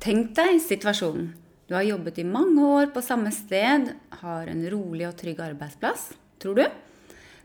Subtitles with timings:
[0.00, 1.26] Tenk deg situasjonen.
[1.68, 3.90] Du har jobbet i mange år på samme sted,
[4.22, 6.06] har en rolig og trygg arbeidsplass,
[6.40, 6.62] tror du,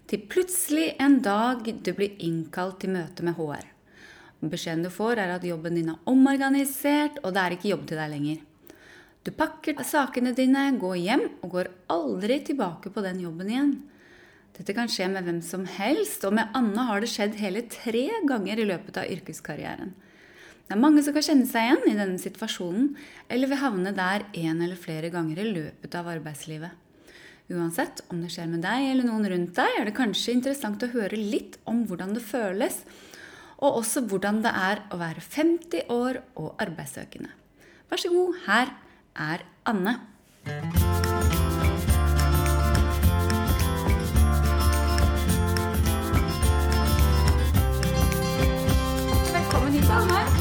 [0.07, 3.65] til plutselig en dag du blir innkalt til møte med HR.
[4.47, 7.99] Beskjeden du får, er at jobben din er omorganisert, og det er ikke jobb til
[7.99, 8.39] deg lenger.
[9.27, 13.75] Du pakker sakene dine, går hjem og går aldri tilbake på den jobben igjen.
[14.55, 18.07] Dette kan skje med hvem som helst, og med Anne har det skjedd hele tre
[18.23, 19.91] ganger i løpet av yrkeskarrieren.
[20.65, 22.87] Det er mange som kan kjenne seg igjen i denne situasjonen,
[23.29, 26.73] eller vil havne der en eller flere ganger i løpet av arbeidslivet.
[27.53, 30.89] Uansett om det skjer med deg eller noen rundt deg, er det kanskje interessant å
[30.95, 32.81] høre litt om hvordan det føles,
[33.61, 37.29] og også hvordan det er å være 50 år og arbeidssøkende.
[37.91, 38.73] Vær så god, her
[39.29, 39.99] er Anne.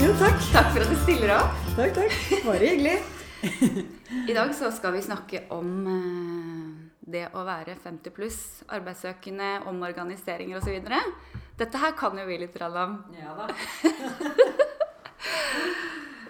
[0.04, 0.36] Jo, takk.
[0.52, 1.60] Takk for at du stiller opp.
[1.78, 2.16] Takk, takk.
[2.44, 2.98] Bare hyggelig.
[4.30, 6.66] I dag så skal vi snakke om eh,
[7.14, 8.36] det å være 50 pluss,
[8.76, 10.76] arbeidssøkende, omorganiseringer osv.
[11.56, 12.98] Dette her kan jo vi litt om.
[13.16, 13.48] Ja da.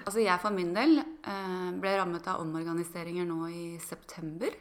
[0.05, 4.55] Altså jeg for min del eh, ble rammet av omorganiseringer nå i september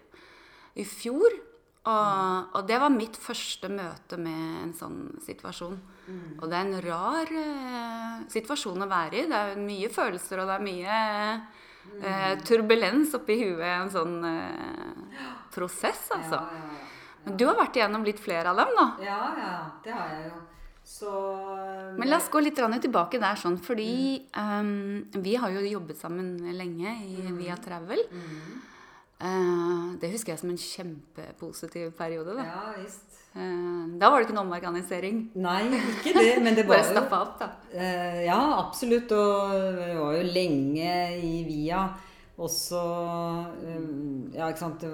[0.74, 1.38] i fjor.
[1.84, 5.78] Og, og det var mitt første møte med en sånn situasjon.
[6.12, 9.28] Og det er en rar eh, situasjon å være i.
[9.32, 10.98] Det er mye følelser, og det er mye
[12.04, 16.42] eh, turbulens oppi huet en sånn eh, prosess, altså.
[16.42, 18.88] Ja, ja, Men du har vært igjennom litt flere av dem, da.
[19.06, 19.22] ja.
[19.38, 19.62] ja, ja.
[19.86, 20.42] Det har jeg jo.
[20.84, 21.10] Så
[21.96, 26.36] Men la oss gå litt tilbake der, sånn, fordi ehm, vi har jo jobbet sammen
[26.58, 28.04] lenge i Via Travel.
[29.24, 32.36] Eh, det husker jeg som en kjempepositiv periode.
[32.36, 32.44] Da.
[32.44, 33.13] Ja visst.
[33.34, 35.20] Eh, da var det ikke noen omorganisering.
[35.42, 35.64] Nei,
[35.96, 37.48] ikke det, men det var Bare stappa opp, da.
[37.74, 39.12] Eh, ja, absolutt.
[39.18, 41.88] Og det var jo lenge i Via.
[42.44, 42.80] Også
[43.66, 43.90] eh,
[44.38, 44.86] Ja, ikke sant.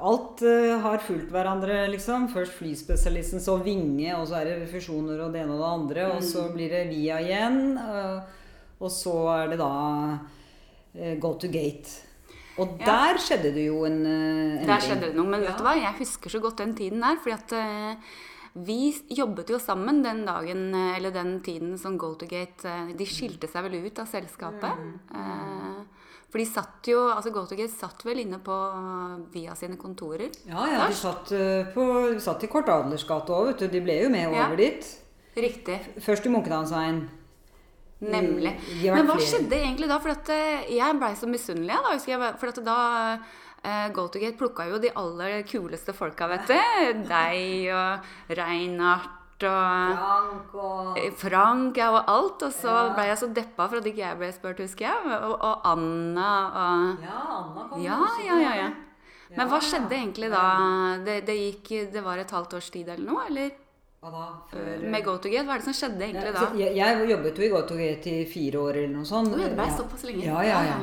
[0.00, 0.42] Alt
[0.82, 2.28] har fulgt hverandre, liksom.
[2.34, 6.10] Først flyspesialisten, så Vinge, og så er det fusjoner og det ene og det andre.
[6.16, 7.76] Og så blir det Via igjen.
[8.80, 9.72] og så er det da
[11.22, 12.09] Go to Gate.
[12.60, 12.84] Og Ja.
[12.86, 14.66] der skjedde det jo en eh, endring.
[14.66, 15.26] Der skjedde det noe.
[15.26, 15.48] Men Ja.
[15.50, 17.16] vet du hva, jeg husker så godt den tiden der.
[17.16, 17.96] fordi at eh,
[18.54, 23.62] vi jobbet jo sammen den dagen, eh, eller den tiden som GoToGate De skilte seg
[23.64, 24.76] vel ut av selskapet.
[25.12, 25.86] Mm.
[26.30, 28.54] for de satt jo Altså GoToGate satt vel inne på
[29.32, 30.30] Via sine kontorer.
[30.46, 31.28] Ja, ja, de satt,
[31.74, 33.68] på, satt i Kort Adlers gate òg, vet du.
[33.68, 34.46] De ble jo med Ja.
[34.46, 34.84] over dit.
[35.36, 35.80] Riktig.
[36.00, 37.08] Først i Munkedalsveien.
[38.00, 38.54] Nemlig.
[38.80, 39.98] vært Men hva skjedde egentlig da?
[40.00, 41.76] For eh, jeg blei så misunnelig.
[41.84, 42.76] Da, husker jeg, for da
[43.62, 46.54] eh, GoToGate plukka jo de aller kuleste folka, vet du.
[47.10, 52.42] Deg og Reinhardt og Frank og Frank ja, og alt.
[52.48, 52.88] Og så Ja.
[52.96, 55.18] ble jeg så deppa for at ikke jeg ble spurt, husker jeg.
[55.24, 58.54] Og, og Anna og Ja, Anna kom Ja, ja, ja.
[58.64, 58.70] ja.
[59.36, 60.42] Men hva skjedde egentlig da?
[61.06, 63.26] Det, det gikk Det var et halvt års tid eller noe?
[63.30, 63.52] Eller
[64.00, 64.26] Hva da?
[64.48, 65.44] Før med GoToGate?
[65.44, 66.44] Hva er det som skjedde egentlig da?
[66.56, 69.34] jeg, jeg jobbet jo i GoToGate i fire år eller noe sånt.
[69.34, 70.24] Oh, ja, det ble såpass lenge.
[70.24, 70.80] Ja, ja, Ja.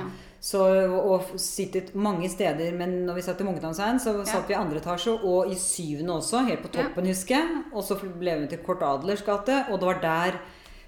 [0.47, 0.59] Så,
[0.93, 4.77] og, sittet mange steder, men når vi satt i Munkedalsveien, så satt vi i andre
[4.77, 7.63] etasje, og i syvende også, helt på toppen, husker jeg.
[7.73, 10.37] Og så ble vi til Kort Adlers gate, og det var der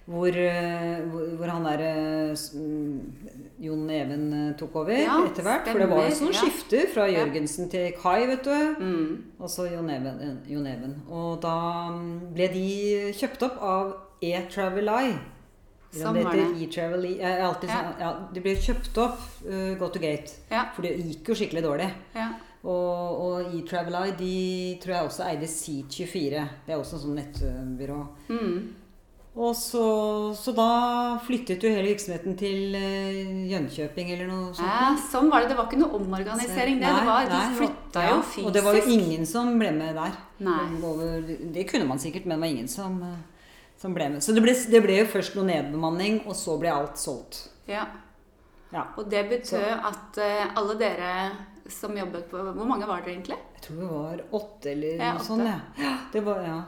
[0.06, 5.18] hvor, eh, hvor, hvor han der eh, s- mm, Jon Even eh, tok over Ja,
[5.28, 5.68] etter hvert.
[5.68, 6.44] For det var jo sånne sånn ja.
[6.46, 7.26] skifter fra Ja.
[7.26, 8.76] Jørgensen til Kai, vet du.
[8.80, 9.24] Mm.
[9.40, 10.96] Og så Jon Even, eh, Jon Even.
[11.10, 11.56] Og da
[11.92, 12.68] mm, ble de
[13.20, 15.18] kjøpt opp av E-Travel Eye.
[15.92, 17.80] Sånn det alltid Ja.
[17.80, 19.20] sånn- ja, de ble kjøpt opp,
[19.50, 20.32] uh, Go to Gate.
[20.52, 20.66] Ja.
[20.76, 21.92] For det gikk jo skikkelig dårlig.
[22.16, 22.30] ja.
[22.62, 26.48] Og, og E-Travel Eye de tror jeg også eide Seat24.
[26.68, 28.00] Det er også et sånt nettbyrå.
[28.30, 28.76] Mm.
[29.40, 29.84] Og så,
[30.36, 30.72] så da
[31.24, 34.68] flyttet jo hele virksomheten til eh, Jönköping eller noe sånt.
[34.68, 35.54] Ja, sånn var det.
[35.54, 36.82] Det var ikke noe omorganisering.
[36.82, 38.48] Det, det var, de nei, flytta ja, jo fysisk.
[38.50, 40.18] Og det var jo ingen som ble med der.
[40.44, 40.58] Nei.
[40.90, 44.26] Over, det kunne man sikkert, men det var ingen som, eh, som ble med.
[44.26, 47.46] Så det ble, det ble jo først noe nedbemanning, og så ble alt solgt.
[47.70, 47.86] Ja.
[48.74, 48.90] Ja.
[49.00, 51.14] Og det betød at eh, alle dere
[51.70, 53.38] som jobbet på Hvor mange var dere egentlig?
[53.56, 55.80] Jeg tror det var åtte eller Ja, noe sånt.
[55.80, 56.60] Ja, det var, ja.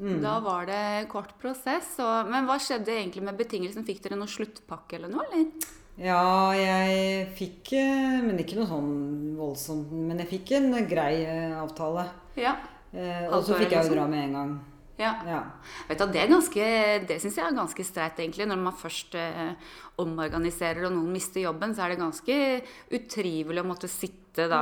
[0.00, 0.22] Mm.
[0.24, 1.92] Da var det kort prosess.
[2.00, 3.84] Og, men hva skjedde egentlig med betingelsen?
[3.84, 5.26] Fikk dere noen sluttpakke eller noe?
[5.28, 5.76] eller?
[6.00, 6.24] ja,
[6.56, 8.92] jeg fikk eh, Men ikke noe sånn
[9.36, 9.92] voldsomt.
[9.92, 12.08] Men jeg fikk en grei eh, avtale.
[12.40, 12.56] Ja.
[12.90, 14.58] Eh, og så fikk jeg jo dra med en gang.
[15.00, 15.12] Ja.
[15.26, 15.40] Ja.
[15.88, 16.66] Vet du, Det, ganske,
[17.08, 18.46] det syns jeg er ganske streit, egentlig.
[18.50, 22.36] Når man først eh, omorganiserer og noen mister jobben, så er det ganske
[23.00, 24.60] utrivelig å måtte sitte da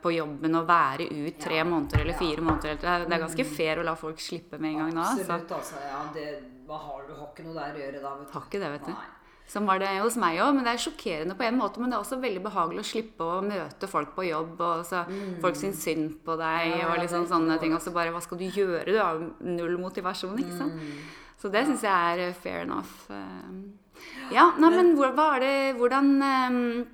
[0.00, 2.20] på jobben og være ut tre Ja, måneder eller ja.
[2.22, 2.78] fire måneder.
[2.80, 5.10] Det er, ganske fair å la folk slippe med en gang da.
[5.12, 5.26] Så.
[5.26, 5.84] Absolutt, altså.
[5.84, 6.26] Ja, det,
[6.68, 8.34] hva har du har ikke noe der å gjøre da, vet du.
[8.38, 8.92] Har ikke det, vet du.
[8.96, 9.17] Nei.
[9.48, 10.54] Sånn var det hos meg òg.
[10.54, 11.80] Men det er sjokkerende på en måte.
[11.80, 15.06] Men det er også veldig behagelig å slippe å møte folk på jobb, og så
[15.40, 16.78] folk syns synd på deg, Mm.
[16.82, 17.72] Ja, og liksom sånne ting.
[17.74, 18.84] Og så bare Hva skal du gjøre?
[18.84, 20.74] Du har null motivasjon, ikke sant?
[20.74, 21.00] Mm.
[21.40, 23.08] Så det syns jeg er eh, fair enough.
[23.10, 24.34] eh.
[24.34, 26.84] Ja, nei, men hvor, hva er det Hvordan eh,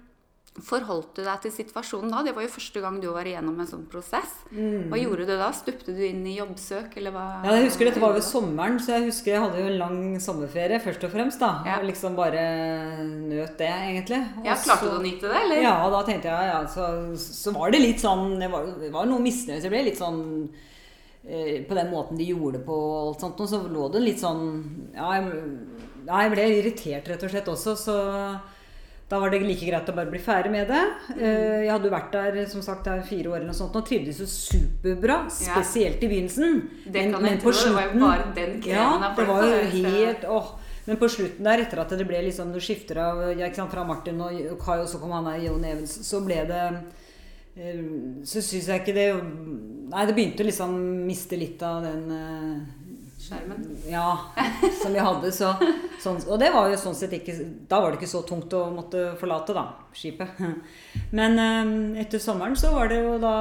[0.62, 2.21] forholdt du deg til situasjonen da?
[2.23, 4.37] Det var jo første gang du var igjennom en sånn prosess.
[4.55, 5.49] Hva gjorde du da?
[5.56, 7.25] Stupte du inn i jobbsøk, eller hva?
[7.41, 7.49] Mm.
[7.49, 9.99] Ja, jeg husker Dette var ved sommeren, så jeg husker jeg hadde jo en lang
[10.23, 11.43] sommerferie først og fremst.
[11.43, 11.51] da.
[11.67, 11.81] Ja.
[11.81, 12.45] Og liksom bare
[13.03, 14.21] nøt det, egentlig.
[14.39, 15.65] Og Ja, Klarte du å nyte det, eller?
[15.67, 16.87] Ja, da tenkte jeg ja, så,
[17.19, 19.59] så var det litt sånn Det var, det var noe misnøye.
[19.59, 20.23] Så jeg ble litt sånn
[21.27, 24.06] eh, På den måten de gjorde det på, og alt sånt, og så lå det
[24.06, 24.47] litt sånn
[24.95, 25.45] Ja, jeg,
[26.06, 27.99] ja, jeg ble irritert rett og slett også, så
[29.09, 30.83] da var det like greit å bare bli ferdig med det.
[31.19, 33.85] Eh, Jeg hadde jo vært der som sagt, der fire år eller noe sånt, og
[33.87, 35.19] trivdes jo superbra.
[35.31, 36.62] Spesielt i begynnelsen.
[36.87, 40.25] Det kan jeg slutten det var jo bare den kremen Ja, det var jo helt
[40.25, 40.53] åh.
[40.87, 43.23] Men på slutten der, etter at det ble liksom Du skifter av
[43.56, 46.65] sant, fra Martin og Kai, og så kom han der Jon Evens, så ble det
[47.56, 47.81] eh,
[48.29, 49.06] Så syns jeg ikke det
[49.95, 52.84] Nei, det begynte liksom å miste litt av den eh,
[53.35, 53.79] Skjermen.
[53.91, 54.19] ja,
[54.83, 55.33] som vi hadde.
[55.35, 55.51] Så,
[56.03, 57.35] sånn, og det var jo sånn sett ikke
[57.69, 60.29] Da var det ikke så tungt å måtte forlate da, skipet.
[61.19, 63.32] Men eh, etter sommeren så var det jo da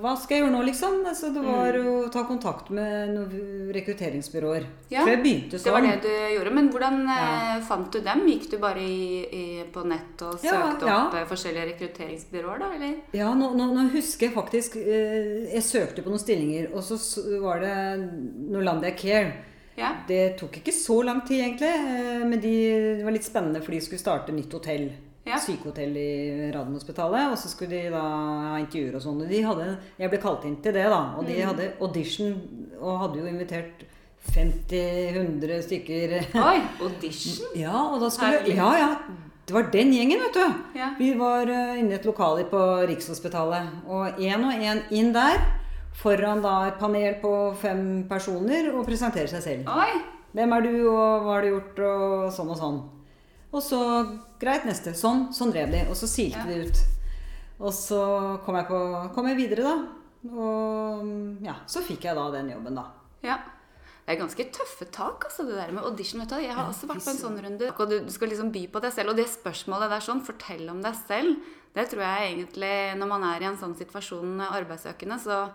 [0.00, 1.00] Hva skal jeg gjøre nå, liksom?
[1.06, 1.86] Altså, det var Mm.
[1.90, 4.64] å ta kontakt med noen rekrutteringsbyråer.
[4.90, 5.90] Ja, Før jeg begynte Det var sånn.
[5.90, 6.52] det du gjorde.
[6.56, 7.60] Men hvordan eh, Ja.
[7.68, 8.24] fant du dem?
[8.28, 10.96] Gikk du bare i, i, på nett og søkte ja.
[11.08, 12.72] opp eh, forskjellige rekrutteringsbyråer, da?
[12.74, 12.96] Eller?
[13.12, 16.96] Ja, nå, nå, nå husker jeg faktisk eh, Jeg søkte på noen stillinger, og så
[17.42, 17.76] var det
[18.50, 19.32] Norlandia Care.
[19.78, 19.94] Ja.
[20.08, 22.24] Det tok ikke så lang tid, egentlig.
[22.28, 22.50] Men de,
[22.98, 24.90] det var litt spennende, for de skulle starte nytt hotell.
[25.30, 25.38] Ja.
[25.40, 27.30] Sykehotell i Radiumhospitalet.
[27.32, 29.22] Og så skulle de da ha intervjuer og sånn.
[29.30, 31.00] Jeg ble kalt inn til det, da.
[31.16, 31.30] Og Mm.
[31.30, 32.36] de hadde audition
[32.80, 33.86] og hadde jo invitert
[34.34, 36.14] 50-100 stykker.
[36.36, 36.60] Oi!
[36.84, 37.46] Audition?
[37.58, 38.56] Ja, og da skulle Herlig.
[38.56, 38.90] Ja, ja.
[39.46, 40.78] Det var den gjengen, vet du.
[40.78, 40.92] Ja.
[40.98, 43.80] Vi var eh, inne i et lokale på Rikshospitalet.
[43.90, 45.40] Og én og én inn der.
[46.00, 49.72] Foran da et panel på fem personer og presentere seg selv.
[49.74, 49.90] Oi!
[50.36, 52.76] Hvem er du, og hva har du gjort, og sånn og sånn.
[53.52, 53.78] Og så
[54.40, 54.92] Greit, neste.
[54.94, 55.28] Sånn.
[55.34, 55.80] Sånn drev de.
[55.90, 56.44] Og så silte Ja.
[56.46, 56.78] de ut.
[57.60, 58.00] Og så
[58.44, 58.78] kom jeg, på,
[59.14, 59.74] kom jeg videre, da.
[60.30, 62.86] Og ja, så fikk jeg da den jobben, da.
[63.24, 63.38] Ja.
[64.06, 66.20] Det er ganske tøffe tak, altså, det der med audition.
[66.20, 66.36] vet du.
[66.40, 67.68] Jeg har Ja, også vært på en sånn runde.
[67.78, 69.10] Og du, du skal liksom by på deg selv.
[69.12, 71.36] Og det spørsmålet der sånn, fortell om deg selv,
[71.74, 75.52] det tror jeg egentlig Når man er i en sånn situasjon arbeidssøkende, så,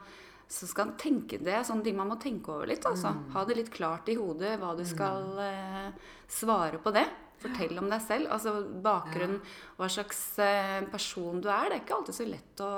[0.48, 1.52] så skal man tenke det.
[1.58, 2.86] er Sånne ting man må tenke over litt.
[2.86, 3.12] altså.
[3.12, 3.32] Mm.
[3.34, 5.92] Ha det litt klart i hodet hva du skal eh,
[6.30, 7.08] svare på det.
[7.46, 8.34] Fortell om deg selv.
[8.36, 9.40] Altså bakgrunn,
[9.80, 11.70] hva slags eh, person du er.
[11.72, 12.74] Det er ikke alltid så lett å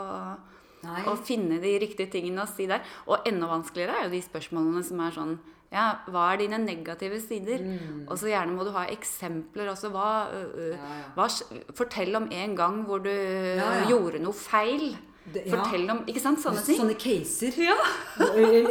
[1.09, 2.83] å finne de riktige tingene å si der.
[3.09, 5.37] Og enda vanskeligere er jo de spørsmålene som er sånn
[5.67, 7.59] ja, hva er dine negative sider?
[8.07, 9.67] Og så gjerne må du ha eksempler.
[9.67, 10.77] Altså hva, Mm.
[10.77, 11.09] Ja, ja.
[11.15, 11.27] hva
[11.75, 14.95] Fortell om en gang hvor du Ja, gjorde noe feil.
[15.27, 15.43] Det-.
[15.51, 16.39] Fortell om Ikke sant?
[16.39, 16.79] Sånne ting.
[16.79, 17.51] Sånne caser.
[17.59, 17.75] Ja.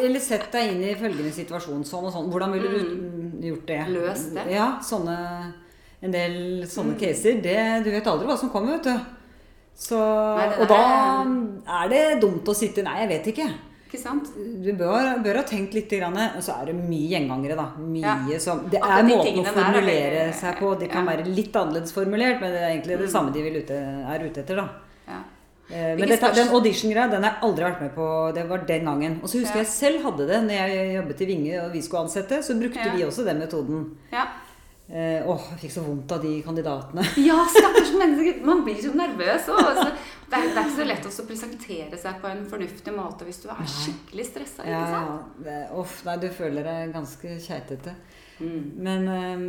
[0.01, 1.85] Eller sett deg inn i følgende situasjon.
[1.85, 2.31] Sånn og sånn.
[2.33, 3.83] Hvordan ville du mm, gjort det?
[3.93, 4.47] Løst det.
[4.57, 5.19] Ja, sånne
[6.03, 6.99] En del sånne Mm.
[7.01, 7.41] caser.
[7.43, 9.01] Det, du vet aldri hva som kommer, vet du.
[9.77, 9.97] Så,
[10.37, 11.25] Nei, og da
[11.85, 13.49] er det dumt å sitte Nei, jeg vet ikke.
[13.87, 14.31] Ikke sant?
[14.65, 17.67] Du bør, bør ha tenkt litt, grann, og så er det mye gjengangere, da.
[17.79, 18.03] Mye
[18.33, 18.39] Ja.
[18.39, 20.79] som Det er de måten å formulere der er seg på.
[20.79, 21.13] Det kan ja.
[21.13, 21.17] Mm.
[21.17, 24.57] være litt annerledes formulert, men det er egentlig det samme de ute, er ute etter,
[24.57, 24.69] da.
[25.07, 25.21] Ja.
[25.71, 28.35] Eh, Men dette, den audition-greia den har jeg aldri vært med på.
[28.35, 29.21] Det var den gangen.
[29.23, 32.03] Og så husker jeg selv hadde det når jeg jobbet i Vinge og vi skulle
[32.07, 32.43] ansette.
[32.43, 33.97] Så brukte vi også den metoden.
[34.13, 34.27] ja.
[34.89, 37.03] Eh, åh, jeg fikk så vondt av de kandidatene.
[37.29, 38.39] Ja, stakkars mennesker.
[38.47, 39.49] Man blir så nervøs.
[39.51, 39.89] Og, altså,
[40.31, 43.27] det, er, det er ikke så lett også å presentere seg på en fornuftig måte
[43.27, 44.67] hvis du er skikkelig stressa.
[44.69, 44.95] Ja, Ikke
[45.75, 46.07] sant?
[46.07, 47.97] Nei, du føler deg ganske keitete.
[48.39, 48.65] Mm.
[48.87, 49.45] Men eh,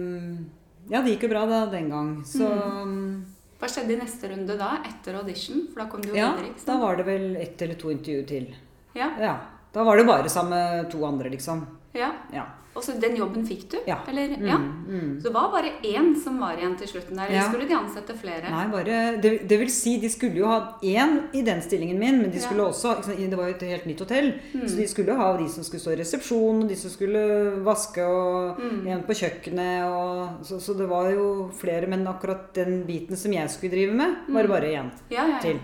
[0.96, 2.13] ja, det gikk jo bra da den gang.
[2.25, 3.25] Så Mm.
[3.58, 5.63] Hva skjedde i neste runde da, etter audition?
[5.74, 6.51] For da kom du jo ja, videre.
[6.53, 8.51] ikke da var det vel ett eller to intervjuer til.
[8.94, 9.36] Ja, Ja.
[9.74, 11.65] Da var det bare sammen med to andre, liksom.
[11.94, 12.12] ja.
[12.34, 12.46] Ja.
[12.78, 13.78] Og så den jobben fikk du?
[13.90, 13.98] Ja.
[14.08, 14.58] Eller, Mm, ja.
[14.58, 15.18] mm.
[15.20, 17.26] Så det var bare én som var igjen til slutten der?
[17.26, 17.48] Eller Ja.
[17.50, 18.50] skulle de ansette flere?
[18.54, 22.22] Nei, bare det, det vil si, de skulle jo ha én i den stillingen min,
[22.22, 22.70] men de skulle Ja.
[22.70, 24.34] også Det var jo et helt nytt hotell.
[24.54, 24.68] Mm.
[24.68, 28.06] Så de skulle ha de som skulle stå i resepsjon, og de som skulle vaske,
[28.06, 28.88] og Mm.
[28.88, 29.84] en på kjøkkenet.
[29.90, 33.94] Og, så, så det var jo flere, men akkurat den biten som jeg skulle drive
[33.94, 35.40] med, var det bare én Ja, ja, ja.
[35.40, 35.60] til.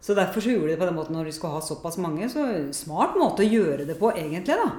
[0.00, 2.28] Så derfor så gjorde de det på den måten når de skulle ha såpass mange.
[2.30, 4.70] Så smart måte å gjøre det på, egentlig, da.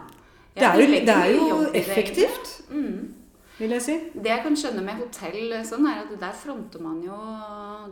[0.56, 3.14] Det er jo, det er jo effektivt, Mm.
[3.60, 3.94] vil jeg si.
[4.14, 7.16] Det jeg kan skjønne med hotell, sånn er at der fronter man jo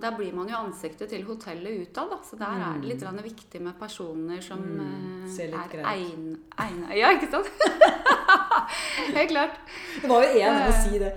[0.02, 2.12] Der blir man jo ansiktet til hotellet utad.
[2.30, 5.86] Så der er det litt viktig med personer som Mm, eh, er greit.
[5.86, 7.48] egn- egna Ja, ikke sant?
[9.16, 9.58] Helt klart.
[10.02, 11.14] Det var jo én, å må si det.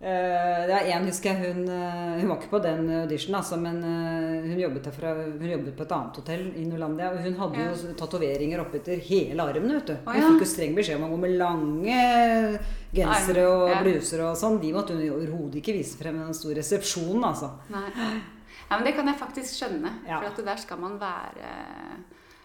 [0.00, 3.58] Eh, det er en, husker jeg, hun, eh, hun var ikke på den auditionen, altså,
[3.60, 7.10] men eh, hun jobbet, derfra, hun jobbet på et annet hotell i Norlandia.
[7.12, 7.66] Og hun hadde Ja.
[7.74, 9.74] jo tatoveringer oppetter hele armen.
[9.76, 9.96] vet du.
[10.06, 10.30] Hun ja.
[10.30, 12.60] fikk jo streng beskjed om å gå med lange
[12.96, 13.82] gensere og Ja.
[13.84, 14.58] bluser og sånn.
[14.62, 17.50] De måtte hun overhodet ikke vise frem i den store resepsjonen, altså.
[17.68, 17.90] Nei.
[18.70, 19.92] Ja, men det kan jeg faktisk skjønne.
[20.06, 21.44] For at der skal man være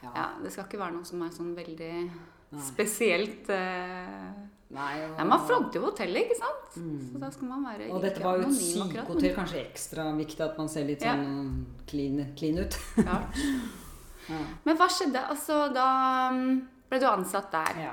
[0.04, 0.28] Ja.
[0.44, 2.12] Det skal ikke være noe som er sånn veldig
[2.52, 2.62] Nei.
[2.62, 4.34] spesielt eh,
[4.74, 6.78] Nei, og, Nei, Man fronter jo hotellet, ikke sant?
[6.82, 7.02] Mm.
[7.12, 10.58] Så da skal man være og dette var jo et sykehotell, kanskje ekstra viktig at
[10.58, 11.14] man ser litt Ja.
[11.14, 12.80] sånn clean, clean ut.
[14.26, 14.40] Ja.
[14.66, 15.22] Men hva skjedde?
[15.30, 16.56] Altså, da mm,
[16.90, 17.92] ble du ansatt der Ja.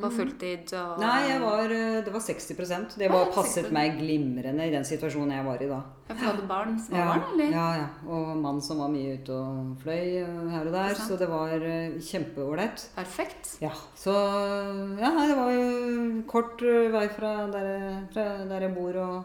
[0.00, 3.72] På fulltid og Nei, var, eh, det var 60% Det var passet 60%.
[3.76, 5.80] meg glimrende i den situasjonen jeg var i da.
[6.08, 6.78] For du hadde barn?
[6.80, 7.50] Små Ja, barn, eller?
[7.52, 7.88] ja, ja.
[8.08, 10.94] Og mann som var mye ute og fløy eh, her og der.
[10.96, 12.86] Så det var eh, kjempeålreit.
[12.96, 13.58] Perfekt.
[13.60, 14.14] Ja, så
[14.98, 18.96] ja, det var jo kort vei fra der, fra der jeg bor.
[18.96, 19.24] og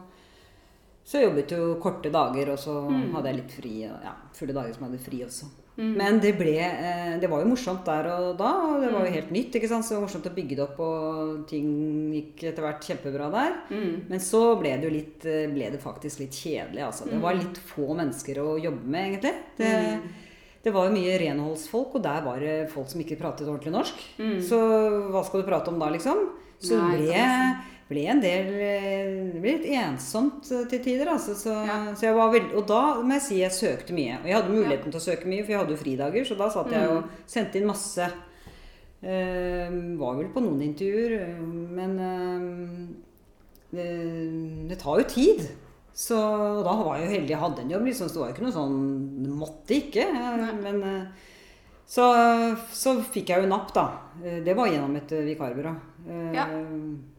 [1.07, 3.13] så jobbet jo korte dager, og så Mm.
[3.15, 3.73] hadde jeg litt fri.
[3.87, 5.45] Ja, fulle dager som jeg hadde fri også.
[5.77, 8.49] Men det ble eh, Det var jo morsomt der og da.
[8.65, 9.05] og Det var Mm.
[9.05, 9.51] jo helt nytt.
[9.55, 9.85] ikke sant?
[9.85, 11.67] Så det var morsomt å bygge det opp, og ting
[12.13, 13.53] gikk etter hvert kjempebra der.
[13.69, 14.09] Mm.
[14.09, 16.81] Men så ble det jo litt eh, ble det faktisk litt kjedelig.
[16.81, 17.05] altså.
[17.05, 17.21] Det Mm.
[17.21, 19.33] var litt få mennesker å jobbe med, egentlig.
[19.57, 19.99] Det,
[20.63, 23.95] det var jo mye renholdsfolk, og der var det folk som ikke pratet ordentlig norsk.
[24.41, 24.57] Så
[25.11, 26.17] hva skal du prate om da, liksom?
[26.59, 26.87] Så Mm.
[26.89, 27.55] Nei, det ble,
[27.89, 31.35] ble en del eh, Det ble litt ensomt eh, til tider, altså.
[31.39, 31.77] Så, Ja.
[31.95, 34.17] så jeg var veldig Og da må jeg si jeg søkte mye.
[34.21, 36.49] Og jeg hadde muligheten til å søke mye, for jeg hadde jo fridager, så da
[36.49, 37.09] satt jeg og Mm.
[37.25, 38.09] sendte inn masse.
[39.03, 41.37] Eh, var vel på noen intervjuer,
[41.77, 42.95] men eh,
[43.77, 43.87] det,
[44.71, 45.43] det tar jo tid.
[45.97, 48.27] Så og da var jeg jo heldig jeg hadde en jobb, liksom, så det var
[48.29, 48.75] jo ikke noe sånn
[49.37, 50.03] Måtte ikke.
[50.09, 51.05] eh, Men eh,
[51.87, 52.03] så,
[52.73, 53.85] så fikk jeg jo napp, da.
[54.21, 55.71] Det var gjennom et vikarbyrå.
[56.35, 56.45] Ja.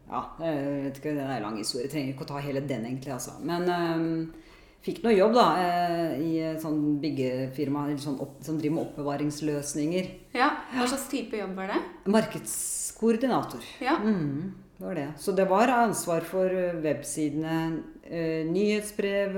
[0.09, 1.85] Ja, jeg vet ikke, Det er en lang historie.
[1.87, 3.11] Jeg trenger ikke å ta hele den, egentlig.
[3.13, 3.35] altså.
[3.45, 4.47] Men øh,
[4.85, 10.09] fikk noe jobb da, øh, i et sånn byggefirma sånn opp, som driver med oppbevaringsløsninger.
[10.33, 11.79] Ja, Hva slags type jobb var det?
[12.09, 13.63] Markedskoordinator.
[13.85, 13.97] Ja.
[14.01, 15.07] Mm, det var det.
[15.19, 19.37] Så det var ansvar for eh, websidene, øh, nyhetsbrev,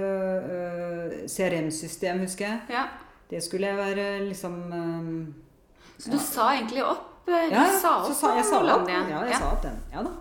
[1.27, 2.59] CRM-system, husker jeg.
[2.69, 2.87] ja.
[3.31, 5.05] Det skulle jeg være liksom eh,
[6.03, 7.05] Så du sa egentlig opp?
[7.25, 8.89] Du ja, sa opp sa, jeg sa opp.
[8.89, 9.77] Ja, jeg sa opp den.
[9.93, 10.11] Ja da.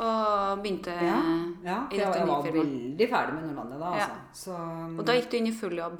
[0.00, 1.16] Og begynte Ja,
[1.64, 4.06] ja i for jeg, dette jeg var veldig ferdig med Nordlandet da, Ja.
[4.08, 4.44] altså.
[4.44, 4.58] Så,
[4.98, 5.98] Og da gikk du inn i full jobb?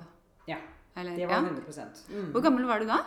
[0.49, 0.57] Ja.
[0.97, 1.29] Eller, Det ja.
[1.29, 2.31] var 100 mm.
[2.33, 3.01] Hvor gammel var du da?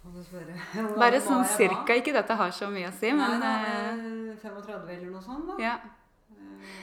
[0.00, 0.56] Må du spørre.
[1.02, 1.84] Bare sånn cirka.
[1.86, 1.96] da?
[2.00, 5.24] Ikke dette har så mye å si, Nei, men da, eh, eh, 35 eller noe
[5.24, 5.58] sånt, da.
[5.60, 5.78] ja.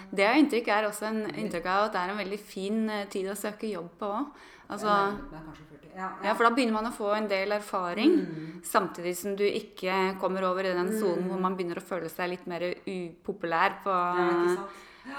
[0.09, 2.77] Det jeg har inntrykk er også en inntrykk av at det er en veldig fin
[2.89, 4.29] eh, tid å søke jobb på òg.
[4.69, 5.91] Altså, Jeg nærmet meg kanskje 40.
[5.97, 8.61] Ja, ja, for da begynner man å få en del erfaring, Mm.
[8.63, 12.29] samtidig som du ikke kommer over i den sonen hvor man begynner å føle seg
[12.29, 13.95] litt mer upopulær på,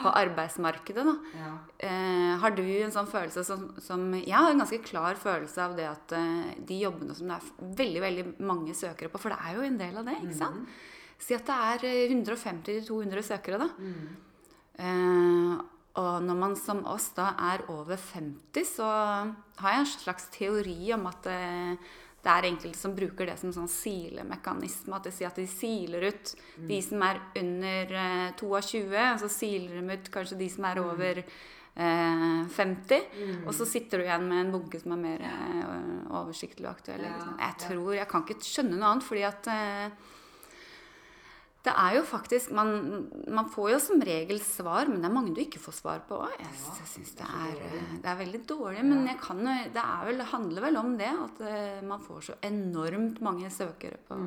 [0.03, 1.05] på arbeidsmarkedet.
[1.09, 1.15] Da.
[1.41, 1.53] Ja.
[1.81, 5.75] Eh, har du en sånn følelse som, som Jeg har en ganske klar følelse av
[5.77, 9.39] det at eh, de jobbene som det er veldig veldig mange søkere på, for det
[9.49, 10.69] er jo en del av det, ikke sant?
[11.19, 13.71] Si at det er eh, 150-200 søkere, da.
[14.79, 15.59] Eh,
[15.99, 18.89] og når man som oss da er over 50, så
[19.59, 21.79] har jeg en slags teori om at det,
[22.23, 24.95] det er enkelte som bruker det som sånn silemekanisme.
[24.95, 26.35] At de sier at de siler ut
[26.71, 30.83] de som er under eh, 22, og så siler de ut kanskje de som er
[30.83, 33.11] over eh, 50.
[33.47, 35.75] Og så sitter du igjen med en bunke som er mer eh,
[36.21, 37.07] oversiktlig og aktuell.
[37.07, 37.43] Ja, sant?
[37.43, 40.15] Jeg tror, jeg kan ikke skjønne noe annet, fordi at eh,
[41.69, 42.71] det er jo faktisk man,
[43.29, 46.23] man får jo som regel svar, men det er mange du ikke får svar på
[46.25, 46.33] òg.
[46.39, 48.85] Jeg, Ja, jeg syns det det eh, det er veldig dårlig.
[48.89, 52.39] Men jeg kan, det er vel, handler vel om det at eh, man får så
[52.49, 54.19] enormt mange søkere på,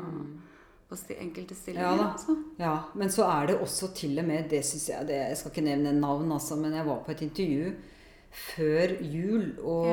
[0.90, 1.96] på sti, enkelte stillinger.
[1.96, 2.04] Mm.
[2.04, 2.38] Ja altså.
[2.62, 5.52] Ja, men så er det også til og med Det synes jeg det, Jeg skal
[5.56, 7.74] ikke nevne navn, altså, men jeg var på et intervju
[8.32, 9.42] før jul.
[9.68, 9.88] Og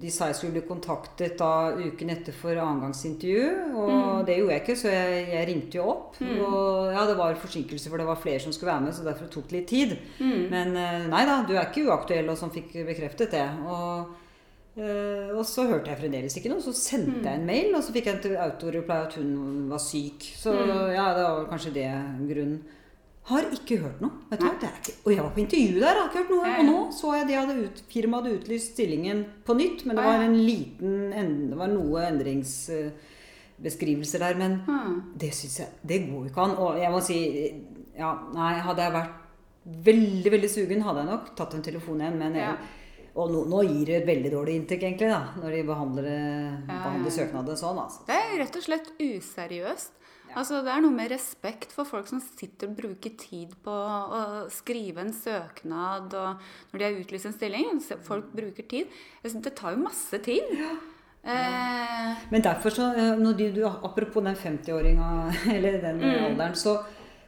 [0.00, 3.74] de sa jeg skulle bli kontaktet da uken etter for annengangsintervju.
[3.74, 4.24] Og Mm.
[4.26, 6.20] det gjorde jeg ikke, så jeg, jeg ringte jo opp.
[6.22, 9.26] Og ja, det var forsinkelse, for det var flere som skulle være med, så derfor
[9.32, 9.96] tok det litt tid.
[10.20, 10.48] Mm.
[10.50, 13.46] Men eh, nei da, du er ikke uaktuell, og sånn fikk bekreftet det.
[13.66, 14.06] Og,
[14.78, 16.62] eh, og så hørte jeg fremdeles ikke noe.
[16.62, 20.30] Så sendte jeg en mail, og så fikk jeg en autoreply at hun var syk.
[20.38, 20.54] Så
[20.94, 21.90] ja, det var kanskje det
[22.30, 22.60] grunnen.
[23.28, 24.10] Har ikke hørt noe.
[24.30, 24.54] Vet du hva?
[24.60, 24.70] Det
[25.04, 26.44] og jeg var på intervju der, har ikke hørt noe.
[26.58, 30.04] Og nå så jeg de hadde ut, firmaet hadde utlyst stillingen på nytt, men det
[30.04, 30.92] var en liten
[31.50, 35.02] Det var noe endringsbeskrivelser der, men Hmm.
[35.16, 36.56] det syns jeg Det går jo ikke an.
[36.58, 37.18] Og jeg må si
[37.98, 39.10] Ja, nei, hadde jeg vært
[39.84, 42.54] veldig, veldig sugen, hadde jeg nok tatt en telefon igjen, men jeg,
[43.16, 46.60] Og nå, nå gir det et veldig dårlig inntrykk, egentlig, da, når de behandler, Ja,
[46.66, 47.26] behandler ja, ja.
[47.26, 47.98] søknader sånn, altså.
[48.06, 49.90] Det er rett og slett useriøst.
[50.36, 54.20] Altså, det er noe med respekt for folk som sitter og bruker tid på å
[54.52, 57.80] skrive en søknad, og når de har utlyst en stilling.
[58.06, 58.96] Folk bruker tid.
[59.22, 60.54] Det tar jo masse tid.
[61.20, 65.10] Eh, Men derfor så, eh, når du, du, Apropos den 50-åringa,
[65.54, 66.78] eller den alderen, så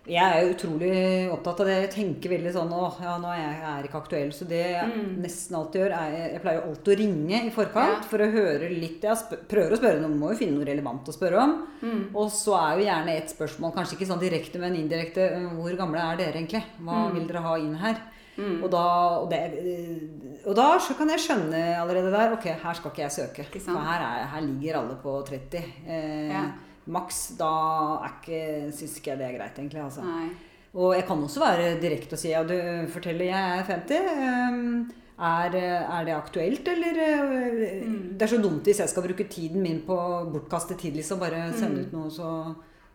[0.07, 1.75] jeg er utrolig opptatt av det.
[1.85, 4.33] Jeg tenker veldig sånn Å, ja, nå er jeg, jeg er ikke aktuell.
[4.35, 8.01] Så det jeg nesten alltid gjør, er Jeg pleier jo alltid å ringe i forkant
[8.03, 8.09] Ja.
[8.11, 11.15] for å høre litt Jeg prøver å spørre noen, må jo finne noe relevant å
[11.15, 11.55] spørre om.
[12.15, 16.03] Og så er jo gjerne et spørsmål, kanskje ikke sånn direkte, men indirekte Hvor gamle
[16.13, 16.65] er dere egentlig?
[16.83, 18.03] Hva vil dere ha inn her?
[18.43, 18.83] Og da,
[19.21, 19.43] og, det,
[20.49, 23.45] og da så kan jeg skjønne allerede der Ok, her skal ikke jeg søke.
[23.45, 23.61] Ikke?
[23.77, 25.63] Her, er, her ligger alle på 30.
[25.87, 26.47] Eh, Ja.
[26.87, 27.51] Maks, da
[28.75, 29.83] syns ikke jeg det er greit, egentlig.
[29.85, 30.03] Altså.
[30.75, 32.55] Og jeg kan også være direkte og si ja, du
[32.89, 33.95] forteller jeg er 50.
[34.27, 34.91] ehm,
[35.23, 38.15] Er, er det aktuelt, eller eh, Mm.
[38.19, 39.95] Det er så dumt hvis jeg skal bruke tiden min på
[40.33, 41.19] bortkaste tid, liksom.
[41.21, 42.55] Bare sende ut noe, så,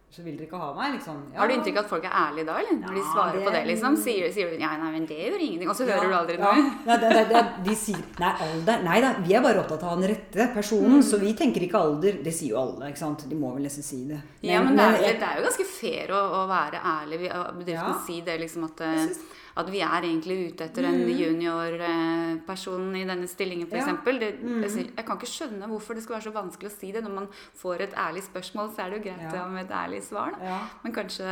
[0.09, 1.17] så vil dere ikke ha meg, liksom.
[1.27, 1.35] Ja.
[1.35, 1.37] Mm.
[1.37, 2.77] Har du inntrykk av at folk er ærlige da, eller?
[2.79, 3.97] Når de svarer svarer på det, det- liksom?
[4.01, 6.43] Sier, sier du ja, nei, men det gjør ingenting, og så hører du aldri ja.
[6.47, 6.71] noe?
[6.87, 9.99] Nei, det, det, det, de sier Nei, alder Nei da, vi er bare opptatt av
[9.99, 10.53] den rette Mm.
[10.55, 11.03] personen.
[11.03, 12.21] Så vi tenker ikke alder.
[12.23, 13.27] Det sier jo alle, ikke sant.
[13.29, 14.21] De må vel nesten si det.
[14.41, 17.19] Ja, men det er, det er jo ganske fair å, å være ærlig.
[17.59, 17.99] Bedriften Ja.
[18.07, 22.95] sier det liksom at, Jeg eh, synes- at vi er egentlig ute etter en juniorperson
[22.95, 23.85] i denne stillingen, Ja.
[23.87, 24.61] Mm.
[24.63, 27.03] Jeg, kan ikke skjønne hvorfor det skal være så vanskelig å si det.
[27.03, 29.47] Når man får et ærlig spørsmål, så er det jo greit Ja.
[29.47, 30.31] med et ærlig svar.
[30.41, 30.59] Ja.
[30.83, 31.25] Men kanskje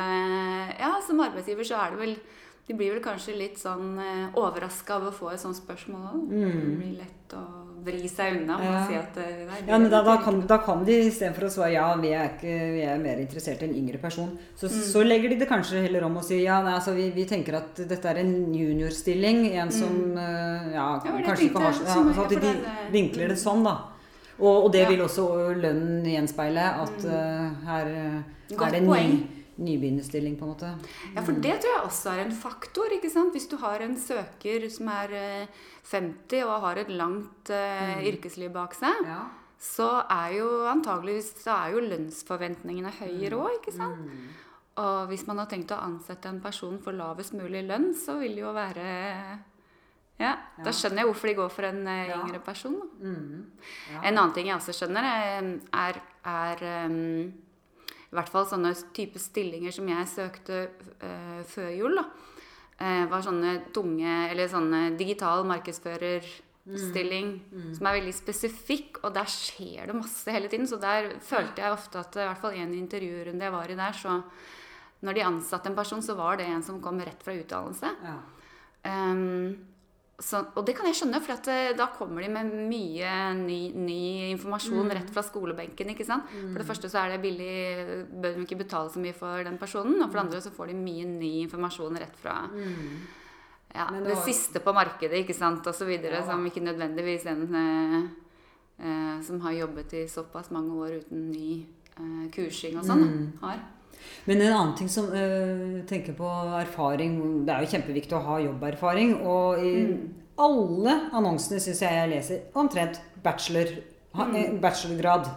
[0.79, 2.20] Ja, som arbeidsgiver så er det vel
[2.67, 6.22] De blir vel kanskje litt sånn eh, overraska av å få et sånt spørsmål òg.
[6.31, 7.43] Det blir lett å
[7.86, 8.72] vri seg unna og Mm.
[8.74, 8.88] Ja.
[8.88, 11.51] si at det, nei, det Ja, men da, da, kan, da kan de istedenfor å
[11.53, 14.81] svare ja, vi er, ikke, vi er mer interessert i en yngre person, så, Mm.
[14.81, 17.53] så legger de det kanskje heller om og sier ja, nei, altså, vi, vi tenker
[17.60, 19.45] at dette er en juniorstilling.
[19.62, 21.05] En som eh, ja, Mm.
[21.05, 23.77] Ja, kanskje ikke har ja, så at ja, de er- vinkler det sånn, da.
[24.39, 26.65] Og, og det vil også lønnen gjenspeile.
[26.81, 28.22] At uh, her eh,
[28.57, 29.27] Godt er det en ny.
[29.57, 30.69] Nybegynnerstilling, på en måte.
[31.15, 32.91] Ja, for det tror jeg også er en faktor.
[32.91, 33.31] ikke sant?
[33.33, 35.47] Hvis du har en søker som er eh,
[35.91, 39.22] 50 og har et langt eh, yrkesliv bak seg, Ja.
[39.59, 44.09] så er jo antageligvis så er jo lønnsforventningene høyere òg, ikke sant?
[44.77, 48.35] Og hvis man har tenkt å ansette en person for lavest mulig lønn, så vil
[48.35, 49.39] det jo være
[50.20, 52.20] Ja, da skjønner jeg hvorfor de går for en uh, Ja.
[52.24, 52.75] yngre person.
[53.01, 54.01] Ja.
[54.03, 57.33] En annen ting jeg også skjønner, eh, er, er um,
[58.16, 60.62] i hvert fall sånne type stillinger som jeg søkte
[61.04, 62.00] uh, før jul.
[62.00, 62.06] da,
[62.80, 67.30] uh, var sånne tunge Eller sånne digital markedsførerstilling
[67.75, 70.68] som er veldig spesifikk, og der skjer det masse hele tiden.
[70.68, 73.94] Så der følte jeg ofte at i hvert fall en intervjurunde jeg var i der,
[74.00, 74.22] så
[75.06, 77.92] når de ansatte en person, så var det en som kom rett fra utdannelse.
[78.08, 78.16] Ja.
[78.90, 79.75] Ehm,
[80.20, 83.58] så, og det kan jeg skjønne, for at, eh, da kommer de med mye ny,
[83.75, 85.90] ny informasjon rett fra skolebenken.
[85.92, 86.30] ikke sant?
[86.32, 89.58] For det første så er det billig, bør de ikke betale så mye for den
[89.60, 89.98] personen.
[90.01, 92.38] Og for det andre så får de mye ny informasjon rett fra
[93.75, 95.90] ja, det, det var- siste på markedet, ikke sant, osv.
[96.00, 96.24] Ja.
[96.24, 98.01] som ikke nødvendigvis en eh,
[98.80, 101.66] eh, som har jobbet i såpass mange år uten ny
[102.00, 103.04] eh, kursing og sånn,
[103.42, 103.60] da, har.
[104.25, 108.39] Men en annen ting som øh, tenker på erfaring Det er jo kjempeviktig å ha
[108.41, 109.18] jobberfaring.
[109.22, 109.74] Og i
[110.41, 113.70] alle annonsene syns jeg jeg leser omtrent bachelor,
[114.15, 114.33] mm.
[114.35, 115.29] eh, bachelorgrad.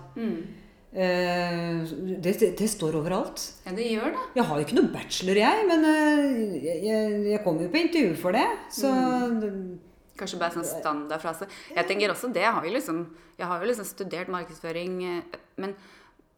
[0.89, 1.85] Eh,
[2.19, 3.45] det, det, det står overalt.
[3.67, 4.25] Ja, det gjør det.
[4.41, 6.81] Jeg har jo ikke noe bachelor, jeg, men uh, jeg,
[7.29, 8.49] jeg, kommer jo på intervju for det.
[8.75, 8.95] Så
[10.19, 11.47] Kanskje bare sånn standardfrase.
[11.77, 12.43] Jeg tenker også det.
[12.43, 13.05] Jeg har jo liksom,
[13.39, 14.97] har jo liksom studert markedsføring,
[15.63, 15.77] men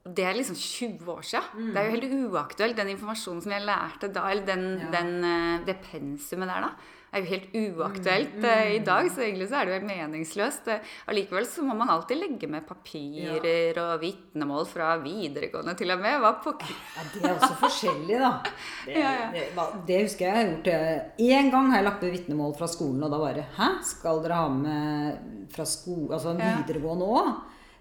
[0.05, 1.73] det er liksom 20 år siden.
[1.75, 4.91] Det er jo helt uaktuelt, den informasjonen som jeg lærte da, eller den, Ja.
[4.97, 6.71] den, eh, det pensumet der, da.
[7.13, 10.69] er jo helt uaktuelt eh, i dag, så egentlig så er det jo helt meningsløst.
[10.71, 10.79] Eh,
[11.11, 16.21] Allikevel så må man alltid legge med papirer og vitnemål fra videregående til og med.
[16.23, 16.71] Hva pokker?
[16.71, 18.31] ja, det er også forskjellig, da.
[18.87, 19.31] Det, Ja, ja.
[19.35, 21.19] Det, det husker jeg jeg har gjort.
[21.19, 24.35] Én gang har jeg lagt med vitnemål fra skolen, og da bare Hæ, skal dere
[24.45, 27.35] ha med fra sko, altså videregående òg?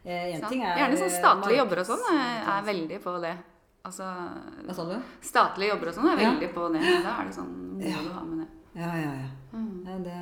[0.09, 3.35] Eh, ting er Gjerne sånn eh, statlige jobber og sånn eh, er veldig på det.
[3.85, 4.05] Altså,
[4.65, 4.95] Hva sa du?
[5.21, 6.29] statlige jobber og sånn er Ja.
[6.31, 6.81] veldig på det.
[7.03, 8.01] Da er det sånn, må Ja.
[8.03, 8.47] du ha med det.
[8.81, 9.29] Ja, ja, ja.
[9.53, 10.03] Mm.
[10.03, 10.17] Det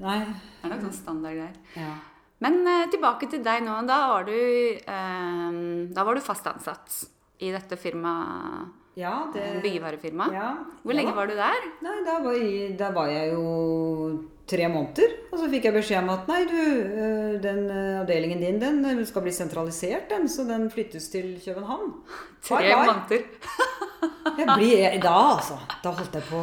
[0.00, 0.18] Nei.
[0.24, 1.54] Det er nok sånn standardgreier.
[1.78, 1.94] Ja.
[2.40, 3.86] Men eh, tilbake til deg nå.
[3.86, 7.04] Da var du, eh, da var du fast ansatt
[7.40, 10.32] i dette firmaet, ja det byggevarefirmaet.
[10.32, 10.52] ja,
[10.84, 11.64] Hvor lenge var du der?
[11.82, 15.12] Nei, da var, jeg, da var jeg jo tre måneder.
[15.32, 18.84] Og så fikk jeg beskjed om at nei, du, øh, den øh, avdelingen din den
[18.90, 21.94] øh, skal bli sentralisert, den, så den flyttes til København.
[22.48, 22.92] Tre Bye, bye.
[22.92, 23.24] måneder.
[24.38, 25.54] Jeg blir, da, altså.
[25.84, 26.38] Da holdt jeg på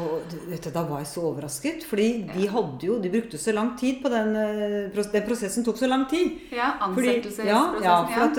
[0.47, 1.83] vet du, Da var jeg så overrasket.
[1.89, 4.35] Fordi de hadde jo De brukte så lang tid på den
[4.93, 6.37] Den prosessen tok så lang tid.
[6.53, 7.83] Ja, Fordi, ansettelsesprosessen.
[7.83, 8.37] ja, ja, for at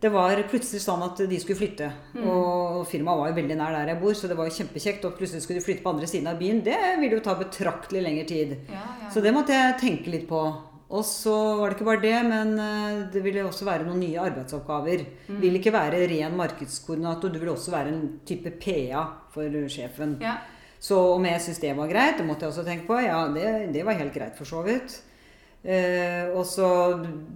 [0.00, 1.88] det var plutselig sånn at de skulle flytte.
[2.14, 2.24] Mm.
[2.28, 5.06] Og firmaet var jo veldig nær der jeg bor, så det var jo kjempekjekt.
[5.08, 6.62] Og plutselig skulle de flytte på andre siden av byen.
[6.66, 8.56] Det ville jo ta betraktelig lengre tid.
[8.68, 9.12] Ja, ja.
[9.14, 10.42] Så det måtte jeg tenke litt på.
[10.86, 14.20] Og så var det ikke bare det, men eh, det ville også være noen nye
[14.22, 15.06] arbeidsoppgaver.
[15.26, 15.40] Mm.
[15.42, 20.20] Vil ikke være ren markedskoordinator, du vil også være en type PA for sjefen.
[20.22, 20.36] ja.
[20.86, 22.98] Så om jeg syntes det var greit, det måtte jeg også tenke på.
[23.00, 24.98] Ja, det, det var helt greit, for så vidt.
[25.66, 26.66] Eh, og så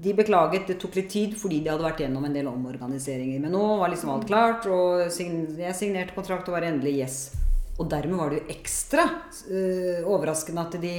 [0.00, 3.40] De beklaget, det tok litt tid fordi de hadde vært gjennom en del omorganiseringer.
[3.42, 7.20] Men nå var liksom alt klart, og jeg signerte kontrakt og var endelig yes.
[7.80, 9.06] Og dermed var det jo ekstra
[9.48, 10.94] eh, overraskende at de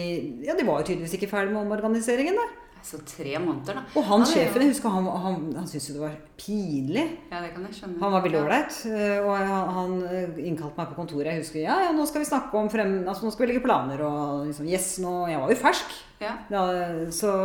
[0.47, 2.60] Ja, de var jo tydeligvis ikke ferdig med omorganiseringen, da.
[2.83, 3.81] Så tre måneder, da.
[3.95, 7.03] Og han Ja, sjefen, jeg husker han, han, han syntes jo det var pinlig.
[7.31, 7.99] Ja, det kan jeg skjønne.
[8.01, 8.79] Han var veldig ålreit.
[8.89, 11.29] eh, Og han, han eh, innkalte meg på kontoret.
[11.29, 13.63] Jeg husker ja, ja, nå skal vi snakke om frem, altså nå skal vi legge
[13.67, 14.01] planer.
[14.07, 15.93] Og liksom, yes, nå, Jeg var jo fersk.
[16.21, 16.33] Ja.
[16.49, 16.63] Da,
[17.13, 17.35] så,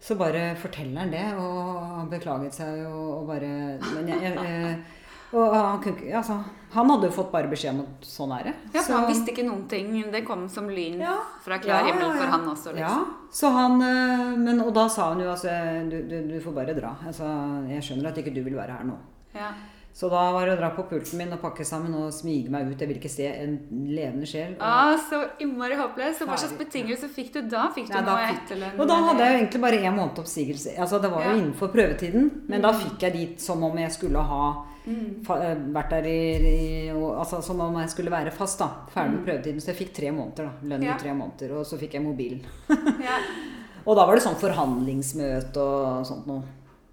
[0.00, 3.52] så bare forteller han det, og han beklaget seg og, og bare
[3.92, 4.96] Men jeg, jeg, eh,
[5.32, 6.36] og han, kunne, altså,
[6.72, 8.54] han hadde jo fått bare beskjed om at sånn er det.
[8.74, 10.10] Ja, for Så- han visste ikke noen ting.
[10.12, 11.16] Det kom som lyn Ja.
[11.42, 12.78] fra klar Ja, himmel for han også, liksom.
[12.78, 15.50] Ja, så han, eh, men, og da sa han jo altså
[15.90, 16.96] du, du, du får bare dra.
[17.06, 17.24] Altså,
[17.68, 18.96] jeg skjønner at ikke du vil være her nå.
[19.34, 19.52] Ja.
[19.92, 22.70] Så da var det å dra på pulten min og pakke sammen og smige meg
[22.70, 22.78] ut.
[22.78, 23.56] Jeg vil ikke se en
[23.90, 24.54] levende sjel.
[24.62, 26.20] Ah, så innmari håpløst.
[26.22, 27.66] Så hva slags betingelser fikk du da?
[27.74, 28.78] Fikk du Nei, da noe etterlønn?
[28.80, 30.76] og da hadde jeg jo egentlig bare én måned oppsigelse.
[30.78, 31.36] Altså, det var jo Ja.
[31.36, 32.80] innenfor prøvetiden, men da Mm.
[32.80, 35.20] fikk jeg dit som om jeg skulle ha Mm.
[35.28, 38.68] eh, vært der i, i og, Altså som om jeg skulle være fast, da.
[38.94, 39.26] Ferdig med Mm.
[39.26, 39.60] prøvetiden.
[39.60, 40.50] Så jeg fikk tre måneder, da.
[40.62, 40.94] Lønn Ja.
[40.94, 41.58] i tre måneder.
[41.58, 42.40] Og så fikk jeg mobilen.
[42.70, 43.18] Ja.
[43.86, 46.42] Og da var det sånn forhandlingsmøte og sånt noe.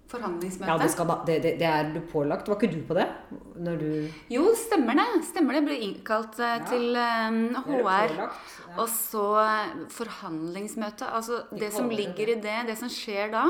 [0.08, 0.70] Forhandlingsmøte?
[0.70, 2.48] Ja, det, skal det, det, det er du pålagt.
[2.48, 3.04] Var ikke du på det?
[3.58, 5.06] Du Jo, stemmer det.
[5.28, 5.64] Stemmer det.
[5.66, 6.62] Ble innkalt eh, Ja.
[6.70, 8.14] til eh, er HR.
[8.16, 8.28] ja.
[8.78, 11.10] Og så eh, forhandlingsmøte.
[11.12, 13.44] Altså, det som ligger i det, det som skjer da,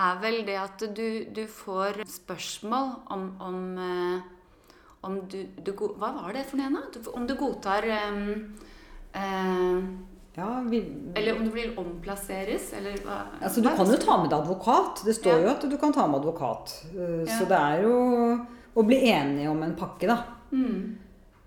[0.00, 3.58] er vel det at du, du får spørsmål om, om,
[5.04, 7.02] om du, du Hva var det for noe da?
[7.12, 8.56] Om du godtar um,
[9.12, 9.84] eh,
[10.34, 10.78] Ja, vi,
[11.14, 13.18] Eller om du vil omplasseres, eller hva?
[13.42, 15.02] Altså, du kan jo ta med deg advokat.
[15.04, 15.42] Det står Ja.
[15.44, 16.72] jo at du kan ta med advokat.
[16.94, 17.38] Uh, Ja.
[17.38, 20.22] Så det er jo å bli enige om en pakke, da.
[20.52, 20.96] Mm.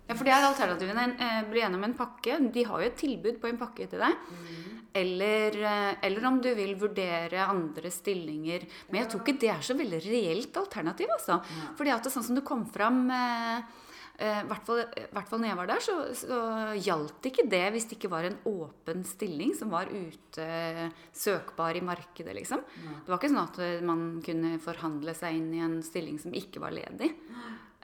[0.07, 1.05] Ja, for det er alternativene.
[1.19, 2.37] Eh, Bli enig om en pakke.
[2.53, 4.13] De har jo et tilbud på en pakke til deg.
[4.93, 8.67] Eller, eh, eller om du vil vurdere andre stillinger.
[8.91, 11.41] Men jeg tror ikke det er så veldig reelt alternativ, altså.
[11.75, 13.63] Fordi at det, er sånn som du kom fram eh, eh,
[14.15, 14.63] i hvert
[15.29, 16.37] fall når jeg var der, så, så
[16.79, 20.47] gjaldt ikke det hvis det ikke var en åpen stilling som var ute
[21.11, 22.63] søkbar i markedet, liksom.
[23.03, 26.33] Det var ikke sånn at eh, man kunne forhandle seg inn i en stilling som
[26.35, 27.11] ikke var ledig.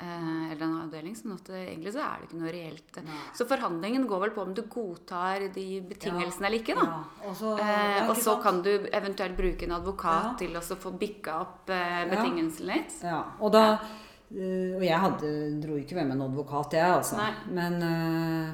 [0.01, 1.13] Eh, eller en avdeling.
[1.19, 2.95] sånn at eh, egentlig så er det ikke noe reelt.
[3.05, 3.17] Nei.
[3.37, 6.87] Så forhandlingen går vel på om du godtar de betingelsene eller ikke, da.
[6.87, 10.33] Ja, og så, Eh, og så kan du eventuelt bruke en advokat Ja.
[10.41, 12.97] til å få bikka opp eh, betingelsene litt.
[13.05, 13.99] Ja, og da eh,
[14.31, 15.29] Og jeg hadde,
[15.63, 17.17] dro ikke med meg en advokat, jeg, altså.
[17.19, 17.31] Nei.
[17.57, 18.51] Men eh,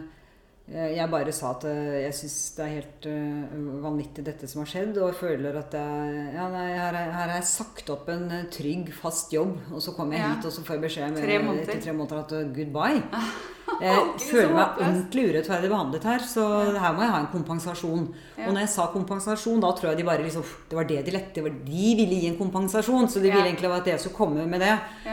[0.68, 4.68] jeg bare sa at eh, jeg syns det er helt eh, vanvittig dette som har
[4.68, 8.50] skjedd, og føler at jeg, ja, nei, her, er- har jeg sagt opp en eh,
[8.52, 10.34] trygg, fast jobb, og så kommer jeg Ja.
[10.36, 13.04] hit, og så får jeg beskjed med, Tre etter tre måneder at eh, goodbye.
[13.78, 16.44] Jeg føler meg ordentlig urettferdig behandlet her, så
[16.80, 18.06] her må jeg ha en kompensasjon.
[18.40, 21.12] Og når jeg sa kompensasjon, da tror jeg de bare liksom Det var det de
[21.12, 21.42] lette.
[21.44, 21.58] etter.
[21.68, 24.72] de ville gi en kompensasjon, så de ville egentlig at jeg skulle komme med det.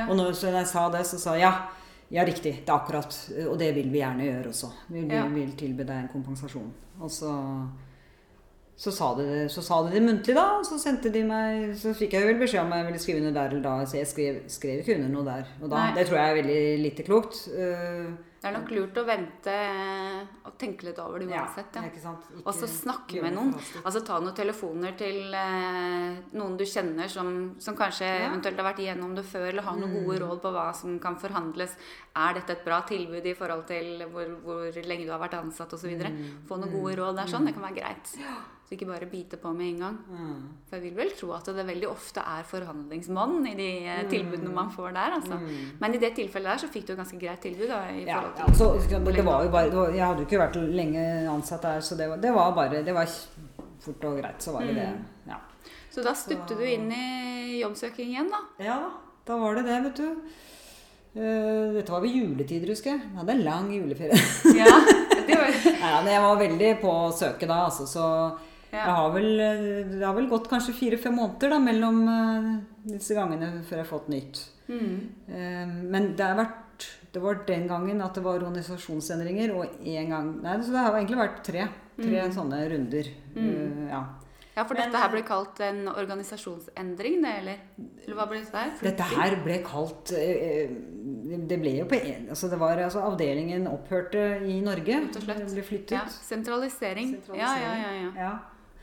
[0.08, 1.52] Og når jeg sa det, så sa jeg ja.
[2.10, 2.60] Ja, riktig.
[2.64, 3.16] Det er akkurat.
[3.50, 4.72] Og det vil vi gjerne gjøre også.
[4.90, 5.26] Vi vil, Ja.
[5.28, 6.70] vil tilby deg en kompensasjon.
[7.00, 7.68] Og så
[8.76, 10.58] så sa, de, det- så sa de det muntlig, da.
[10.58, 13.32] Og så sendte de meg Så fikk jeg vel beskjed om jeg ville skrive under
[13.32, 13.84] der eller da.
[13.86, 15.44] Så jeg skrev, skrev ikke under noe der.
[15.62, 15.94] Og da, Nei.
[15.94, 17.48] det tror jeg er veldig lite klokt.
[17.56, 18.06] Eh,
[18.44, 21.78] Det er nok lurt å vente eh, og tenke litt over det uansett.
[21.80, 22.10] Ja.
[22.42, 23.54] Og så snakke med noen.
[23.80, 28.26] Altså Ta noen telefoner til eh, noen du kjenner som, som kanskje Ja.
[28.28, 31.16] eventuelt har vært igjennom det før, eller har noen gode råd på hva som kan
[31.16, 31.72] forhandles.
[32.20, 35.72] Er dette et bra tilbud i forhold til hvor, hvor lenge du har vært ansatt
[35.72, 35.96] osv.?
[36.04, 36.44] Mm.
[36.44, 37.48] Få noen gode råd der sånn.
[37.48, 38.12] Det kan være greit.
[38.64, 39.96] Så ikke bare bite på med en gang.
[40.08, 40.44] Mm.
[40.68, 44.08] For jeg vil vel tro at det veldig ofte er forhandlingsmann i de mm.
[44.12, 45.16] tilbudene man får der.
[45.18, 45.36] altså.
[45.36, 45.76] Mm.
[45.82, 47.68] Men i det tilfellet der så fikk du et ganske greit tilbud.
[47.68, 50.40] da, i Ja, ja, så, det var jo bare det var, Jeg hadde jo ikke
[50.46, 53.18] vært lenge ansatt der, så det var, det var bare Det var
[53.84, 54.88] fort og greit, så var det det.
[54.96, 55.28] Mm.
[55.28, 55.40] Ja.
[55.92, 58.46] Så da stupte du inn i jobbsøking igjen, da.
[58.64, 58.78] ja
[59.24, 60.08] da var det det, vet du.
[61.14, 63.04] Uh, dette var ved juletider, husker jeg.
[63.06, 64.18] Jeg hadde en lang juleferie.
[64.58, 64.72] Ja,
[65.28, 68.08] det var, Nei, jeg var veldig på å søke da, altså, så
[68.80, 72.50] jeg har vel, eh, det har vel gått kanskje fire-fem måneder da, mellom eh,
[72.96, 74.42] disse gangene før jeg har fått nytt.
[74.68, 74.98] Mm.
[75.28, 80.08] Eh, Men det har vært Det var den gangen at det var organisasjonsendringer, og én
[80.10, 81.68] gang Nei, så det har egentlig vært tre.
[82.00, 82.32] Tre Mm.
[82.34, 83.08] sånne runder.
[83.36, 83.88] Mm.
[83.90, 84.00] Ja.
[84.56, 87.58] Ja, for Men, dette her ble kalt en organisasjonsendring, det, eller?
[88.04, 88.70] Eller hva ble det der?
[88.82, 90.12] Dette her ble kalt
[91.48, 95.00] Det ble jo på en altså det var, altså Avdelingen opphørte i Norge.
[95.06, 95.38] Rett og slett.
[95.38, 95.90] Den ble flyttet.
[95.96, 97.16] Ja, sentralisering.
[97.34, 98.10] Ja, ja, ja, ja.
[98.16, 98.32] Ja.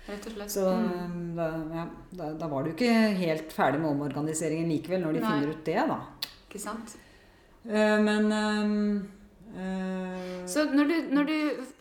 [0.08, 0.52] Rett og slett.
[0.52, 1.36] Så Mm.
[1.38, 5.32] da, ja, da, da var du ikke helt ferdig med omorganiseringen likevel, når de Nei.
[5.32, 6.00] finner ut det, da.
[6.50, 6.96] Ikke sant?
[7.64, 9.08] Uh, men ehm,
[9.54, 11.36] uh, Så når du, når du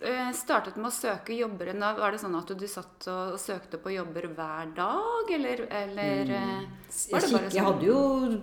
[0.04, 3.80] eh, startet med å søke jobber, da var det sånn at du satt og søkte
[3.80, 6.68] på jobber hver dag, eller, eller mm.
[7.11, 7.64] var jeg, kikk, jeg sånn?
[7.70, 8.02] hadde jo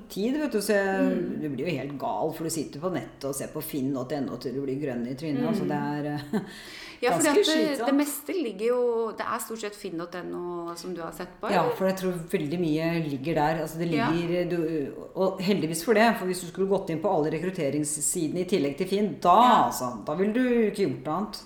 [0.09, 1.39] tid, vet du, så jeg, Mm.
[1.43, 4.57] du blir jo helt gal, for du sitter på nettet og ser på finn.no til
[4.57, 5.45] du blir grønn i trynet.
[5.47, 6.41] Altså det er
[7.01, 8.77] Ja, for det, det meste ligger jo
[9.17, 11.45] Det er stort sett finn.no som du har sett på?
[11.47, 11.57] Eller?
[11.59, 13.61] Ja, for jeg tror veldig mye ligger der.
[13.65, 14.07] Altså det Ja.
[14.11, 18.41] ligger, du, og heldigvis for det, for hvis du skulle gått inn på alle rekrutteringssidene
[18.41, 19.65] i tillegg til Finn, da, Ja.
[19.67, 21.43] altså, da ville du ikke gjort noe annet.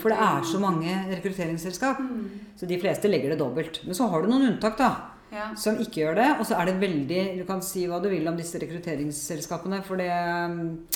[0.00, 1.98] For det er så mange rekrutteringsselskap.
[1.98, 2.30] Mm.
[2.56, 3.80] Så de fleste legger det dobbelt.
[3.84, 4.92] Men så har du noen unntak, da.
[5.32, 5.48] Ja.
[5.58, 6.28] Som ikke gjør det.
[6.38, 9.96] Og så er det veldig Du kan si hva du vil om disse rekrutteringsselskapene, for
[9.96, 10.86] det um,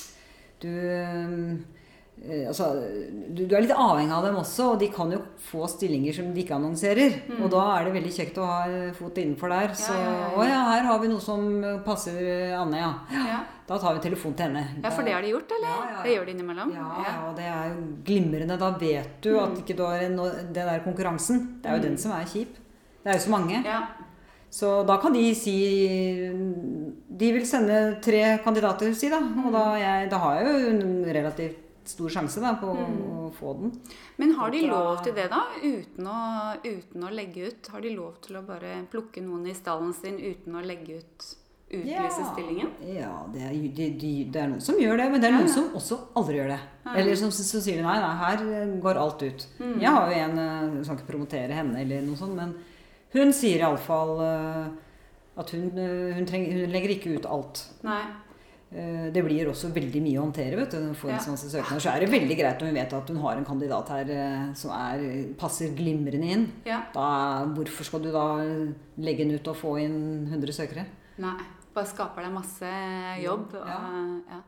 [0.63, 1.59] Du eh,
[2.49, 2.67] Altså,
[3.31, 6.33] du, du er litt avhengig av dem også, og de kan jo få stillinger som
[6.35, 7.15] de ikke annonserer.
[7.39, 9.75] Og da er det veldig kjekt å ha en fot innenfor der.
[9.79, 10.01] Så Mm.
[10.03, 10.33] ja, ja, ja.
[10.39, 11.47] Å ja, her har vi noe som
[11.87, 12.19] passer
[12.59, 12.91] Anne, ja.
[13.15, 13.39] Ja.
[13.69, 14.65] Da tar vi telefon til henne.
[14.83, 16.03] ja, for det har de gjort, eller?
[16.03, 16.75] Det gjør de innimellom?
[16.75, 18.59] Ja, ja, og det er jo glimrende.
[18.59, 21.61] Da vet du at ikke du har en, den der konkurransen.
[21.63, 22.57] Det er jo den som er kjip.
[23.05, 23.63] Det er jo så mange.
[23.65, 23.83] Ja.
[24.51, 25.55] Så da kan de si
[27.21, 29.19] De vil sende tre kandidater, si da.
[29.45, 30.85] Og da, jeg, da har jeg jo en
[31.19, 33.74] relativt stor sjanse da, på å få den.
[34.20, 35.42] Men har de lov til det, da?
[35.62, 36.20] Uten å,
[36.64, 37.70] uten å legge ut?
[37.72, 41.29] Har de lov til å bare plukke noen i stallen sin uten å legge ut
[41.68, 42.70] Utlyse stillingen?
[42.96, 45.51] Ja, det er, de, de, det er noen som gjør det, men det er noen
[45.51, 45.53] ja.
[45.53, 46.61] som også aldri gjør det.
[46.94, 49.44] Eller som så, sier de nei, nei, her går alt ut.
[49.59, 49.74] Mm.
[49.83, 52.55] Jeg har jo en eh, Jeg skal ikke promotere henne eller noe sånt, men
[53.12, 54.64] hun sier iallfall uh,
[55.40, 57.62] at hun, eh, hun, trenger, hun legger ikke ut alt.
[57.85, 58.01] Nei.
[58.71, 60.57] Eh, Det blir også veldig mye å håndtere.
[60.57, 60.77] vet du.
[60.77, 61.15] Når hun får Ja.
[61.17, 63.45] en så masse så er det veldig greit når hun vet at hun har en
[63.45, 66.53] kandidat her eh, som er, passer glimrende inn.
[66.67, 66.83] Ja.
[66.93, 68.37] Da, hvorfor skal du da
[68.99, 70.85] legge den ut og få inn 100 søkere?
[71.19, 71.39] Nei.
[71.79, 72.71] Bare skaper deg masse
[73.23, 73.53] jobb.
[73.55, 73.77] Ja.
[73.79, 74.38] Og, ja.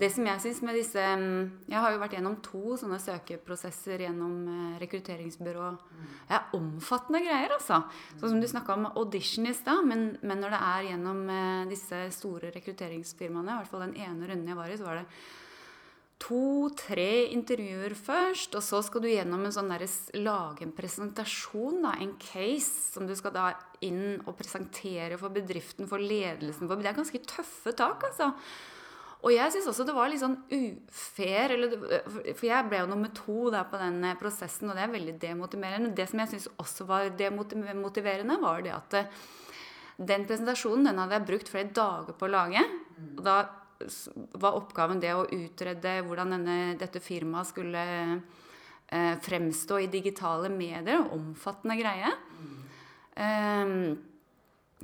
[0.00, 1.36] Det som jeg syns med disse mm,
[1.70, 5.68] Jeg har jo vært gjennom to sånne søkeprosesser gjennom eh, rekrutteringsbyrå.
[6.26, 7.84] Det er omfattende greier, altså.
[8.16, 9.86] Sånn som du snakka om audition i stad.
[9.86, 14.32] Men, men når det er gjennom eh, disse store rekrutteringsfirmaene, i hvert fall den ene
[14.32, 15.08] runden jeg var i, så var det
[16.24, 19.84] to-tre intervjuer først, og så skal du gjennom en sånn der,
[20.24, 23.48] lage en presentasjon, da, en case, som du skal da
[23.84, 26.68] inn og presentere for bedriften, for ledelsen.
[26.68, 28.30] For, det er ganske tøffe tak, altså.
[29.24, 31.76] Og jeg syns også det var litt sånn ufair, eller,
[32.08, 35.14] for jeg ble jo nummer to der på den eh, prosessen, og det er veldig
[35.22, 35.94] demotiverende.
[35.96, 39.22] Det som jeg syns også var demotiverende, var det at eh,
[39.96, 42.64] den presentasjonen den hadde jeg brukt flere dager på å lage.
[43.14, 43.38] Og da
[44.38, 47.84] var oppgaven det å utrede hvordan denne, dette firmaet skulle
[48.14, 51.04] eh, fremstå i digitale medier.
[51.14, 52.12] Omfattende greie.
[53.20, 53.94] Ehm,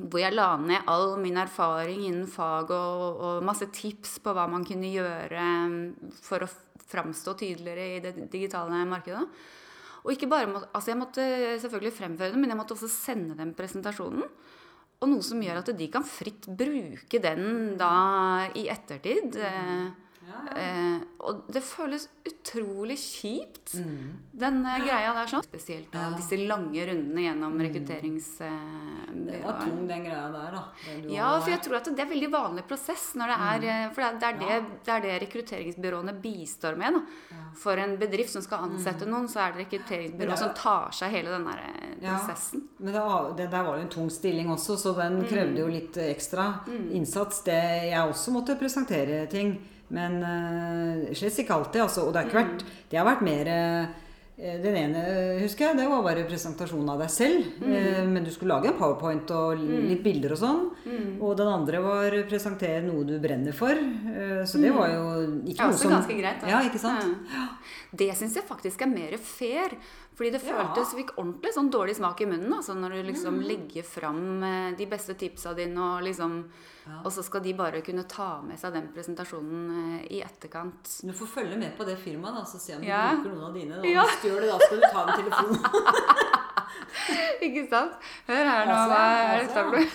[0.01, 4.47] hvor jeg la ned all min erfaring innen fag og, og masse tips på hva
[4.51, 6.51] man kunne gjøre mm, for å
[6.91, 9.27] framstå tydeligere i det digitale markedet.
[10.01, 11.25] Og ikke bare må, altså Jeg måtte
[11.61, 14.25] selvfølgelig fremføre det, men jeg måtte også sende dem presentasjonen.
[15.01, 17.93] Og noe som gjør at de kan fritt bruke den da
[18.53, 19.39] i ettertid.
[20.21, 23.73] Eh, eh, og det føles utrolig kjipt,
[24.37, 25.45] den eh, greia der sånn.
[25.47, 26.17] Spesielt da, Ja.
[26.17, 28.29] disse lange rundene gjennom rekrutterings...
[28.39, 28.51] Det
[29.41, 30.63] Eh, var tung, den greia der, da.
[31.11, 33.15] Ja, for jeg tror at det er veldig vanlig prosess.
[33.19, 33.95] Når det er, mm.
[33.95, 36.95] for det er, det, det, det er det rekrutteringsbyråene bistår med.
[36.95, 37.41] Da.
[37.61, 41.33] For en bedrift som skal ansette noen, så er det rekrutteringsbyrået som tar seg hele
[41.35, 42.69] den der eh, prosessen.
[42.79, 43.03] Men det,
[43.41, 45.27] det der var jo en tung stilling også, så den Mm.
[45.29, 46.47] krevde jo litt ekstra
[46.93, 47.43] innsats.
[47.45, 47.59] Det
[47.91, 49.59] jeg også måtte presentere ting.
[49.95, 52.07] Men uh, slett ikke alltid, altså.
[52.07, 53.99] Og det har ikke vært Det har vært mer eh,
[54.41, 55.01] den ene
[55.43, 57.49] husker jeg, det var bare presentasjonen av deg selv.
[57.61, 57.73] Mm.
[57.77, 60.63] Eh, Men du skulle lage en powerpoint og litt bilder og sånn.
[60.87, 61.11] Mm.
[61.21, 63.77] Og den andre var presentere noe du brenner for.
[64.49, 65.05] Så det var jo
[65.45, 66.41] ikke noe også ganske greit.
[66.41, 66.55] da.
[66.55, 67.29] Ja, ikke sant?
[67.35, 67.49] Ja.
[68.01, 69.77] Det syns jeg faktisk er mer fair.
[70.21, 70.53] Fordi det Ja.
[70.53, 74.75] føltes fikk ordentlig sånn dårlig smak i munnen altså når du liksom legger fram eh,
[74.77, 76.45] de beste tipsa dine, og liksom
[77.05, 81.01] Og så skal de bare kunne ta med seg den presentasjonen eh, i etterkant.
[81.07, 83.15] Du får følge med på det firmaet da, så se om Ja.
[83.15, 83.79] bruker noen av dine.
[83.79, 84.03] Og Ja.
[84.05, 85.59] Hvis du gjør det, da skal du ta en telefon.
[87.47, 87.93] Ikke sant?
[88.29, 89.47] Hør her nå, Altså, hva er det?
[89.47, 89.87] dette for noe?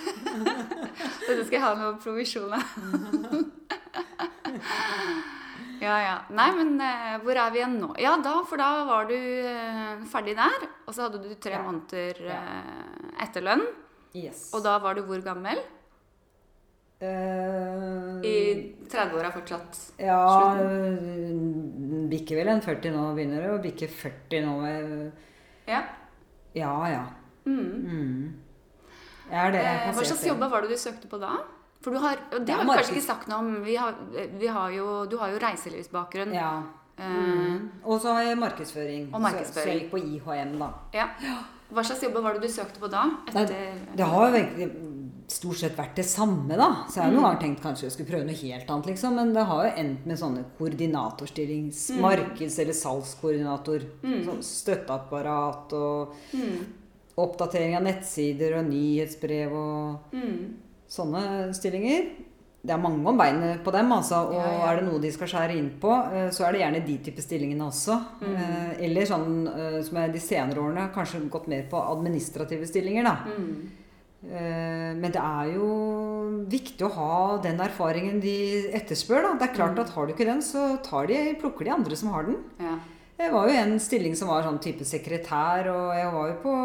[1.27, 2.63] Dette skal jeg ha noe provisjon av.
[5.85, 6.15] Ja, ja.
[6.33, 7.91] Nei, men uh, hvor er vi igjen nå?
[8.01, 10.65] Ja, da, for da var du uh, ferdig der.
[10.87, 11.61] Og så hadde du tre Ja.
[11.65, 13.65] måneder uh, etterlønn.
[14.15, 14.47] Yes.
[14.55, 15.61] Og da var du hvor gammel?
[17.05, 18.37] I
[18.87, 19.75] 30-åra fortsatt.
[19.99, 20.95] Ja, øh,
[22.09, 24.53] bikker vel en 40 nå, begynner det å bikke 40 nå.
[25.67, 25.81] Ja.
[26.55, 27.03] Ja, ja.
[27.45, 27.59] Mm.
[27.83, 28.23] Mm.
[29.27, 29.61] Jeg er det.
[29.67, 31.35] Jeg hva slags jobber var det du søkte på da?
[31.85, 33.49] For du har, og det har vi kanskje ikke sagt noe om.
[33.63, 33.93] Vi har,
[34.41, 36.33] vi har jo, du har jo reiselivsbakgrunn.
[36.33, 36.63] Ja.
[36.97, 37.69] Eh, Mm.
[37.83, 39.09] Og så har jeg markedsføring.
[39.13, 39.73] Og Så, så markedsføring.
[39.73, 40.69] jeg gikk på IHM, da.
[40.95, 41.07] ja.
[41.73, 43.03] Hva slags jobber var det du søkte på da?
[43.33, 43.45] Nei,
[43.97, 44.69] Det har egentlig
[45.27, 46.85] stort sett vært det samme, da.
[46.87, 47.15] Så jeg har Mm.
[47.17, 49.15] noen ganger tenkt kanskje jeg skulle prøve noe helt annet, liksom.
[49.15, 52.01] Men det har jo endt med sånne koordinatorstillingsmarkeds- Mm.
[52.01, 53.79] Markeds- eller salgskoordinator.
[54.03, 56.65] Sånn støtteapparat og mm.
[57.17, 60.53] oppdatering av nettsider og nyhetsbrev og Mm.
[60.91, 62.07] Sånne stillinger.
[62.65, 64.23] Det er mange om beinet på dem, altså.
[64.31, 64.71] Og Ja, ja.
[64.71, 67.21] er det noe de skal skjære inn på, eh, så er det gjerne de type
[67.21, 67.99] stillingene også.
[68.21, 68.35] Mm.
[68.35, 73.03] Eh, Eller sånn eh, som jeg de senere årene kanskje gått mer på administrative stillinger,
[73.03, 73.17] da.
[73.29, 73.71] Mm.
[74.25, 75.65] Men det er jo
[76.49, 79.33] viktig å ha den erfaringen de etterspør, da.
[79.37, 82.09] Det er klart at har du ikke den, så tar de, plukker de andre som
[82.09, 82.39] har den.
[82.57, 82.79] Ja.
[83.19, 86.55] Jeg var jo en stilling som var sånn type sekretær, og jeg var jo på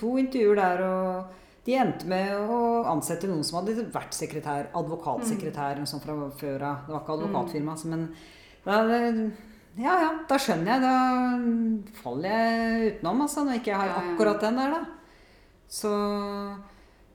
[0.00, 5.82] to intervjuer der, og de endte med å ansette noen som hadde vært sekretær, advokatsekretær,
[5.82, 5.88] mm.
[5.90, 6.86] sånt fra før av.
[6.86, 8.06] Det var ikke advokatfirma, altså, men
[8.64, 8.78] da,
[9.78, 10.80] ja, ja, da skjønner jeg.
[10.86, 14.80] Da faller jeg utenom, altså, når ikke jeg har akkurat den der, da.
[15.68, 15.92] Så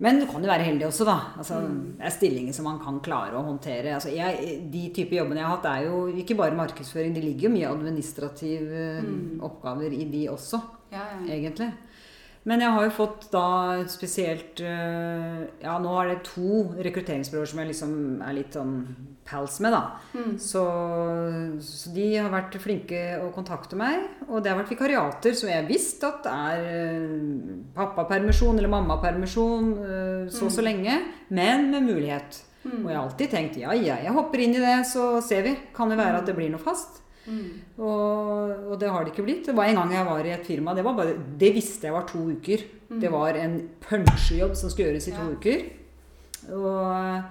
[0.04, 1.18] men du kan jo være heldig også, da.
[1.39, 1.96] Altså, Mm.
[1.98, 3.94] Det er stillinger som man kan klare å håndtere.
[3.96, 7.13] Altså, jeg, de type jobbene jeg har hatt, er jo ikke bare markedsføring.
[7.16, 9.39] Det ligger jo mye administrative Mm.
[9.42, 10.62] oppgaver i de også,
[10.92, 11.34] Ja, ja.
[11.34, 11.72] egentlig.
[12.50, 13.48] Men jeg har jo fått da
[13.88, 17.94] spesielt øh, Ja, nå er det to rekrutteringsbyråer som jeg liksom
[18.26, 18.74] er litt sånn
[19.24, 19.84] pals med, da.
[20.20, 20.34] Mm.
[20.44, 20.62] Så,
[21.64, 24.10] så de har vært flinke å kontakte meg.
[24.28, 29.70] Og det har vært vikariater som jeg visste visst at er øh, pappapermisjon eller mammapermisjon
[29.84, 32.42] øh, så og så lenge, men med mulighet.
[32.64, 35.56] Og jeg har alltid tenkt ja, ja, jeg hopper inn i det, så ser vi.
[35.76, 37.03] Kan det være at det blir noe fast?
[37.26, 37.62] Mm.
[37.80, 39.46] Og, og det har det ikke blitt.
[39.48, 40.74] Det var en gang jeg var i et firma.
[40.76, 42.66] Det, var bare, det visste jeg var to uker.
[43.00, 45.38] Det var en punsjejobb som skulle gjøres i to Ja.
[45.38, 45.64] uker.
[46.52, 47.24] Og,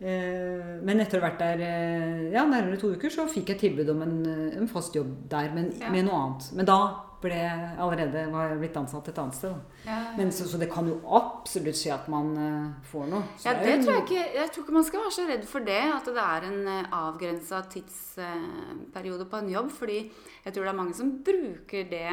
[0.00, 3.60] eh, men etter å ha vært der eh, ja, nærmere to uker, så fikk jeg
[3.60, 5.90] tilbud om en, eh, en fast jobb der, men Ja.
[5.92, 6.52] med noe annet.
[6.56, 6.78] Men da
[7.24, 7.38] ble
[7.80, 9.56] allerede var blitt ansatt et annet sted.
[9.86, 13.24] Ja, Men så, så det kan jo absolutt skje at man uh, får noe.
[13.38, 15.48] Så Ja, det, det tror jeg ikke Jeg tror ikke man skal være så redd
[15.50, 19.74] for det, at det er en uh, avgrensa tidsperiode på en jobb.
[19.74, 22.08] Fordi jeg tror det er mange som bruker det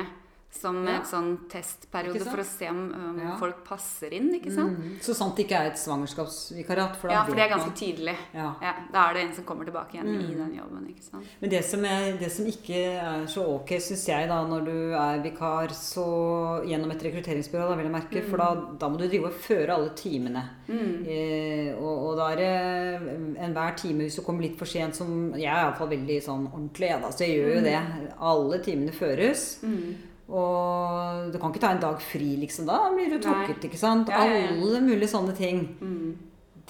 [0.51, 0.97] som Ja.
[0.99, 3.37] en sånn testperiode for å se om, um, Ja.
[3.37, 4.77] folk passer inn, ikke sant?
[4.77, 4.99] Mm.
[5.01, 6.95] Så sant det ikke er et svangerskapsvikariat.
[6.97, 8.15] For Ja, for det er ganske man- tidlig.
[8.33, 8.53] Ja.
[8.61, 10.29] Ja, da er det en som kommer tilbake igjen Mm.
[10.29, 11.25] i den jobben, ikke sant.
[11.41, 14.93] Men det som, er, det som ikke er så ok, syns jeg, da, når du
[14.93, 19.07] er vikar så gjennom et rekrutteringsbyrå, da vil jeg merke, for da, da må du
[19.07, 20.43] drive og føre alle timene.
[20.67, 21.05] Mm.
[21.07, 25.33] Eh, og, og da er det enhver time hvis du kommer litt for sent som
[25.33, 28.11] Jeg er iallfall veldig sånn ordentlig, ja, da, så jeg gjør jo det.
[28.19, 29.59] Alle timene føres.
[29.63, 29.95] Mm.
[30.31, 32.65] Og du kan ikke ta en dag fri, liksom.
[32.69, 34.07] Da blir du trukket, ikke sant.
[34.13, 34.51] Ja, ja, ja.
[34.55, 35.65] Alle mulige sånne ting.
[35.81, 36.13] Mm.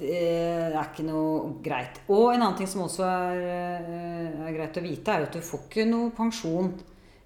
[0.01, 1.99] Det er ikke noe greit.
[2.09, 5.39] Og en annen ting som også er, eh, er greit å vite, er at du
[5.45, 6.71] får ikke noe pensjon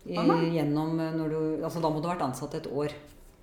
[0.05, 2.91] i, gjennom eh, når du Altså da må du ha vært ansatt et år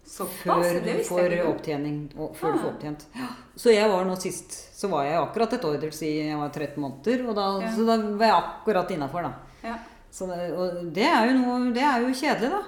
[0.04, 0.42] Såpass?
[0.44, 1.96] før du får opptjening.
[2.18, 2.62] Og, før du Ah.
[2.62, 3.06] får opptjent.
[3.56, 5.94] Så jeg var nå sist Så var jeg akkurat et år, dvs.
[6.02, 7.26] Si jeg var 13 måneder.
[7.28, 7.46] Og da.
[7.72, 9.32] Så da var jeg akkurat innafor, da.
[9.64, 9.78] Ja.
[10.10, 12.62] Så det, og det er jo noe Det er jo kjedelig, da.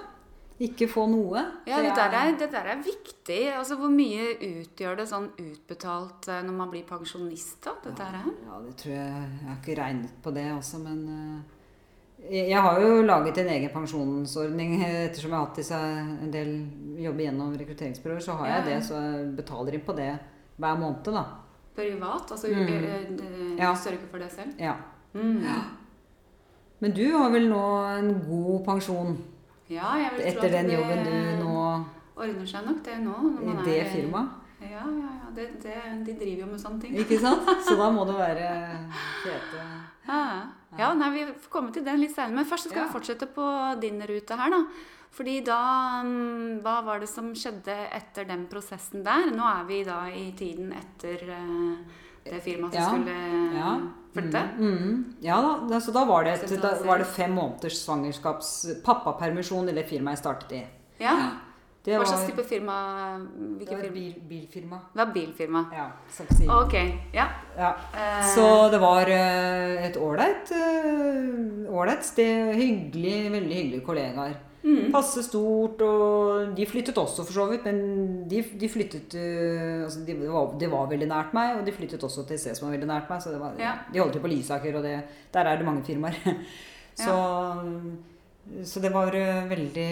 [0.63, 1.41] Ikke få noe.
[1.67, 3.41] Ja, det der, er, det der er viktig.
[3.57, 7.57] Altså, Hvor mye utgjør det sånn utbetalt eh, når man blir pensjonist?
[7.65, 8.29] da, dette her?
[8.45, 12.79] Ja, det tror jeg Jeg har ikke regnet på det også, men eh, jeg, har
[12.81, 15.75] jo laget en egen pensjonsordning ettersom jeg har hatt disse
[16.23, 16.55] en del
[17.03, 18.23] jobber gjennom rekrutteringsbyråer.
[18.23, 18.65] Så har jeg Ja, ja.
[18.79, 20.09] det, så jeg betaler inn på det
[20.55, 21.25] hver måned, da.
[21.75, 22.31] Privat?
[22.31, 22.67] Altså Mm.
[22.71, 23.73] eh, du Ja.
[23.75, 24.55] sørger for det selv?
[24.57, 24.75] Ja.
[25.13, 25.43] Mm.
[26.79, 27.61] Men du har vel nå
[27.99, 29.17] en god pensjon
[29.69, 31.53] Ja, jeg vil tro at den det jobben du nå
[32.15, 33.15] ordner seg nok det nå.
[33.43, 34.41] i det firmaet?
[34.65, 35.31] Ja, ja, ja.
[35.35, 35.73] Det, det,
[36.07, 36.93] de driver jo med sånne ting.
[37.01, 37.43] Ikke sant?
[37.67, 38.45] Så da må det være
[39.21, 39.63] fete
[40.07, 40.21] Ja,
[40.79, 42.39] ja nei, vi får komme til den litt senere.
[42.39, 42.85] Men først skal Ja.
[42.87, 43.47] vi fortsette på
[43.81, 44.61] din rute her, da.
[45.15, 45.59] Fordi da
[46.03, 49.29] mm, Hva var det som skjedde etter den prosessen der?
[49.35, 54.43] Nå er vi da i tiden etter eh, det firmaet som Ja, skulle flytte.
[54.57, 54.99] Mm, mm.
[55.25, 55.39] Ja
[55.69, 58.53] da, så da var, det et, da var det fem måneders svangerskaps
[58.85, 60.63] pappapermisjon i det firmaet jeg startet i.
[61.03, 61.15] Ja.
[61.85, 62.75] Det Hva slags type firma?
[63.59, 63.93] Hvilket var firma?
[63.93, 64.79] bil, bilfirma.
[64.89, 65.61] Det var bilfirma.
[65.75, 65.83] Ja.
[66.55, 66.73] Ok,
[67.13, 67.27] ja.
[67.57, 67.75] Ja.
[67.93, 70.01] Eh, Så det var eh, et eh,
[71.69, 72.55] ålreit sted.
[72.57, 74.33] Hyggelig, veldig hyggelige kollegaer.
[74.65, 74.91] Mm.
[74.93, 80.01] Passe stort, og de flyttet også for så vidt, men de, de flyttet eh, altså
[80.07, 82.75] de, var, de var veldig nært meg, og de flyttet også til C, som var
[82.77, 83.21] veldig nært meg.
[83.23, 83.75] Så det var, Ja.
[83.93, 84.95] De holdt til på Lysaker, og det,
[85.33, 86.17] der er det mange firmaer.
[86.95, 87.11] Så,
[88.63, 89.87] så det var eh, veldig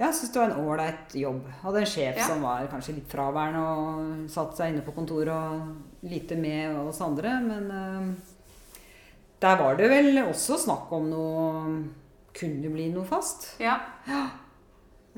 [0.00, 1.44] Jeg syns det var en ålreit jobb.
[1.62, 2.24] Hadde en sjef Ja.
[2.26, 6.98] som var kanskje litt fraværende og satt seg inne på kontoret og lite med oss
[7.06, 8.08] andre, men eh,
[9.44, 11.38] der var det vel også snakk om noe
[12.38, 13.54] Kunne bli noe fast?
[13.62, 13.78] ja.
[14.06, 14.26] ja.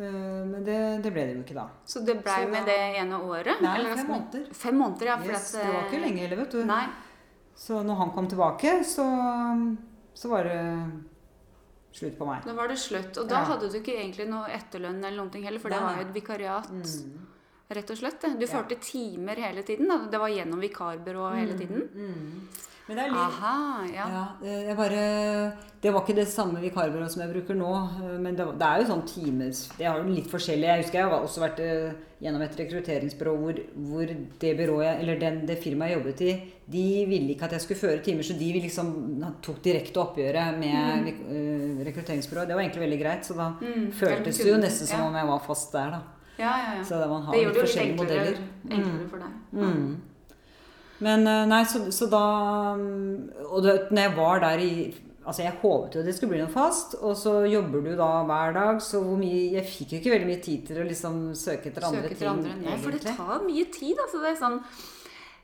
[0.00, 1.66] Men det, det ble det jo ikke da.
[1.84, 3.58] Så det blei med det ene året?
[3.60, 4.46] Nei, eller fem måneder.
[4.56, 5.16] Fem måneder, ja.
[5.28, 6.60] Yes, det var ikke eh, lenge heller, vet du.
[6.64, 6.84] Nei.
[7.60, 9.04] Så når han kom tilbake, så,
[10.16, 10.60] så var det
[11.92, 12.46] slutt på meg.
[12.46, 13.18] Da var det slutt.
[13.20, 13.48] Og da Ja.
[13.50, 16.14] hadde du ikke egentlig noe etterlønn eller noen ting heller, for det var jo et
[16.16, 16.70] vikariat.
[16.70, 17.26] Mm.
[17.76, 18.24] Rett og slett.
[18.40, 18.52] Du Ja.
[18.54, 19.88] førte timer hele tiden.
[19.88, 19.98] Da.
[20.10, 21.88] Det var gjennom vikarbyrå hele tiden.
[21.92, 22.48] Mm.
[22.90, 24.04] Men det er litt Aha, ja.
[24.10, 24.22] Ja,
[24.66, 25.02] jeg bare,
[25.78, 27.68] det var ikke det samme vikarbyrået som jeg bruker nå.
[28.18, 30.66] Men det, det er jo sånn times Det er jo litt forskjellig.
[30.66, 33.60] Jeg husker jeg har også vært eh, gjennom et rekrutteringsbyrå hvor,
[33.92, 34.10] hvor
[34.42, 36.34] det byrået, eller den, det firmaet jeg jobbet i,
[36.74, 38.90] de ville ikke at jeg skulle føre timer, så de liksom
[39.46, 42.50] tok direkte oppgjøret med eh, rekrutteringsbyrået.
[42.50, 45.06] Det var egentlig veldig greit, så da Mm, føltes det jo nesten som ja.
[45.06, 46.02] om jeg var fast der, da.
[46.40, 46.84] Ja, ja, ja.
[46.90, 48.46] Så man har det litt jo litt enklere, modeller.
[48.66, 49.42] enklere for deg.
[49.54, 49.90] Mm.
[51.04, 52.24] Men eh, nei, så, så da
[52.76, 54.74] mm, Og når jeg var der i
[55.20, 58.54] Altså, jeg håpet jo det skulle bli noe fast, og så jobber du da hver
[58.56, 61.70] dag, så hvor mye Jeg fikk jo ikke veldig mye tid til å liksom søke
[61.70, 62.54] etter andre Søke etter ting, andre.
[62.64, 64.00] Nei, for det tar mye tid.
[64.00, 64.56] Altså, det er sånn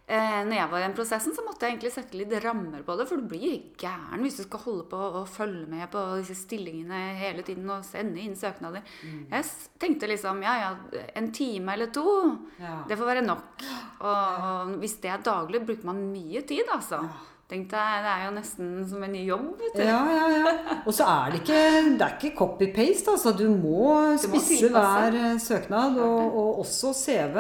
[0.07, 2.95] Eh, når jeg var i den prosessen, så måtte jeg egentlig sette litt rammer på
[2.95, 3.09] det.
[3.11, 7.01] For du blir gæren hvis du skal holde på og følge med på disse stillingene
[7.19, 8.85] hele tiden og sende inn søknader.
[9.03, 9.25] Mm.
[9.33, 9.49] Jeg
[9.83, 12.07] tenkte liksom ja, ja, en time eller to,
[12.63, 12.85] Ja.
[12.87, 13.65] det får være nok.
[14.07, 16.99] Og, og hvis det er daglig, bruker man mye tid, altså.
[17.49, 19.47] Tenkte jeg, Det er jo nesten som en ny jobb.
[19.59, 19.83] vet du.
[19.87, 20.53] Ja, ja, ja.
[20.85, 21.61] Og så er det ikke,
[21.97, 23.11] det er ikke copy-paste.
[23.15, 23.89] Altså, du må
[24.21, 27.39] Du må spisse hver eh, søknad, og, og også CV.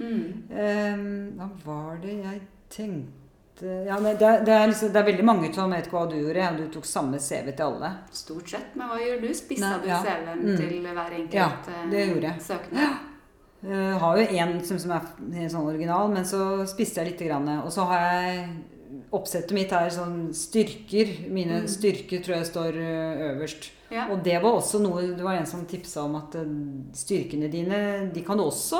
[0.00, 0.44] Mm.
[0.50, 1.02] Eh,
[1.36, 2.40] hva var det jeg
[2.70, 3.16] tenkte
[3.60, 4.14] ja, det,
[4.46, 6.46] det, er liksom, det er veldig mange som vet hva du gjorde.
[6.56, 7.90] Du tok samme CV til alle.
[8.16, 8.70] Stort sett.
[8.74, 9.28] Men hva gjør du?
[9.36, 9.98] Spissa du ja.
[10.00, 10.56] CV-en Mm.
[10.56, 12.40] til hver enkelt Ja, eh, det gjorde jeg.
[12.46, 12.94] søknad?
[13.68, 17.48] Jeg har jo én som, som er sånn original, men så spisser jeg lite grann.
[17.60, 18.48] Og så har jeg
[19.14, 21.28] Oppsettet mitt er sånn styrker.
[21.30, 21.68] Mine Mm.
[21.68, 22.78] styrker tror jeg står
[23.34, 23.70] øverst.
[23.90, 24.04] Ja.
[24.12, 26.36] Og det var også noe Det var en som tipsa om at
[26.94, 28.78] styrkene dine De kan også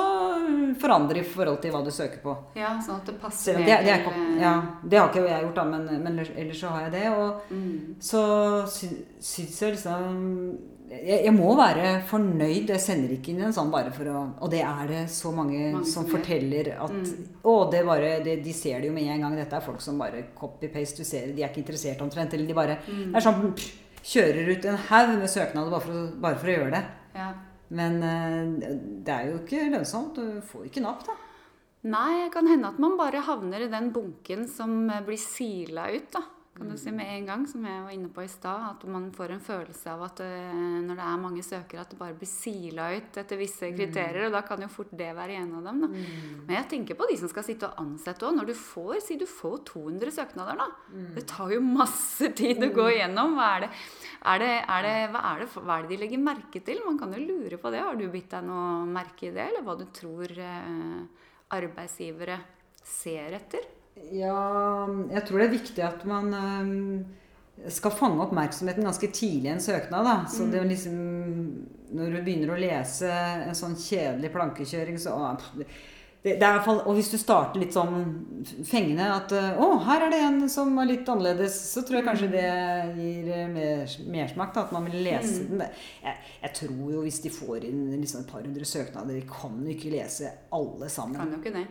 [0.79, 2.35] forandre i forhold til hva du søker på.
[2.55, 4.53] ja, sånn at det passer det, det, er, ikke- eh, ja,
[4.87, 7.07] det har ikke jeg gjort, da, men, men ellers så har jeg det.
[7.11, 7.95] Og mm.
[7.99, 8.21] så
[8.67, 10.57] sy- syns jeg liksom
[10.91, 12.67] jeg, jeg må være fornøyd.
[12.73, 15.71] Jeg sender ikke inn en sånn bare for å Og det er det så mange,
[15.71, 17.27] Mange som som forteller at Mm.
[17.43, 19.35] Å, det bare det, De ser det jo med en gang.
[19.39, 20.97] Dette er folk som bare copy-paste.
[20.97, 22.33] Du ser De er ikke interessert omtrent.
[22.33, 23.11] Eller de bare Mm.
[23.13, 23.71] Det er sånn pff,
[24.01, 26.83] Kjører ut en haug med søknader bare for, å, bare for å gjøre det.
[27.17, 27.31] ja.
[27.71, 28.71] Men eh,
[29.05, 30.17] det er jo ikke lønnsomt.
[30.19, 31.15] Du får ikke napp, da.
[31.87, 35.87] Nei, det kan hende at man bare havner i den bunken som eh, blir sila
[35.93, 36.25] ut, da.
[36.53, 36.77] Kan du Mm.
[36.77, 38.59] si med en gang, som jeg var inne på i stad.
[38.71, 40.51] At man får en følelse av at eh,
[40.83, 43.77] når det er mange søkere, at det bare blir sila ut etter visse Mm.
[43.77, 44.25] kriterier.
[44.27, 45.87] Og da kan jo fort det være en av dem, da.
[45.87, 48.35] Men jeg tenker på de som skal sitte og ansette òg.
[48.35, 50.67] Når du får, si du får 200 søknader, da.
[50.93, 51.15] Mm.
[51.15, 53.33] Det tar jo masse tid å gå igjennom.
[53.39, 53.69] Hva er det,
[54.25, 56.79] er det, er det, hva, er det, hva er det de legger merke til?
[56.85, 57.79] Man kan jo lure på det.
[57.79, 61.07] Har du bitt deg noe merke i det, eller hva du tror eh,
[61.49, 62.39] arbeidsgivere
[62.83, 63.63] ser etter?
[64.11, 66.31] Ja, jeg tror det er viktig at man
[67.69, 70.07] skal fange oppmerksomheten ganske tidlig i en søknad.
[70.07, 70.15] Da.
[70.31, 70.97] Så det er liksom
[71.91, 75.33] Når du begynner å lese en sånn kjedelig plankekjøring, så å,
[76.21, 77.95] det, det fall, Og hvis du starter litt sånn
[78.67, 82.29] fengende at Å, her er det en som er litt annerledes, så tror jeg kanskje
[82.35, 82.43] det
[82.99, 84.05] gir mersmak.
[84.05, 84.59] mer, mersmak.
[84.61, 85.63] At man vil lese den.
[86.03, 89.57] Jeg, jeg tror jo hvis de får inn liksom et par hundre søknader, de kan
[89.65, 91.17] jo ikke lese alle sammen.
[91.17, 91.65] Kan jo ikke det.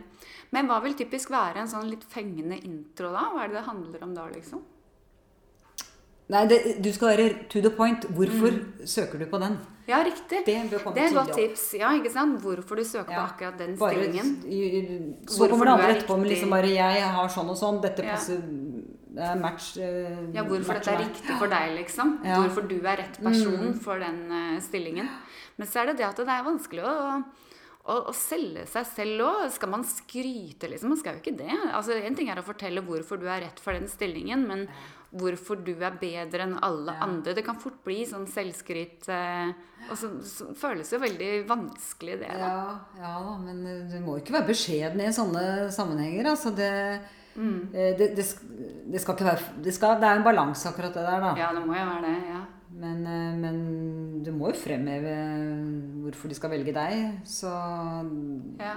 [0.51, 3.29] Men hva vil typisk være en sånn litt fengende intro, da?
[3.31, 4.65] Hva er det det handler om da, liksom?
[6.31, 8.05] Nei, det, du skal være to the point.
[8.15, 8.55] Hvorfor
[8.87, 9.57] søker du på den?
[9.89, 10.45] Ja, riktig.
[10.45, 11.65] Det Det er et godt tips.
[11.79, 12.39] Ja, ikke sant?
[12.41, 14.29] Hvorfor du søker på akkurat den Bare, stillingen.
[14.47, 17.81] i- så kommer det andre er etterpå, men liksom bare 'Jeg har sånn og sånn.
[17.81, 18.11] Dette Ja.
[18.15, 18.41] passer
[19.17, 22.19] er match Uh, Ja, hvorfor dette er riktig for deg, liksom.
[22.23, 22.37] Ja.
[22.37, 22.43] Mm.
[22.47, 25.09] Hvorfor du er rett person for den uh, stillingen.
[25.57, 27.23] Men så er det det at det er vanskelig å,
[28.07, 29.51] å selge seg selv òg.
[29.51, 30.89] Skal man skryte, liksom?
[30.89, 31.51] Man skal jo ikke det.
[31.73, 34.67] Altså, En ting er å fortelle hvorfor du er rett for den stillingen, men
[35.11, 37.03] hvorfor du er bedre enn alle Ja.
[37.03, 37.33] andre.
[37.35, 39.09] Det kan fort bli sånn selvskryt.
[39.09, 39.51] Eh,
[39.89, 42.29] og så, så føles det jo veldig vanskelig, det.
[42.29, 42.37] da.
[42.39, 46.31] Ja, ja da, men eh, du må ikke være beskjeden i sånne sammenhenger.
[46.35, 46.71] Altså det,
[47.31, 47.69] Mm.
[47.73, 48.25] eh, det, det,
[48.91, 51.29] det skal ikke være det, skal, det er en balanse, akkurat det der, da.
[51.39, 52.17] Ja, det må jo være det.
[52.27, 52.41] ja.
[52.81, 53.03] Men,
[53.39, 55.13] men du må jo fremheve
[56.03, 57.21] hvorfor de skal velge deg.
[57.27, 57.51] Så
[58.59, 58.73] ja.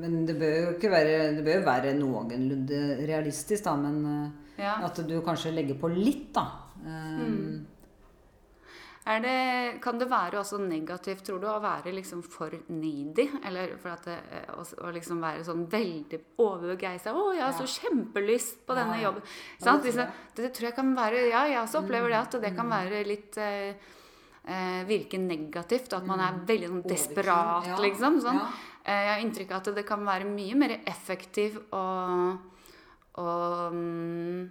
[0.00, 3.74] Men det bør jo ikke være Det bør jo være noenlunde realistisk, da.
[3.76, 4.76] Men ja.
[4.86, 6.46] at du kanskje legger på litt, da.
[6.84, 7.66] Um, Mm.
[9.22, 13.24] Det, kan det være også negativt, tror du, å være liksom for needy?
[13.48, 17.56] Eller for at det, eh, å, å liksom være sånn veldig overbegeistra 'Å, jeg har
[17.56, 19.24] så kjempelyst på denne jobben'.
[19.24, 19.82] Ja, Sant?
[19.82, 22.52] det tror det, det tror jeg kan være Ja, jeg også opplever det at det
[22.52, 22.56] Mm.
[22.56, 23.74] kan være litt eh,
[24.46, 25.92] eh, Virke negativt.
[25.92, 28.20] At man er veldig sånn desperat, ja, liksom.
[28.20, 28.38] Sånn.
[28.38, 28.46] ja.
[28.84, 32.38] Eh, Jeg har inntrykk av at det kan være mye mer effektiv å
[33.18, 34.50] å,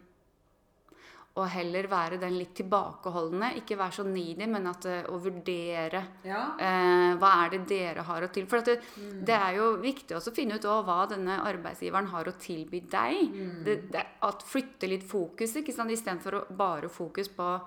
[1.39, 3.53] og heller være den litt tilbakeholdne.
[3.61, 6.55] Ikke være så needy, men at, eh, å vurdere Ja.
[6.59, 8.49] eh, hva er det dere har å tilby.
[8.49, 8.81] For det,
[9.23, 12.81] det er jo viktig også å finne ut også hva denne arbeidsgiveren har å tilby
[12.81, 13.31] deg.
[13.63, 15.91] Det, det, at flytte litt fokus, ikke sant?
[15.91, 17.61] istedenfor bare fokus på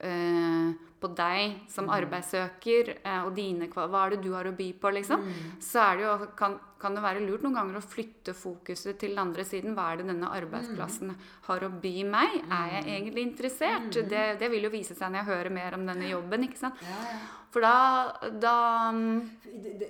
[0.00, 4.72] eh, på deg som arbeidssøker eh, og dine Hva er det du har å by
[4.80, 5.22] på, liksom?
[5.62, 9.14] Så er det jo, kan, kan det være lurt noen ganger å flytte fokuset til
[9.14, 9.74] den andre siden.
[9.78, 11.14] Hva er det denne arbeidsplassen
[11.48, 12.38] har å by meg?
[12.50, 13.90] Er jeg egentlig interessert?
[14.10, 16.74] Det, det vil jo vise seg når jeg hører mer om denne jobben, ikke sant?
[16.82, 17.18] Ja, ja.
[17.48, 18.12] For da,
[18.44, 18.56] da,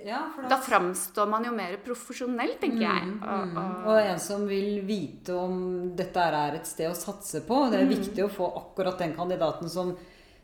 [0.07, 3.09] ja, for da framstår man jo mer profesjonell, tenker jeg.
[3.19, 5.57] Og, og, Og en som vil vite om
[5.99, 7.65] dette er et sted å satse på.
[7.71, 7.93] Det er Mm.
[7.97, 9.91] viktig å få akkurat den kandidaten som,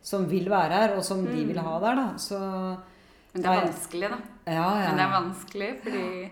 [0.06, 1.96] som vil være her, og som de vil ha der.
[2.04, 2.08] Da.
[2.22, 2.38] Så,
[3.36, 3.42] Mm.
[3.42, 4.18] men det er vanskelig, da.
[4.48, 4.92] ja, ja.
[4.92, 6.32] Men det er vanskelig, fordi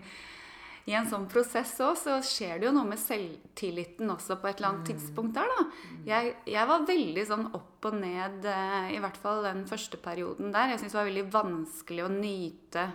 [0.86, 4.58] i en sånn prosess òg, så skjer det jo noe med selvtilliten også på et
[4.60, 5.66] eller annet tidspunkt der, da.
[6.08, 10.52] Jeg, jeg var veldig sånn opp og ned, eh, i hvert fall den første perioden
[10.56, 10.70] der.
[10.74, 12.86] Jeg syns det var veldig vanskelig å nyte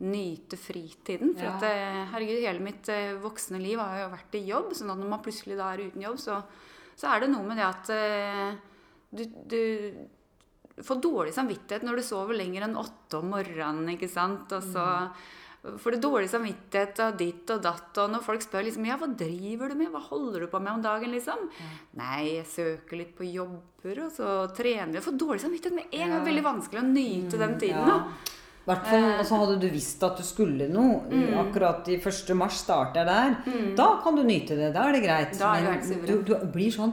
[0.00, 1.32] Nyte fritiden.
[1.34, 1.56] For Ja.
[1.56, 4.68] at eh, herregud, hele mitt eh, voksne liv har jo vært i jobb.
[4.78, 6.36] sånn at når man plutselig da er uten jobb, så,
[6.96, 7.90] så er det noe med det at
[9.10, 13.88] du, du får dårlig samvittighet når du sover lenger enn åtte om morgenen.
[13.94, 14.52] ikke sant?
[14.54, 14.84] Og så
[15.82, 17.90] får du dårlig samvittighet av ditt og datt.
[17.98, 20.76] Og når folk spør liksom, ja, hva driver du med, hva holder du på med
[20.76, 21.48] om dagen, liksom?
[21.98, 25.06] Nei, jeg søker litt på jobber, og så trener jeg.
[25.08, 26.18] Får dårlig samvittighet med en gang.
[26.20, 26.26] Ja.
[26.30, 27.88] Veldig vanskelig å nyte den tiden.
[27.88, 27.96] Ja.
[27.96, 28.34] da.
[28.68, 30.98] Hvertfall, Og så hadde du visst at du skulle noe.
[31.08, 31.38] Mm.
[31.40, 32.34] Akkurat i 1.
[32.36, 33.70] mars starter jeg der.
[33.78, 34.74] Da kan du nyte det.
[34.74, 35.38] Da er det greit.
[35.40, 36.92] Da er du Men du, du blir sånn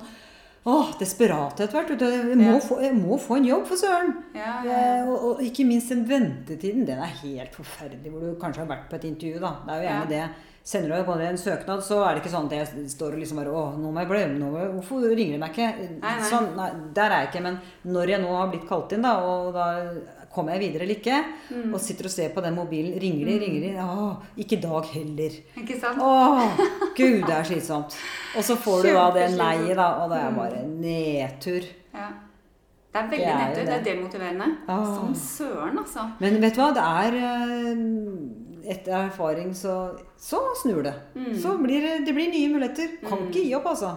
[0.65, 1.89] åh, desperat etter hvert.
[1.93, 2.05] vet du.
[2.05, 2.59] Jeg må, Ja.
[2.59, 4.15] få, jeg må få en jobb, for søren!
[4.33, 4.79] Ja, ja.
[5.01, 6.85] Eh, Og, og ikke minst den ventetiden.
[6.85, 8.11] Den er helt forferdelig.
[8.11, 9.39] Hvor du kanskje har vært på et intervju.
[9.39, 9.53] da.
[9.65, 10.29] Det er jo gjerne det.
[10.65, 13.51] Sender du en søknad, så er det ikke sånn at jeg står og liksom bare
[13.53, 15.67] Å, nå må jeg bli nå må jeg, Hvorfor ringer de meg ikke?
[16.01, 16.25] Nei, nei.
[16.25, 17.43] Sånn, nei, der er jeg ikke.
[17.43, 19.65] Men når jeg nå har blitt kalt inn, da, og da
[20.35, 21.19] kommer jeg videre eller ikke,
[21.49, 21.73] Mm.
[21.73, 23.71] og sitter og ser på den mobilen Ringer de, ringer de?
[23.79, 24.09] Å,
[24.43, 25.39] ikke i dag heller.
[25.61, 25.99] Ikke sant?
[26.03, 26.11] Å,
[26.97, 27.95] gud, det er slitsomt.
[28.35, 31.67] Og så får du da det nei-et, da, og det er bare nedtur.
[31.95, 32.09] Ja.
[32.95, 33.65] Det er veldig er nedtur.
[33.65, 33.93] Det er det.
[33.93, 34.45] demotiverende.
[34.71, 34.85] Ah.
[34.95, 36.05] Som søren, altså.
[36.23, 39.73] Men vet du hva, det er eh, Etter erfaring så,
[40.17, 40.93] så snur det.
[41.13, 41.33] Mm.
[41.37, 42.95] Så blir det, det blir nye muligheter.
[43.05, 43.91] Kan ikke gi opp, altså.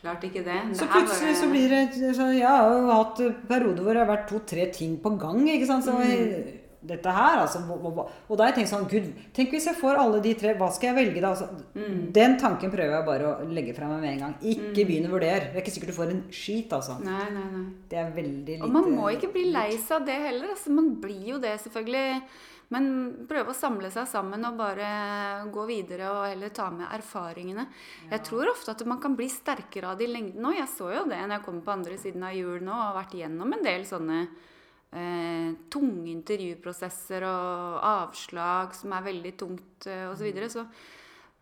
[0.00, 0.60] Klart ikke det.
[0.72, 4.06] Så Det så plutselig så blir det så Jeg har jo hatt perioder hvor det
[4.06, 5.46] har vært to-tre ting på gang.
[5.48, 5.84] ikke sant?
[5.84, 6.56] Så Mm.
[6.82, 10.22] dette her, altså Og da har jeg tenkt sånn Gud, tenk hvis jeg får alle
[10.22, 11.28] de tre, hva skal jeg velge da?
[11.34, 12.12] Altså, Mm.
[12.12, 14.34] Den tanken prøver jeg bare å legge fra meg med en gang.
[14.42, 15.52] Ikke begynn å vurdere.
[15.52, 16.98] Det er ikke sikkert du får en skit, altså.
[17.04, 17.66] Nei, nei, nei.
[17.90, 20.48] Det er veldig lite Og man må ikke bli lei seg av det heller.
[20.48, 22.22] Altså, man blir jo det, selvfølgelig.
[22.70, 22.84] Men
[23.26, 24.90] prøve å samle seg sammen og bare
[25.50, 27.64] gå videre og heller ta med erfaringene.
[28.12, 30.54] Jeg tror ofte at man kan bli sterkere av det i lengden òg.
[30.60, 32.96] Jeg så jo det når jeg kom på andre siden av jul nå og har
[33.00, 40.06] vært gjennom en del sånne eh, tunge intervjuprosesser og avslag som er veldig tungt eh,
[40.12, 40.22] osv.
[40.22, 40.50] Så, videre.
[40.54, 40.66] så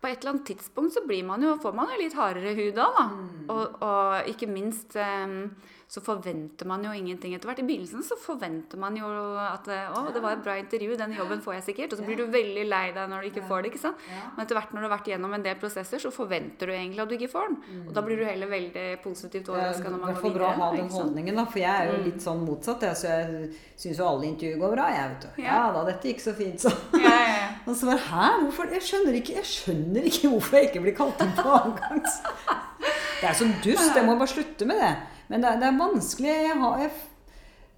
[0.00, 2.72] på et eller annet tidspunkt så blir man jo, får man jo litt hardere hud
[2.78, 2.88] da.
[2.96, 3.06] da.
[3.52, 5.42] Og, og ikke minst eh,
[5.88, 7.62] så forventer man jo ingenting etter hvert.
[7.62, 9.06] I begynnelsen så forventer man jo
[9.40, 11.94] at eh, å, det var et bra intervju, den jobben får jeg sikkert.
[11.94, 13.70] Og så blir du veldig lei deg når du ikke får det.
[13.72, 14.02] ikke sant?
[14.36, 17.00] Men etter hvert når du har vært gjennom en del prosesser, så forventer du egentlig
[17.06, 17.80] at du ikke får den.
[17.86, 20.50] Og da blir du heller veldig positivt Det er overraska når man går fall bra
[20.52, 21.46] å ha den holdningen, da.
[21.48, 22.84] For jeg er jo litt sånn motsatt.
[23.00, 25.42] Så jeg syns jo alle intervjuer går bra, jeg, vet du.
[25.42, 25.56] Ja.
[25.58, 26.74] Ja da, dette gikk så fint, så.
[27.00, 27.46] Ja, ja, ja.
[27.68, 28.28] Og så bare Hæ?
[28.44, 28.68] Hvorfor?
[28.76, 32.20] Jeg skjønner ikke, jeg skjønner ikke hvorfor jeg ikke blir kalt inn på avgangs.
[33.18, 33.96] Det er så dust.
[33.96, 34.92] Jeg må bare slutte med det.
[35.28, 36.34] Men det det er vanskelig.
[36.48, 36.90] Jeg har jeg,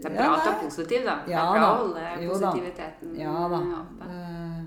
[0.00, 1.14] Det er Ja, bra at du er positiv, da.
[1.26, 3.22] Det Ja er bra å holde positiviteten da.
[3.22, 3.62] Ja da.
[3.80, 4.10] oppe.
[4.10, 4.60] Eh,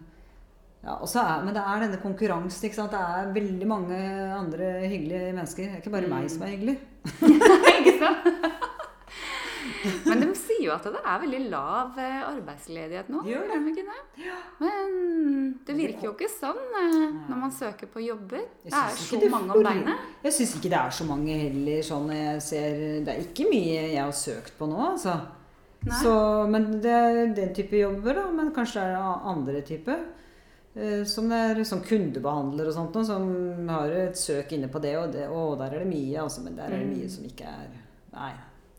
[0.83, 2.65] Ja, er, men det er denne konkurransen.
[2.67, 2.91] ikke sant?
[2.91, 3.99] Det er veldig mange
[4.35, 5.63] andre hyggelige mennesker.
[5.63, 6.77] Det er ikke bare meg som er hyggelig.
[7.79, 8.27] ikke sant?
[10.07, 13.21] Men de sier jo at det er veldig lav eh, arbeidsledighet nå.
[13.27, 13.59] Gjør det.
[13.71, 14.31] ikke det?
[14.59, 14.97] Men
[15.67, 18.43] det virker jo ikke sånn eh, når man søker på jobber.
[18.63, 20.09] Det er så mange om beinet.
[20.25, 21.81] Jeg syns ikke det er så mange heller.
[21.87, 25.15] sånn jeg ser, Det er ikke mye jeg har søkt på nå, altså.
[25.83, 26.11] Så,
[26.47, 28.27] men det er den type jobber, da.
[28.31, 29.97] Men kanskje det er andre type.
[30.75, 33.27] Eh, Som det er som kundebehandler og sånt, som
[33.69, 36.41] har et søk inne på det, og, det, og der er det mye, altså.
[36.45, 37.13] Men der er det mye Mm.
[37.17, 37.67] som ikke er
[38.13, 38.31] Nei,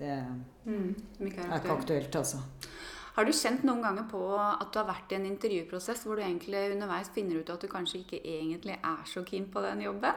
[0.04, 0.18] det
[0.64, 1.70] Mm, er ikke aktuelt.
[1.78, 2.38] aktuelt, altså.
[3.14, 6.22] Har du kjent noen ganger på at du har vært i en intervjuprosess hvor du
[6.24, 10.14] egentlig underveis finner ut at du kanskje ikke egentlig er så keen på den jobben?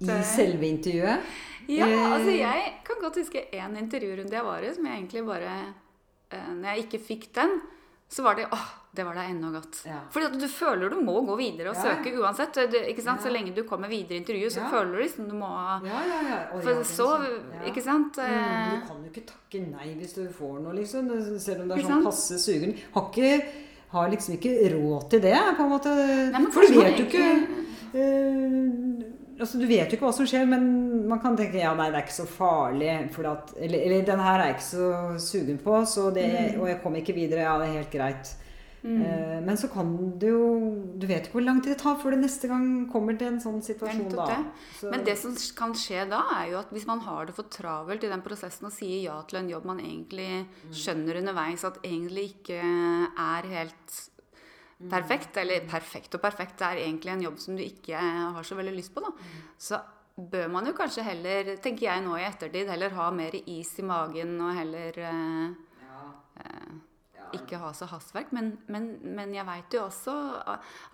[0.00, 1.22] I selve intervjuet.
[1.68, 2.12] Ja, Eh.
[2.14, 5.74] altså jeg kan godt huske en intervjurunde jeg var i, som jeg egentlig bare
[6.30, 7.60] eh, Når jeg ikke fikk den,
[8.08, 8.66] så var det åh,
[8.98, 9.78] det var da ennå godt.
[9.86, 10.00] Ja.
[10.10, 11.84] Fordi du føler du må gå videre og Ja.
[11.94, 12.58] søke uansett.
[12.72, 13.22] Du, sant?
[13.22, 14.70] Så lenge du kommer videre i intervjuet, så Ja.
[14.72, 15.50] føler du liksom du må
[15.86, 16.40] Ja, ja, ja.
[16.60, 17.28] For ja, så sånn.
[17.54, 17.70] Ja.
[17.70, 18.16] Ikke sant?
[18.18, 21.08] Mm, Eh, du kan jo ikke takke nei hvis du får noe, liksom.
[21.38, 22.04] Selv om det er Ikke sånn sant?
[22.04, 22.74] passe sugen.
[22.94, 23.42] Har, ikke,
[23.92, 25.94] har liksom ikke råd til det, på en måte.
[26.32, 27.46] Nei, For du vet jo ikke
[27.94, 29.04] eh,
[29.40, 32.00] altså, Du vet jo ikke hva som skjer, men man kan tenke ja, nei, det
[32.00, 32.90] er ikke så farlig.
[33.24, 34.90] At, eller, eller den her er jeg ikke så
[35.22, 36.60] sugen på, så det, Mm.
[36.60, 37.40] og jeg kommer ikke videre.
[37.46, 38.34] Ja, det er helt greit.
[38.84, 39.88] Eh, men så kan
[40.20, 40.44] du jo
[40.98, 43.40] Du vet ikke hvor lang tid det tar før du neste gang kommer til en
[43.40, 44.26] sånn situasjon, da.
[44.78, 47.42] Så- Men det som kan skje da, er jo at hvis man har det for
[47.44, 51.78] travelt i den prosessen og sier ja til en jobb man egentlig skjønner underveis at
[51.82, 54.08] egentlig ikke er helt
[54.88, 58.54] perfekt, eller perfekt og perfekt, det er egentlig en jobb som du ikke har så
[58.54, 59.10] veldig lyst på, da,
[59.58, 59.80] så
[60.16, 63.82] bør man jo kanskje heller, tenker jeg nå i ettertid, heller ha mer is i
[63.82, 65.54] magen og heller eh,
[67.36, 68.30] ikke ha så hastverk.
[68.36, 70.14] Men, men, men jeg veit jo også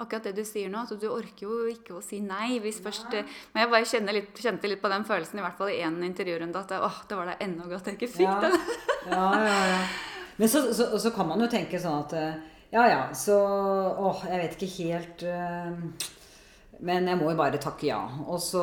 [0.02, 3.14] akkurat det du sier nå, at du orker jo ikke å si nei hvis først
[3.18, 6.00] eh, Men jeg bare litt, kjente litt på den følelsen, i hvert fall i én
[6.06, 8.58] intervjurunde, at det, åh, det var da ennå godt jeg ikke fikk den.
[9.10, 9.78] Ja, ja, ja.
[10.38, 12.34] Men så, så, så kan man jo tenke sånn at eh,
[12.74, 16.10] Ja, ja, så Åh, jeg vet ikke helt eh,
[16.80, 17.98] Men jeg må jo bare takke ja.
[18.26, 18.62] Og så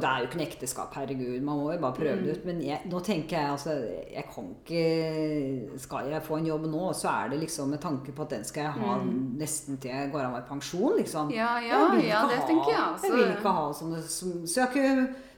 [0.00, 1.40] Det er jo ikke noe ekteskap, herregud.
[1.42, 2.44] Man må jo bare prøve det ut.
[2.48, 3.74] Men jeg, nå tenker jeg altså
[4.12, 8.12] Jeg kan ikke Skal jeg få en jobb nå, så er det liksom med tanke
[8.12, 11.32] på at den skal jeg ha nesten til jeg går av med pensjon, liksom.
[11.34, 13.06] Ja, ja, ja, det ha- tenker jeg også.
[13.08, 14.68] Jeg vil ikke ha sånne som, Så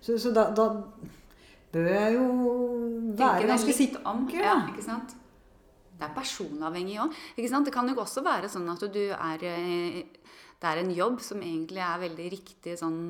[0.01, 0.69] Så, så da, da
[1.73, 2.27] bør jeg jo
[3.19, 4.01] være ganske sikker.
[4.33, 5.17] Ja, ikke sant?
[6.01, 7.13] Det er personavhengig òg.
[7.37, 10.03] Det kan jo også være sånn at du er eh,
[10.61, 13.01] Det er en jobb som egentlig er veldig riktig sånn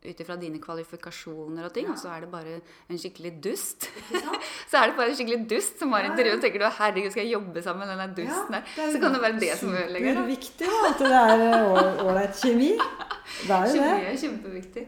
[0.00, 2.54] ut ifra dine kvalifikasjoner og ting, og så er det bare
[2.88, 3.84] en skikkelig dust.
[4.70, 7.26] så er det bare en skikkelig dust som har intervju, og tenker du herregud, skal
[7.26, 8.70] jeg jobbe sammen med den dusten her?
[8.78, 10.16] er så kan det være det som ødelegger.
[10.16, 12.70] Det er viktig at det er eh, ålreit kjemi.
[12.78, 14.14] Det er jo Kjemi det.
[14.14, 14.86] er kjempeviktig.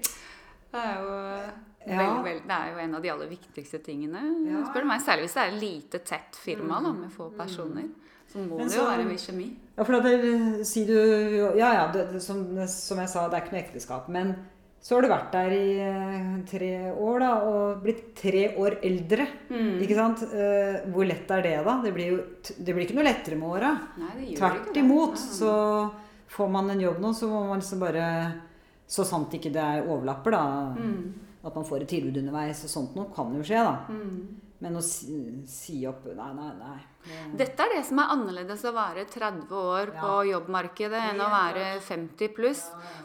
[0.72, 1.20] Det er jo
[1.82, 1.98] Ja.
[1.98, 4.20] Vel, vel, det er jo en av de aller viktigste tingene.
[4.46, 4.60] Ja.
[4.68, 5.00] spør du meg.
[5.02, 7.88] Særlig hvis det er et lite, tett firma da, med få personer.
[8.33, 9.51] Så må Men det jo så- være mye kjemi.
[9.76, 10.97] Ja, for da sier si du
[11.57, 14.09] Ja, ja, det, som, som jeg sa, det er ikke noe ekteskap.
[14.09, 14.35] Men
[14.83, 19.28] så har du vært der i eh, tre år, da, og blitt tre år eldre.
[19.49, 19.76] Mm.
[19.85, 20.24] Ikke sant?
[20.26, 21.76] Eh, hvor lett er det, da?
[21.85, 22.16] Det blir jo
[22.59, 23.70] det blir ikke noe lettere med åra.
[24.35, 25.14] Tvert imot.
[25.14, 25.37] Nei, nei.
[25.39, 25.53] Så
[26.35, 28.07] får man en jobb nå, så må man liksom bare
[28.93, 30.43] Så sant ikke det er overlapper, da.
[30.76, 31.12] Mm.
[31.45, 33.87] At man får et tilbud underveis og sånt noe kan jo skje, da.
[33.89, 34.41] Mm.
[34.62, 35.16] Men å si,
[35.49, 36.80] si opp Nei, nei, nei.
[37.03, 41.30] Det- Dette er det som er annerledes å være 30 år på jobbmarkedet enn å
[41.30, 42.62] være 50 pluss.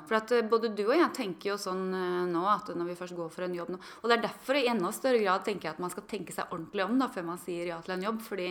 [0.08, 2.95] For at eh, både du og jeg tenker jo sånn eh, nå at når vi
[2.95, 5.68] først går for en jobb nå Og det er derfor i enda større grad tenker
[5.68, 8.04] jeg at man skal tenke seg ordentlig om da før man sier ja til en
[8.04, 8.22] jobb.
[8.22, 8.48] Fordi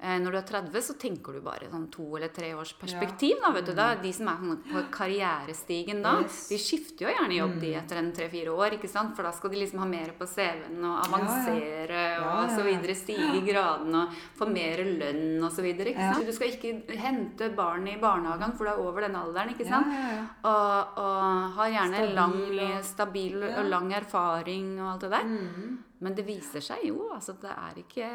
[0.00, 3.40] eh, når du er 30, så tenker du bare sånn to eller tre års perspektiv.
[3.42, 3.74] da, vet du.
[3.74, 4.36] Da, de som er
[4.70, 6.48] på karrierestigen da, Yes.
[6.48, 8.72] de skifter jo gjerne jobb de etter en tre-fire år.
[8.78, 9.14] ikke sant?
[9.16, 12.62] For da skal de liksom ha mer på CV-en og avansere Ja, og ja, så
[12.66, 12.94] videre.
[12.94, 15.22] Stige i gradene og få mer lønn.
[15.42, 16.12] Ikke Ja.
[16.26, 19.50] Du skal ikke hente barn i barnehagen, for du er over den alderen.
[19.50, 19.92] ikke sant?
[19.92, 20.24] Ja, ja, ja.
[20.44, 25.24] Og, og har gjerne Stabil lang, stabil og lang erfaring og alt det der.
[25.24, 25.78] Mm.
[26.02, 28.08] Men det viser seg jo altså det er ikke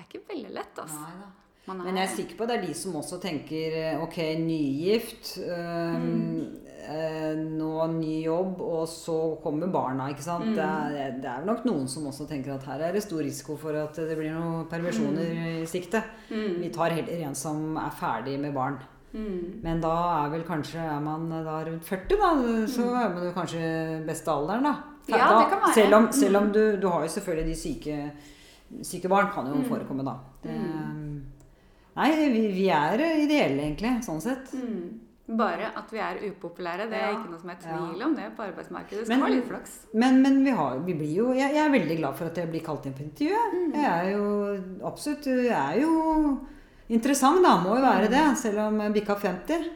[0.00, 1.00] det er ikke veldig lett, altså.
[1.04, 1.30] Nei da.
[1.68, 4.16] Man Men jeg er sikker på at det er de som også tenker eh, ok,
[4.40, 10.50] nygift, øhm, eh, nå ny jobb, og så kommer barna, ikke sant.
[10.56, 13.56] Det, er, det er nok noen som også tenker at her er det stor risiko
[13.60, 16.02] for at det blir noen permisjoner i sikte.
[16.30, 18.78] Vi tar heller en som er ferdig med barn.
[19.12, 19.60] Mm.
[19.64, 19.90] Men da
[20.24, 22.32] er vel kanskje er man da rundt 40, da.
[22.70, 23.62] Så er man jo kanskje
[24.06, 24.76] beste alderen, da.
[25.10, 25.74] Ja, da det kan være.
[25.74, 27.96] Selv om, selv om du, du har jo selvfølgelig de syke,
[28.86, 29.66] syke barn, kan jo Mm.
[29.66, 30.14] forekomme da.
[30.44, 30.54] Det,
[31.96, 34.52] Nei, vi, vi er ideelle egentlig, sånn sett.
[35.30, 35.36] Mm.
[35.38, 37.18] Bare at vi er upopulære, det er Ja.
[37.18, 39.06] ikke noe som er tvil om det på arbeidsmarkedet.
[39.06, 39.76] Det Men- være litt flaks.
[39.94, 42.48] Men, men vi, har, vi blir jo jeg, jeg er veldig glad for at jeg
[42.50, 43.36] blir kalt inn på intervju.
[43.54, 43.74] Mm.
[43.74, 46.40] Jeg er jo absolutt Jeg er jo
[46.88, 47.56] interessant, da.
[47.62, 48.10] Må jo være Mm.
[48.10, 48.38] det.
[48.38, 49.70] Selv om jeg bikka 50.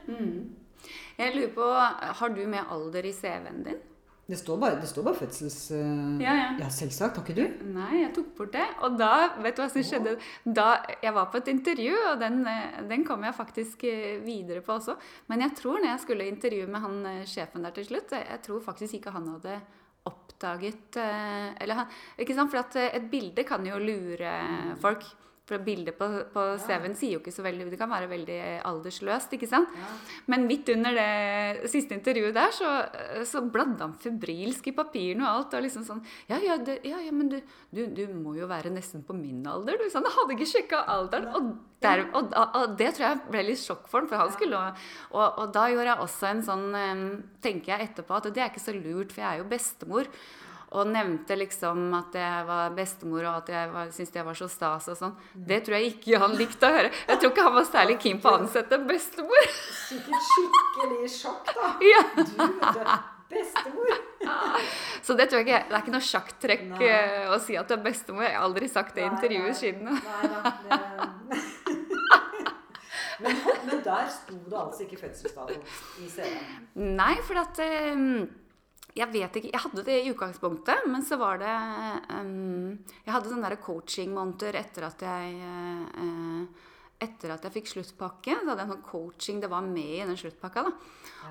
[1.19, 1.71] Jeg lurer på,
[2.19, 3.79] Har du med alder i CV-en din?
[4.25, 5.59] Det står bare, det står bare fødsels...
[5.77, 6.47] Uh, Ja, ja.
[6.63, 7.19] ja, selvsagt.
[7.21, 7.65] Har ikke du?
[7.75, 8.65] Nei, jeg tok bort det.
[8.87, 9.11] Og da,
[9.45, 10.15] vet du hva som skjedde?
[10.45, 10.69] Da
[11.03, 14.79] jeg var på et intervju, og den, eh, den kom jeg faktisk eh, videre på
[14.79, 14.97] også.
[15.29, 18.65] Men jeg tror når jeg skulle intervjue med han sjefen der til slutt, jeg tror
[18.65, 19.59] faktisk ikke han hadde
[20.09, 22.53] oppdaget Eller han Ikke sant?
[22.53, 24.33] For et bilde kan jo lure
[24.81, 25.05] folk.
[25.45, 29.35] For bildet på, på CV-en sier jo ikke så veldig Det kan være veldig aldersløst,
[29.37, 29.75] ikke sant?
[30.33, 32.71] Men midt under det siste intervjuet der, så,
[33.29, 35.57] så bladde han febrilsk i papirene og alt.
[35.59, 37.37] Og liksom sånn Ja, ja, det, ja, ja men du,
[37.77, 39.77] du, du må jo være nesten på min alder.
[39.77, 41.29] Du, sånn, han hadde ikke sjekka alderen.
[41.37, 41.53] Og,
[41.85, 44.63] der, og, og det tror jeg ble litt sjokk for han, for han skulle
[45.13, 47.03] Og, og da gjorde jeg også en sånn eh,
[47.45, 50.09] Tenker jeg etterpå at det er ikke så lurt, for jeg er jo bestemor.
[50.75, 54.49] Og nevnte liksom at jeg var bestemor, og at jeg var- syntes jeg var så
[54.51, 55.13] stas og sånn.
[55.35, 56.91] Det tror jeg ikke han likte å høre.
[57.09, 59.47] Jeg tror ikke han var særlig keen på å ansette bestemor.
[59.87, 61.71] Sikkert skikkelig sjokk, da.
[61.93, 62.03] Ja.
[62.17, 63.95] Du, bestemor.
[65.03, 66.85] Så det tror jeg ikke Det er ikke noe sjakktrekk Nei.
[66.89, 68.23] eh, å si at du er bestemor.
[68.27, 69.85] Jeg har aldri sagt det i intervjuet siden.
[69.85, 71.41] Nei nei, nei.
[73.25, 75.55] men, men der sto det altså ikke fødselsdato
[76.03, 76.97] i CV-en.
[76.99, 78.27] Nei, for at eh,
[78.95, 81.55] Jeg vet ikke Jeg hadde det i utgangspunktet, men så var det
[82.15, 86.71] um, Jeg hadde sånne der coaching-måneder etter at jeg uh,
[87.05, 90.05] etter at jeg fikk sluttpakke, så hadde jeg en sånn coaching det var med i
[90.07, 90.63] den sluttpakka.
[90.65, 90.73] da.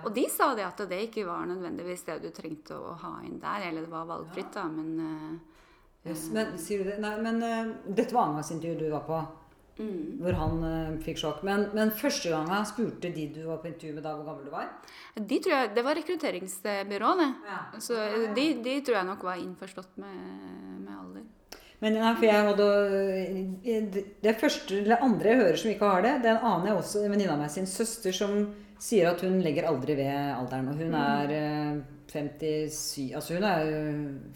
[0.03, 3.39] Og de sa det at det ikke var nødvendigvis det du trengte å ha inn
[3.41, 5.49] der, eller det var valgfritt, da, men uh,
[6.03, 6.97] Yes, men det?
[6.99, 9.21] Nei, men uh, dette var annengangsintervjuet du var på.
[9.77, 10.21] Mm.
[10.21, 11.43] Hvor han uh, fikk sjokk.
[11.47, 14.49] Men, men første gang han spurte de du var på intervju med da, hvor gammel
[14.49, 14.69] du var?
[15.17, 17.31] De tror jeg, Det var rekrutteringsbyråene det.
[17.49, 17.61] Ja.
[17.81, 17.99] Så
[18.35, 20.82] de, de tror jeg nok var innforstått med.
[21.83, 22.67] Men nei, for jeg hadde
[23.67, 27.01] eh, Det første eller andre jeg hører som ikke har det, den aner jeg også
[27.03, 28.37] en venninne av meg sin søster som
[28.83, 30.69] sier at hun legger aldri ved alderen.
[30.71, 31.81] Og hun er eh,
[32.13, 33.69] 57 Altså hun er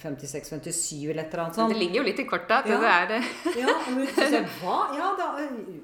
[0.02, 1.74] 56-57 eller et eller annet sånt.
[1.74, 2.78] Det ligger jo litt i kortet at Ja.
[2.82, 3.20] det er det.
[3.62, 4.78] Ja, og hun sier hva?
[4.98, 5.28] Ja, da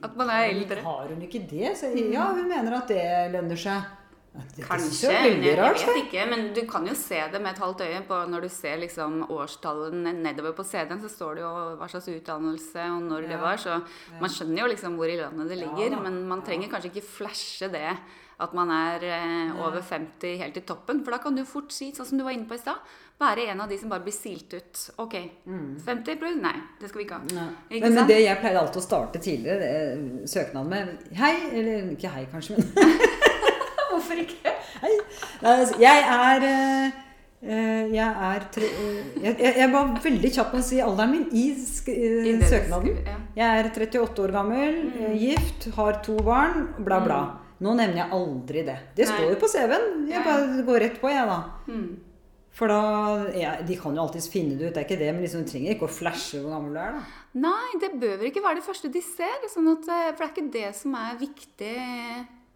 [0.08, 0.82] At man er eldre.
[0.84, 1.76] Har hun ikke det?
[1.80, 3.04] Så, ja, hun mener at det
[3.36, 3.92] lønner seg.
[4.34, 5.10] Ja, det- Kanskje.
[5.14, 8.18] veldig Jeg, vet ikke, men du kan jo se det med et halvt øye på
[8.32, 12.88] når du ser liksom årstallene nedover på CD-en, så står det jo hva slags utdannelse
[12.96, 13.58] og når det var.
[13.58, 13.78] Så
[14.20, 15.92] man skjønner jo liksom hvor i landet det ligger.
[15.92, 17.94] Ja, men man trenger kanskje ikke flashe det
[18.42, 21.04] at man er eh, over 50 helt i toppen.
[21.06, 22.82] For da kan du fort si, sånn som du var inne på i stad,
[23.22, 24.82] være en av de som bare blir silt ut.
[25.00, 25.14] Ok,
[25.86, 26.42] 50 pluss?
[26.42, 27.24] Nei, det skal vi ikke ha.
[27.30, 27.38] Mm.
[27.38, 27.48] Ja.
[27.70, 31.92] Ikke Men, men det jeg pleide alltid å starte tidligere, det, søknaden med Hei, eller
[31.94, 32.74] ikke hei, kanskje, men
[34.04, 34.52] Hvorfor ikke?
[34.84, 34.94] Nei,
[35.42, 36.96] altså, Jeg er eh,
[37.44, 42.36] eh, jeg er eh, jeg, var veldig kjapp med å si alderen min i I
[42.44, 43.00] søknaden.
[43.38, 47.22] Jeg er 38 år gammel, eh, gift, har to barn, bla, bla.
[47.64, 48.80] Nå nevner jeg aldri det.
[48.98, 49.88] Det står jo på CV-en.
[50.10, 51.40] Jeg bare går rett på, jeg, da.
[51.72, 51.86] Mm.
[52.54, 52.82] For da
[53.34, 55.50] ja, De kan jo alltids finne det ut, det er ikke det, men liksom, du
[55.50, 57.22] trenger ikke å flashe hvor gammel du er, da.
[57.48, 59.48] Nei, det bør vel ikke være det første de ser.
[59.50, 61.78] Sånn at, for det er ikke det som er viktig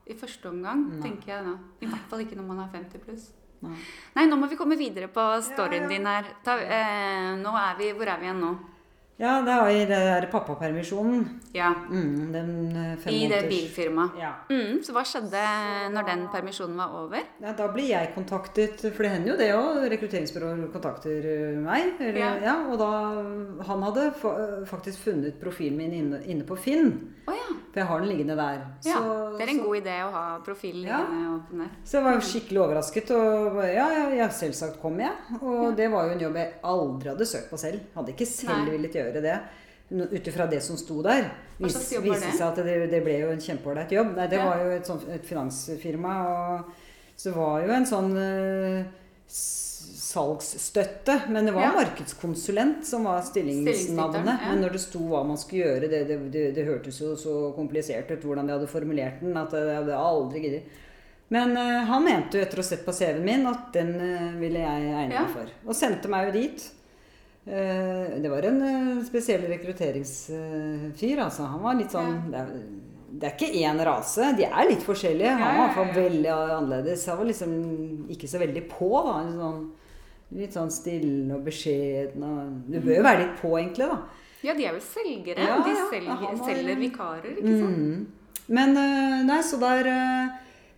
[0.09, 1.55] i første omgang, tenker jeg da.
[1.81, 3.27] I hvert fall ikke når man er 50 pluss.
[3.61, 3.73] Nei.
[4.15, 5.93] Nei, nå må vi komme videre på storyen Ja, ja.
[5.95, 6.25] din her.
[6.45, 8.51] Ta, eh, nå er vi, hvor er vi igjen nå?
[9.19, 11.23] Ja, det var i det der pappapermisjonen.
[11.53, 14.11] Ja, Mm, den eh, fem i det bilfirmaet.
[14.21, 14.33] Ja.
[14.51, 15.41] Mm, så hva skjedde
[15.95, 17.23] når den permisjonen var over?
[17.41, 19.79] Ja, da blir jeg kontaktet, for det hender jo det òg.
[19.89, 21.95] Rekrutteringsbyråer kontakter eh, meg.
[21.99, 22.31] Eller, Ja.
[22.43, 22.55] ja.
[22.69, 22.91] og da
[23.67, 24.11] Han hadde
[24.69, 26.93] faktisk funnet profilen min inne, inne på Finn.
[27.27, 27.55] Oh, ja.
[27.73, 28.61] For jeg har den liggende der.
[28.85, 28.93] ja.
[29.01, 30.97] Så, Det er en så, god idé å ha profilen Ja.
[31.01, 31.69] liggende åpen der.
[31.83, 33.11] så jeg var skikkelig overrasket.
[33.17, 35.11] Og ja, ja, ja, selvsagt kom jeg.
[35.41, 37.79] Og det var jo en jobb jeg aldri hadde søkt på selv.
[37.95, 39.39] Hadde ikke selv villet gjøre det.
[39.89, 41.29] Ut ifra det som sto der.
[41.57, 44.15] Var viste seg at det, det ble jo en kjempeålreit jobb.
[44.17, 44.45] Nei, det Ja.
[44.49, 46.15] var jo et, sånt, et finansfirma.
[46.27, 46.65] Og,
[47.15, 48.83] så det var jo en sånn uh,
[50.07, 51.21] salgsstøtte.
[51.29, 51.71] Men det var Ja.
[51.71, 54.25] markedskonsulent som var stillingsnavnet.
[54.25, 54.49] Ja.
[54.49, 57.53] Men når det sto hva man skulle gjøre, det, det, det, det hørtes jo så
[57.55, 60.63] komplisert ut hvordan de hadde formulert den, at jeg hadde aldri giddet.
[61.29, 64.35] Men uh, han mente jo etter å ha sett på CV-en min at den uh,
[64.39, 65.47] ville jeg egne meg for.
[65.67, 66.71] Og sendte meg jo dit.
[67.47, 71.43] Eh, det var en eh, spesiell rekrutteringsfyr, altså.
[71.53, 72.53] Han var litt sånn det, er,
[73.17, 74.33] det er ikke én rase.
[74.37, 75.31] De er litt forskjellige.
[75.39, 76.07] Han var i hvert fall Ja, ja, ja.
[76.09, 77.05] veldig annerledes.
[77.07, 77.53] Han var liksom
[78.13, 79.17] ikke så veldig på, da.
[79.37, 79.61] Sånn,
[80.37, 83.99] litt sånn stille og beskjeden og Du bør jo være litt på, egentlig, da.
[84.45, 85.45] Ja, de er vel selgere.
[85.47, 87.77] Ja, de selger, var- selger vikarer, ikke sant?
[87.77, 88.43] Mm.
[88.59, 89.87] Men eh, nei, så der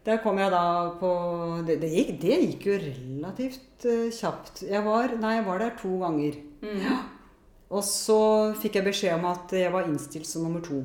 [0.06, 0.62] Der kom jeg da
[0.98, 1.10] på
[1.68, 3.84] Det, det, gikk, det gikk jo relativt
[4.16, 4.62] kjapt.
[4.70, 6.38] Jeg var, nei, jeg var der to ganger.
[6.62, 6.82] Mm.
[7.70, 8.22] Og så
[8.58, 10.84] fikk jeg beskjed om at jeg var innstilt som nummer to.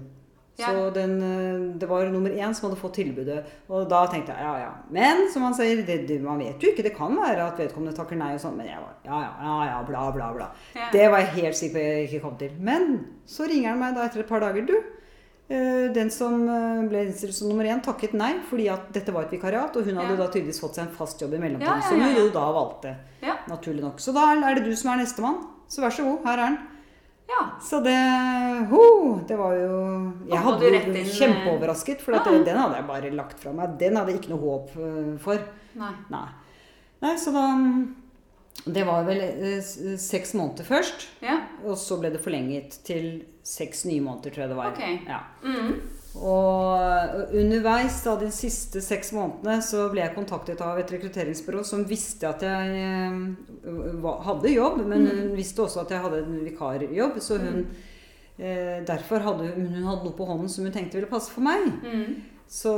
[0.56, 0.68] Ja.
[0.70, 3.40] Så den, eh, det var nummer én som hadde fått tilbudet.
[3.68, 4.72] Og da tenkte jeg ja, ja.
[4.90, 6.84] Men som han sier, det, det, man vet jo ikke.
[6.86, 8.54] Det kan være at vedkommende takker nei og sånn.
[8.60, 10.50] Men jeg var ja, ja, ja, ja, bla, bla, bla.
[10.76, 10.90] Ja.
[10.92, 12.52] Det var jeg helt sikker på jeg ikke kom til.
[12.60, 14.68] Men så ringer han meg da etter et par dager.
[14.68, 14.76] Du,
[15.48, 19.26] eh, den som eh, ble innstilt som nummer én, takket nei fordi at dette var
[19.26, 19.74] et vikariat.
[19.74, 20.20] Og hun hadde Ja.
[20.22, 22.94] da tydeligvis fått seg en fast jobb i mellomtiden, som hun jo da valgte.
[23.26, 23.40] Ja.
[23.50, 23.98] Naturlig nok.
[23.98, 25.42] Så da er det du som er nestemann.
[25.74, 26.58] Så vær så god, her er den.
[27.32, 27.40] ja.
[27.64, 27.96] Så det
[28.70, 28.82] ho,
[29.26, 29.78] Det var jo
[30.28, 32.22] Jeg hadde jo inn, kjempeoverrasket, for Ja.
[32.24, 33.76] den hadde jeg bare lagt fra meg.
[33.80, 35.38] Den hadde jeg ikke noe håp eh, for.
[35.80, 35.92] Nei.
[36.14, 36.28] Nei.
[37.02, 37.46] Nei, så da
[38.64, 39.60] Det var vel eh,
[39.98, 41.08] seks måneder først.
[41.24, 41.40] Ja.
[41.64, 44.70] Og så ble det forlenget til seks nye måneder, tror jeg det var.
[44.72, 45.08] Ok.
[45.08, 45.20] Ja.
[45.42, 45.80] Mm.
[46.14, 51.82] Og underveis da de siste seks månedene så ble jeg kontaktet av et rekrutteringsbyrå som
[51.88, 57.18] visste at jeg eh, hadde jobb, men hun visste også at jeg hadde en vikarjobb.
[57.24, 57.64] Så hun
[58.38, 61.66] eh, derfor hadde hun, hadde noe på hånden som hun tenkte ville passe for meg.
[61.82, 62.30] Mm.
[62.54, 62.70] Så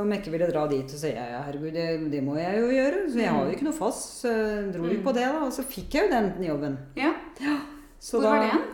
[0.00, 2.62] om jeg ikke ville dra dit, så sier jeg ja, herregud, det, det må jeg
[2.62, 3.04] jo gjøre.
[3.12, 4.06] Så jeg har jo ikke noe fast.
[4.22, 4.32] Så
[4.72, 5.44] dro jo på det, da.
[5.44, 6.78] Og så fikk jeg jo den jobben.
[6.96, 7.12] Ja.
[8.00, 8.68] Så Hvor da, var det hen?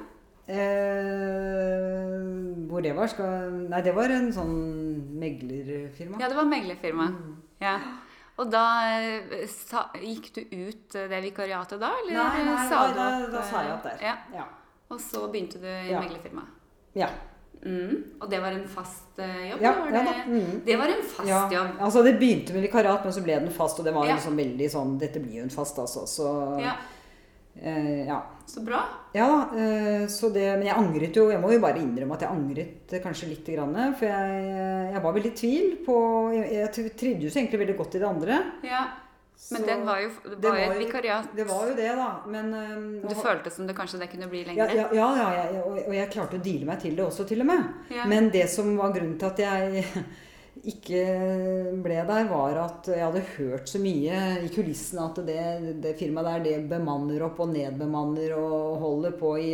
[0.44, 2.22] Eh,
[2.68, 3.08] hvor det var?
[3.12, 4.56] Skal, nei, det var en sånn
[5.20, 6.18] meglerfirma.
[6.20, 7.06] Ja, det var meglerfirma.
[7.12, 7.36] Mm.
[7.62, 7.76] Ja.
[8.42, 8.64] Og da
[8.98, 12.98] eh, sa, gikk du ut eh, det vikariatet da, eller Nei, nei, sa da- du
[12.98, 14.02] da- at, da sa jeg eh, opp der.
[14.02, 14.16] Ja.
[14.34, 14.48] Ja.
[14.90, 16.00] Og så begynte du i Ja.
[16.02, 16.42] meglerfirma.
[16.98, 17.08] Ja.
[17.64, 18.18] Mm.
[18.20, 19.62] Og det var en fast jobb?
[19.62, 20.24] Ja, var ja det, da.
[20.28, 20.58] Mm.
[20.66, 21.38] det var en fast ja.
[21.50, 21.78] jobb?
[21.80, 24.16] Altså, det begynte med vikariat, men så ble den fast, og det var Ja.
[24.18, 26.02] liksom veldig sånn Dette blir jo en fast, altså.
[26.06, 26.26] Så
[26.60, 26.74] Ja.
[27.60, 28.20] Eh, ja.
[28.46, 28.82] Så bra.
[29.14, 29.48] Ja.
[29.56, 32.92] Eh, så det, men jeg angret jo Jeg må jo bare innrømme at jeg angret
[32.92, 33.46] eh, kanskje litt.
[33.54, 34.42] Grann, for jeg,
[34.92, 35.96] jeg var veldig i tvil på
[36.34, 38.42] Jeg, jeg trivdes egentlig veldig godt i det andre.
[38.66, 38.82] Ja.
[39.50, 41.24] Men Så- den var jo, det det var jo var et vikariat.
[41.36, 42.10] Det var jo det, da.
[42.26, 45.62] Men eh, Du følte som det kanskje det kunne bli Ja, ja, ja, ja jeg,
[45.64, 47.64] og, og jeg klarte å deale meg til det også, til og med.
[48.08, 49.84] Men det som var grunnen til at jeg
[50.70, 51.04] ikke
[51.84, 55.44] ble der, var at jeg hadde hørt så mye i kulissene at det,
[55.84, 59.50] det firmaet der det bemanner opp og nedbemanner og holder på i,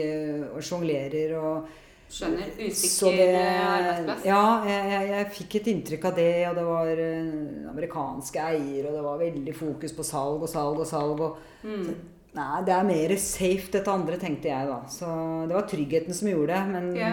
[0.53, 1.71] og sjonglerer og
[2.11, 2.49] Skjønner.
[2.75, 4.25] så Usikker det, eh, arbeidsplass?
[4.27, 6.31] Ja, jeg, jeg, jeg fikk et inntrykk av det.
[6.49, 10.83] Og det var eh, amerikanske eier, og det var veldig fokus på salg og salg
[10.83, 11.27] og salg.
[11.29, 11.91] Og, Mm.
[12.33, 14.77] Nei, det er mer safe dette andre, tenkte jeg da.
[14.89, 15.07] Så
[15.51, 16.61] det var tryggheten som gjorde det.
[16.73, 17.11] Men Ja.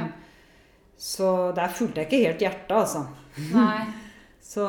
[0.97, 3.05] Så der fulgte jeg ikke helt hjertet, altså.
[3.53, 3.85] Nei.
[4.47, 4.63] Så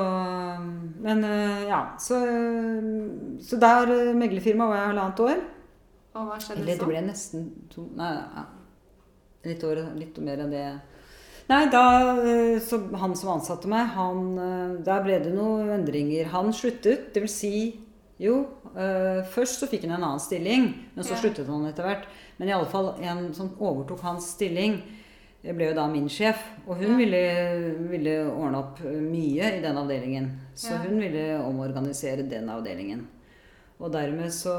[1.00, 1.78] Men eh, ja.
[2.02, 2.16] Så,
[3.40, 5.42] så der eh, meglerfirma var jeg halvannet år.
[6.18, 6.80] Og hva skjedde Eller så?
[6.82, 8.42] det ble nesten to Nei, ja.
[9.46, 10.64] litt, år, litt mer enn det.
[11.48, 11.84] Nei, da
[12.26, 16.32] eh, Så han som ansatte meg, han eh, Der ble det noen endringer.
[16.34, 17.12] Han sluttet.
[17.14, 17.54] Det vil si
[18.18, 18.40] Jo,
[18.74, 21.22] eh, først så fikk han en annen stilling, men så Ja.
[21.22, 22.08] sluttet han etter hvert.
[22.40, 24.80] Men i alle fall en som overtok hans stilling,
[25.42, 26.40] det ble jo da min sjef.
[26.66, 26.96] Og hun Ja.
[26.96, 27.20] ville,
[27.90, 30.30] ville ordne opp eh, mye i den avdelingen.
[30.54, 30.78] Så Ja.
[30.82, 33.06] hun ville omorganisere den avdelingen.
[33.80, 34.54] Og dermed så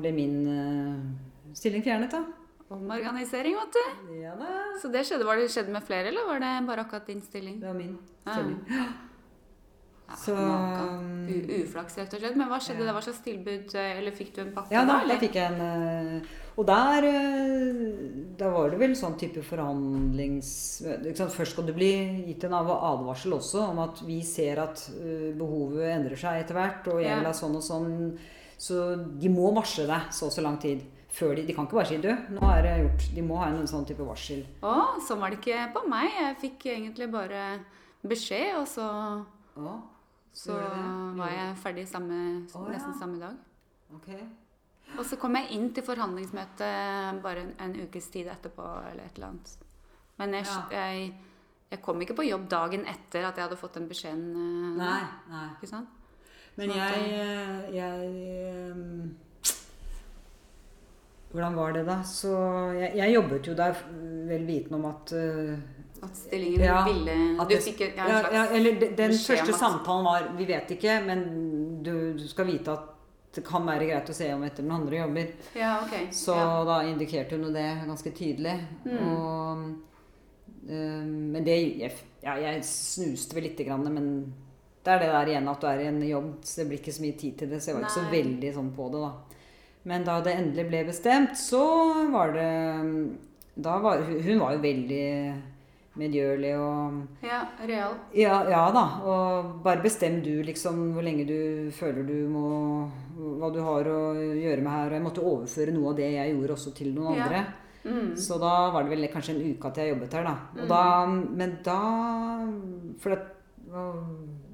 [0.00, 2.24] ble min uh, stilling fjernet, da.
[2.72, 4.14] Omorganisering, vet du.
[4.22, 4.46] Ja da.
[4.80, 7.60] Så det skjedde, Var det skjedde med flere, eller var det bare akkurat din stilling?
[7.60, 8.58] Det var min stilling.
[8.70, 8.86] Ja,
[10.18, 10.34] Så.
[10.34, 12.36] U uflaks, rett og slett.
[12.36, 12.82] Men hva skjedde?
[12.84, 12.90] Ja.
[12.90, 12.94] da?
[12.96, 15.60] Hva slags tilbud eh, Eller fikk du en pakke Ja da, da fikk jeg en
[15.62, 17.82] eh, Og der eh,
[18.40, 20.50] Da var det vel sånn type forhandlings...
[21.06, 21.90] liksom, Først skal du bli
[22.28, 26.88] gitt en advarsel også om at vi ser at eh, behovet endrer seg etter hvert,
[26.92, 27.18] og jeg Ja.
[27.20, 27.94] vil ha sånn og sånn.
[28.62, 28.82] Så
[29.18, 30.82] de må varsle deg så og så lang tid.
[31.12, 33.06] Før de, de kan ikke bare si du, nå er det gjort.
[33.16, 34.44] De må ha en sånn type varsel.
[34.64, 36.08] Å, sånn var det ikke på meg.
[36.20, 37.42] Jeg fikk egentlig bare
[38.06, 38.86] beskjed, og så,
[39.58, 39.74] Ja,
[40.32, 40.56] så
[41.18, 42.18] var jeg ferdig samme,
[42.54, 42.68] ja.
[42.72, 43.36] nesten samme dag.
[43.94, 44.08] ok.
[44.98, 46.66] Og så kom jeg inn til forhandlingsmøte
[47.24, 49.52] bare en, en ukes tid etterpå, eller et eller annet.
[50.18, 50.62] Men jeg, Ja.
[50.70, 51.14] jeg,
[51.70, 54.26] jeg kom ikke på jobb dagen etter at jeg hadde fått den beskjeden.
[54.36, 55.46] eh, Nei, nei.
[55.56, 55.88] Ikke sant?
[56.56, 58.10] Men jeg, eh, jeg
[58.52, 59.14] ehm,
[61.32, 62.02] Hvordan var det, da?
[62.04, 62.32] Så
[62.76, 63.72] jeg, jeg jobbet jo der
[64.28, 65.54] vel vitende om at eh,
[66.02, 70.04] At stillingen Ja, ville at Du fikk en slags ja, eller de- Den første samtalen
[70.04, 71.22] var Vi vet ikke, men
[71.82, 72.88] du, du skal vite at
[73.32, 75.28] det kan være greit å se om etter noen andre jobber.
[75.56, 76.10] Ja, okay.
[76.12, 76.34] Så
[76.68, 78.58] da indikerte hun det ganske tydelig.
[78.84, 78.98] Mm.
[79.08, 79.62] Og,
[80.68, 84.10] eh, men det jeg, ja, jeg snuste vel lite grann, men
[84.84, 86.92] det er det der igjen at du er i en jobb, så det blir ikke
[86.92, 87.62] så mye tid til det.
[87.62, 89.40] Så jeg var ikke så veldig sånn på det, da.
[89.88, 91.64] Men da det endelig ble bestemt, så
[92.12, 92.50] var det
[93.54, 95.08] da var, Hun var jo veldig
[95.98, 97.94] medgjørlig og Ja, real.
[98.14, 98.84] ja, ja da.
[99.04, 102.90] Og bare bestem du liksom hvor lenge du føler du må
[103.38, 104.86] Hva du har å gjøre med her.
[104.88, 107.24] Og jeg måtte overføre noe av det jeg gjorde, også til noen Ja.
[107.24, 107.44] andre.
[107.84, 108.16] Mm.
[108.16, 110.36] Så da var det vel kanskje en uke at jeg jobbet her, da.
[110.62, 111.78] Og da men da
[113.00, 113.18] For det,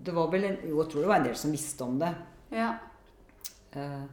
[0.05, 2.15] det var vel en, Jo, jeg tror det var en del som visste om det.
[2.51, 2.75] Ja.
[3.75, 4.09] Men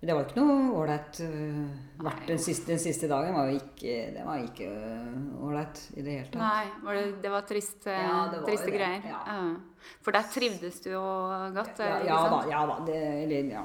[0.00, 1.20] det var ikke noe ålreit.
[1.24, 5.80] eh, vært Den, siste- den siste dagen var jo ikke Det var ikke eh, ålreit
[5.96, 6.40] i det hele tatt.
[6.42, 9.02] Nei, var det, det var triste, Ja, det var triste det, greier.
[9.08, 9.56] ja.
[10.02, 11.02] For der trivdes du jo
[11.56, 11.78] godt?
[11.80, 12.42] Ja, ikke ja da.
[12.50, 12.78] Ja da.
[12.86, 13.64] Det, eller ja.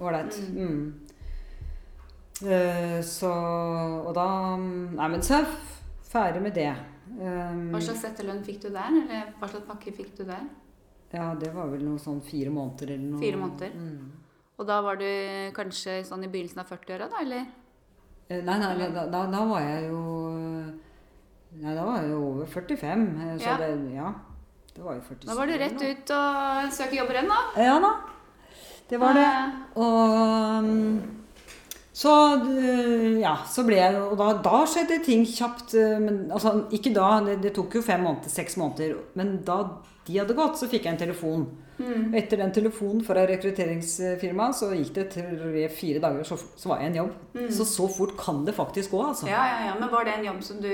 [0.00, 0.40] Ålreit.
[0.50, 0.68] Mm.
[0.68, 0.92] Mm.
[2.38, 3.30] Uh, så
[4.06, 4.26] Og da
[4.56, 5.56] Nei, men så er jeg
[6.08, 6.68] ferdig med det.
[7.18, 8.94] Um, Hva slags etterlønn fikk du der?
[8.94, 10.44] Eller hva slags pakke fikk du der?
[11.12, 13.20] Ja, det var vel noe sånn fire måneder eller noe.
[13.22, 13.72] Fire måneder.
[13.74, 14.12] Mm.
[14.58, 15.06] Og da var du
[15.54, 17.20] kanskje sånn i begynnelsen av 40-åra, da?
[17.22, 17.44] Eller?
[18.28, 20.00] Eh, Nei, nei, da, da, da var jeg jo
[21.58, 23.04] Nei, da var jeg jo over 45.
[23.22, 23.56] eh, Så Ja.
[23.56, 24.12] det Ja.
[24.74, 25.26] Det var jo 47.
[25.26, 27.62] Da var du rett ut og søke jobber igjen, da?
[27.62, 27.92] Ja da.
[28.90, 29.24] Det var det.
[29.24, 31.02] Eh, Og um,
[31.92, 32.12] så
[33.20, 35.74] ja, så ble jeg Og da, da skjedde ting kjapt.
[36.00, 37.20] Men altså, ikke da.
[37.26, 38.94] Det, det tok jo fem måneder, seks måneder.
[39.14, 39.64] Men da
[40.08, 41.42] de hadde gått, så fikk jeg en telefon.
[41.78, 42.08] Mm.
[42.18, 46.96] Etter den telefonen fra rekrutteringsfirmaet så gikk det tre-fire dager, så, så var jeg en
[46.98, 47.12] jobb.
[47.54, 49.28] Så så fort kan det faktisk gå, altså.
[49.28, 49.30] Mm.
[49.30, 49.74] Ja, ja, ja.
[49.78, 50.72] Men var det en jobb som du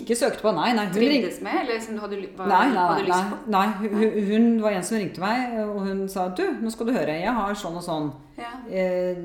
[0.00, 0.70] Ikke søkte på, nei.
[0.78, 0.86] nei.
[0.88, 3.40] Hun trivdes med, eller som du hadde, var, Nei, nei, hadde nei, lyst på?
[3.52, 3.66] nei.
[3.82, 7.18] Hun, hun var en som ringte meg, og hun sa du, nå skal du høre,
[7.20, 8.08] jeg har sånn og sånn.
[8.40, 8.54] Ja.
[8.70, 9.20] Eh,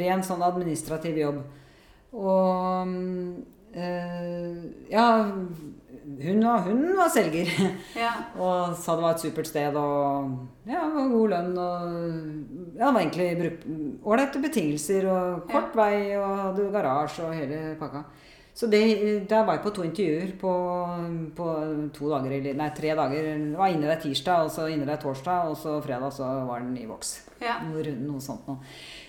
[0.00, 1.42] ren sånn administrativ jobb.
[2.14, 2.94] Og
[3.74, 4.54] eh,
[4.94, 5.06] ja,
[6.04, 7.48] hun var, hun var selger.
[8.04, 8.10] ja.
[8.38, 10.34] Og sa det var et supert sted, og
[10.68, 10.82] ja,
[11.12, 11.54] god lønn.
[11.58, 17.62] Og ja, det var egentlig ålreite betingelser, og kort vei, og hadde garasje og hele
[17.80, 18.04] pakka.
[18.54, 18.84] Så det,
[19.26, 20.50] der var jeg på to intervjuer på,
[21.34, 21.46] på
[21.96, 23.24] to dager, nei, tre dager.
[23.34, 26.62] Det var inne der tirsdag, og så inne der torsdag, og så fredag så var
[26.62, 27.16] den i boks.
[27.42, 27.56] ja.
[27.66, 28.60] Noe, noe sånt noe.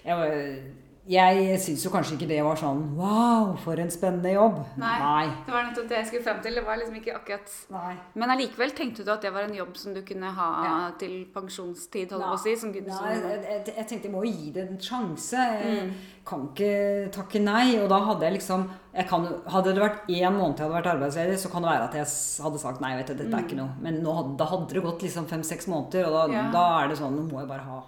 [0.05, 4.55] Jeg, var- jeg syns jo kanskje ikke det var sånn Wow, for en spennende jobb.
[4.81, 4.93] Nei.
[4.99, 5.25] Nei.
[5.45, 6.55] Det var nettopp det jeg skulle frem til.
[6.57, 7.93] Det var liksom ikke akkurat Nei.
[8.15, 10.91] Men allikevel tenkte du at det var en jobb som du kunne ha Ja.
[10.97, 12.55] til pensjonstid, holder jeg på å si?
[12.55, 15.37] Som, Nei, som, jeg, jeg, jeg tenkte jeg må gi det en sjanse.
[15.37, 15.93] Jeg Mm.
[16.25, 17.77] kan ikke takke nei.
[17.83, 20.93] Og da hadde jeg liksom jeg kan, Hadde det vært én måned jeg hadde vært
[20.95, 22.07] arbeidsledig, så kan det være at jeg
[22.45, 23.69] hadde sagt nei, vet du, dette er ikke noe.
[23.81, 26.33] Men nå, da hadde det gått liksom fem-seks måneder, og da, Mm.
[26.33, 26.51] Ja.
[26.51, 27.83] da er det sånn Nå må jeg bare ha.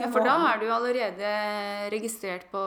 [0.00, 1.30] Ja, for da er du allerede
[1.92, 2.64] registrert på,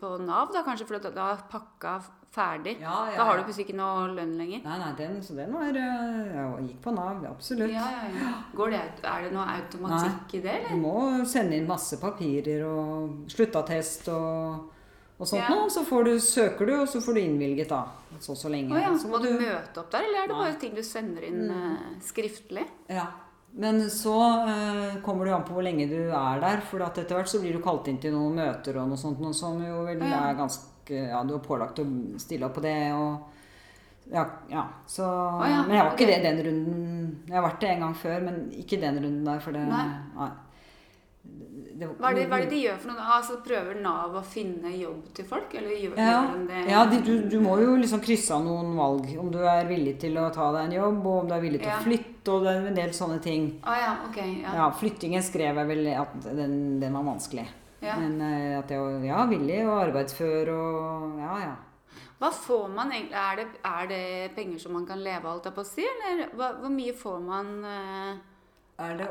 [0.00, 1.96] på Nav, da kanskje, for da er pakka
[2.34, 2.76] ferdig.
[2.82, 4.62] Ja, ja, Da har du plutselig ikke noe lønn lenger.
[4.64, 7.70] Nei, nei, den, så den var ja, gikk på Nav, absolutt.
[7.72, 8.32] Ja, ja, ja.
[8.58, 10.74] Går det, er det noe automatikk i det, eller?
[10.74, 14.70] Du må sende inn masse papirer og sluttattest og,
[15.18, 15.52] og sånt Ja.
[15.54, 17.84] nå, Så får du, søker du, og så får du innvilget da.
[18.20, 18.74] Så så lenge.
[18.74, 18.90] Oh, ja.
[18.98, 20.42] Så Må du møte opp der, eller er det Nei.
[20.48, 22.66] Bare ting du sender inn eh, skriftlig?
[22.90, 23.06] Ja.
[23.56, 24.14] Men så
[24.50, 26.60] eh, kommer det jo an på hvor lenge du er der.
[26.66, 29.20] For at etter hvert så blir du kalt inn til noen møter og noe sånt,
[29.22, 30.24] noe som jo vel Ja.
[30.30, 31.84] er ganske Ja, du er pålagt å
[32.20, 33.30] stille opp på det og
[34.12, 34.66] ja, ja.
[34.86, 36.00] Så ja, Men jeg var ok.
[36.00, 37.22] ikke det den runden.
[37.26, 39.86] Jeg har vært det en gang før, men ikke den runden der, for det Nei.
[40.18, 40.28] nei.
[41.74, 43.04] Det- Hva er, det, hva er det de gjør for noe?
[43.16, 46.60] Altså, prøver Nav å finne jobb til folk, eller gjør, Ja, det?
[46.70, 49.08] ja de, du, du må jo liksom krysse av noen valg.
[49.18, 51.60] Om du er villig til å ta deg en jobb, og om du er villig
[51.64, 51.80] til Ja.
[51.80, 53.48] å flytte, og det er en del sånne ting.
[53.64, 54.16] Ah, ja, ok.
[54.44, 54.54] Ja.
[54.60, 57.46] Ja, flyttingen skrev jeg vel at den, den var vanskelig.
[57.82, 57.96] Ja.
[58.00, 61.54] Men eh, at jeg var ja, villig og arbeidsfør og ja, ja.
[62.22, 63.18] Hva får man egentlig?
[63.18, 65.84] Er det, er det penger som man kan leve av, holdt jeg på å si?
[65.84, 68.14] Eller hva, hvor mye får man eh,
[68.86, 69.08] Er det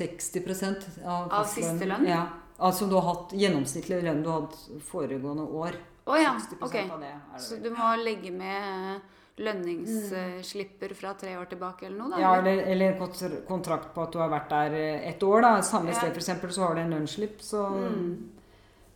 [0.00, 2.06] 60% av, Av siste lønn?
[2.08, 2.24] Ja.
[2.60, 4.58] Altså du har hatt gjennomsnittlig lønn du har hatt
[4.90, 5.78] foregående år.
[6.10, 6.76] Å ja, 60 ok.
[6.90, 9.00] av det det Så du må legge med
[9.40, 12.10] lønningsslipper fra tre år tilbake eller noe?
[12.10, 12.20] da?
[12.20, 12.62] Ja, eller?
[12.72, 14.74] eller, kontrakt på at du har vært der
[15.12, 15.40] et år.
[15.42, 15.52] da.
[15.62, 15.98] Samme Ja.
[15.98, 16.54] sted f.eks.
[16.54, 17.64] så har du en lønnsslipp, så,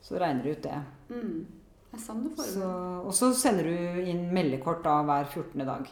[0.02, 0.82] så regner du ut det.
[1.11, 1.46] Mm.
[1.90, 3.07] Det er sånn det Så, foregår.
[3.07, 5.64] og så sender du inn meldekort da hver 14.
[5.64, 5.88] dag.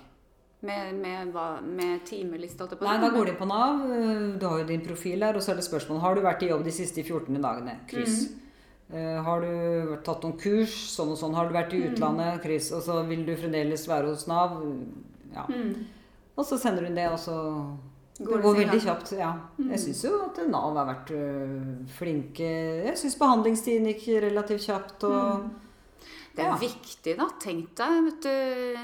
[0.63, 3.81] Med, med, hva- med timeliste, på Nei, da går du inn på Nav.
[4.39, 6.51] Du har jo din profil der, og så er det spørsmål Har du vært i
[6.53, 7.81] jobb de siste 14 dagene.
[7.91, 8.29] Kryss.
[8.93, 10.75] Eh, har du tatt noen kurs?
[10.95, 11.35] Sånn og sånn.
[11.35, 12.43] Har du vært i utlandet?
[12.45, 12.71] Kryss.
[12.77, 14.55] Og så vil du fremdeles være hos Nav.
[15.35, 15.47] Ja.
[15.49, 15.75] Mm.
[16.37, 17.39] Og så sender du inn det, og så
[18.23, 19.13] Går Det går veldig kjapt.
[19.19, 19.31] ja.
[19.59, 22.51] Jeg syns jo at Nav har vært øh, flinke.
[22.87, 25.03] Jeg syns behandlingstiden gikk relativt kjapt.
[25.09, 25.49] og
[26.37, 26.57] Det er Ja.
[26.61, 27.27] viktig, da.
[27.41, 28.77] Tenk deg, vet du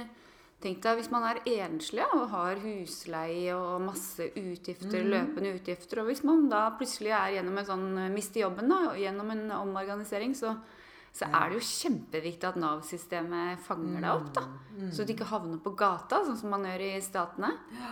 [0.61, 5.11] Tenk deg hvis man er enslig og har husleie og masse utgifter, Mm.
[5.13, 9.31] løpende utgifter, og hvis man da plutselig er gjennom en sånn mister jobben, da, gjennom
[9.31, 10.57] en omorganisering, så
[11.11, 14.33] så er det jo kjempeviktig at Nav-systemet fanger deg opp.
[14.35, 14.43] da.
[14.79, 14.91] Mm.
[14.93, 17.49] Så du ikke havner på gata, sånn som man gjør i statene.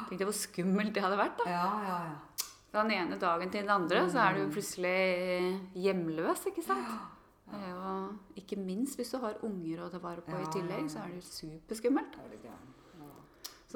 [0.08, 1.36] Tenk deg hvor skummelt det hadde vært.
[1.38, 1.44] da.
[1.50, 2.82] Ja, ja, ja.
[2.82, 6.86] Den ene dagen til den andre så er du plutselig hjemløs, ikke sant?
[6.86, 7.15] Det
[7.52, 11.14] er ikke minst hvis du har unger å ta vare på i tillegg, så er
[11.14, 12.18] det superskummelt.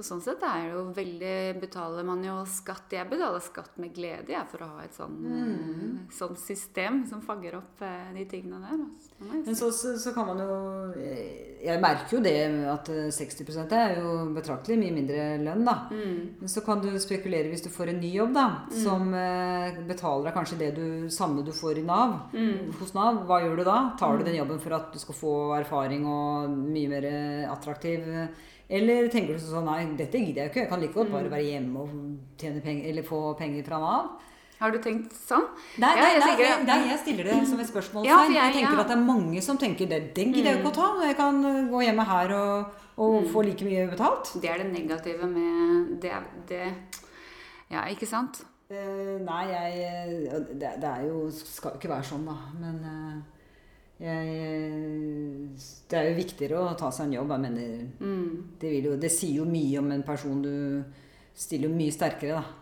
[0.00, 3.92] Så sånn sett er det jo veldig Betaler man jo skatt Jeg betaler skatt med
[3.92, 5.50] glede jeg, for å ha et sånn, Mm.
[6.08, 8.78] eh, sånn system som fanger opp eh, de tingene der.
[8.80, 9.10] Altså.
[9.20, 10.56] Må jeg Men så, så, kan man jo
[10.96, 12.34] eh, Jeg merker jo det
[12.72, 15.74] at eh, 60% er jo betraktelig mye mindre lønn, da.
[15.92, 16.40] Mm.
[16.40, 20.30] Men så kan du spekulere hvis du får en ny jobb, da, som eh, betaler
[20.30, 22.72] deg kanskje det du, samme du får i Nav, Mm.
[22.80, 23.26] hos Nav.
[23.28, 23.78] Hva gjør du da?
[23.98, 27.06] Tar du den jobben for at du skal få erfaring og mye mer
[27.52, 28.06] attraktiv?
[28.70, 31.32] Eller tenker du sånn nei, dette gidder jeg ikke, jeg kan like godt bare Mm.
[31.32, 31.94] være hjemme og
[32.38, 34.10] tjene penger, eller få penger fra Nav?
[34.60, 35.46] Har du tenkt sånn?
[35.80, 38.04] Nei, nei, nei, nei, nei, jeg stiller det som et spørsmål.
[38.06, 38.80] Ja, jeg, jeg- tenker ja.
[38.84, 40.14] at det er mange som tenker det.
[40.14, 40.88] Den gidder jeg ikke å ta.
[41.08, 42.66] Jeg kan uh, gå hjemme her og,
[43.00, 44.34] og få like mye betalt.
[44.42, 46.12] Det er det negative med det,
[46.46, 46.62] det
[47.70, 48.42] Ja, ikke sant?
[48.70, 49.80] Uh, nei, jeg
[50.28, 52.36] eh, det, det er jo Skal jo ikke være sånn, da.
[52.60, 53.16] Men uh,
[54.00, 54.28] jeg
[55.90, 57.32] Det er jo viktigere å ta seg en jobb.
[57.34, 58.19] Jeg mener Mm.
[58.60, 60.54] Det, jo, det sier jo mye om en person du
[61.36, 62.56] stiller mye sterkere, da.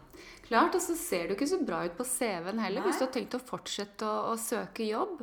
[0.48, 2.86] Klart, og så ser du ikke så bra ut på CV-en heller, Nei.
[2.88, 5.18] hvis du har tenkt å fortsette å, å søke jobb.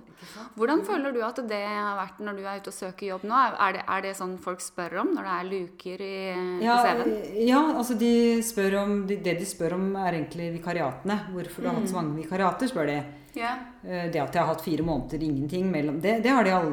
[0.53, 3.39] Hvordan føler du at det har vært når du er ute og søker jobb nå?
[3.57, 6.13] Er det, er det sånn folk spør om når det er luker i,
[6.61, 7.15] Ja, CV-en?
[7.41, 8.13] ja, altså de
[8.45, 11.17] spør om, de, det de spør om er egentlig vikariatene.
[11.33, 12.99] Hvorfor du har hatt så mange vikariater, spør de.
[13.35, 16.69] Eh, Det at jeg har hatt fire måneder ingenting mellom Det, det, har de all,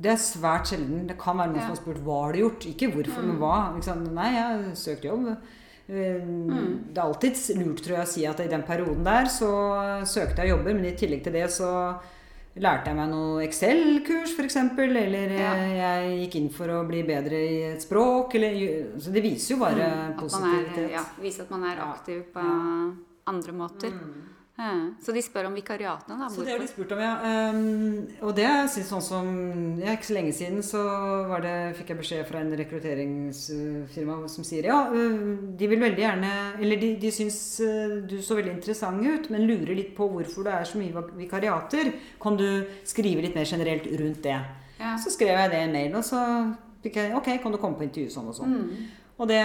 [0.00, 1.06] det er svært sjelden.
[1.08, 1.66] Det kan være noen Ja.
[1.66, 3.54] som har spurt hva har du gjort, ikke hvorfor, men hva.
[3.76, 4.04] Liksom.
[4.14, 5.30] Nei, jeg har søkt jobb.
[5.88, 6.92] Mm.
[6.92, 9.48] Det er alltid lurt tror jeg, å si at i den perioden der så
[10.04, 11.70] søkte jeg jobber, men i tillegg til det så
[12.58, 14.56] lærte jeg meg noe Excel-kurs f.eks.
[14.78, 15.52] Eller Ja.
[15.54, 18.34] eh, jeg gikk inn for å bli bedre i et språk.
[18.34, 20.78] Eller, så det viser jo bare mm, positivitet.
[20.90, 22.44] er, ja, viser at man er aktiv på
[23.28, 23.88] andre måter.
[23.92, 24.34] Ja.
[24.98, 26.26] Så de spør om vikariatene, da.
[26.34, 27.12] Så det har de spurt om, ja.
[27.54, 29.28] Um, og det er sånn som
[29.78, 30.80] ja, Ikke så lenge siden så
[31.30, 36.32] var det, fikk jeg beskjed fra en rekrutteringsfirma som sier ja, de vil veldig gjerne
[36.58, 40.46] Eller de, de syns øh, du så veldig interessant ut, men lurer litt på hvorfor
[40.48, 41.92] det er så mye vikariater.
[42.22, 42.48] Kan du
[42.88, 44.38] skrive litt mer generelt rundt det?
[44.78, 44.96] Ja.
[44.98, 46.20] Så skrev jeg det i en mail, og så
[46.84, 48.54] fikk jeg Ok, kan du komme på intervju sånn og sånn.
[48.58, 48.86] Mm.
[49.18, 49.40] Og det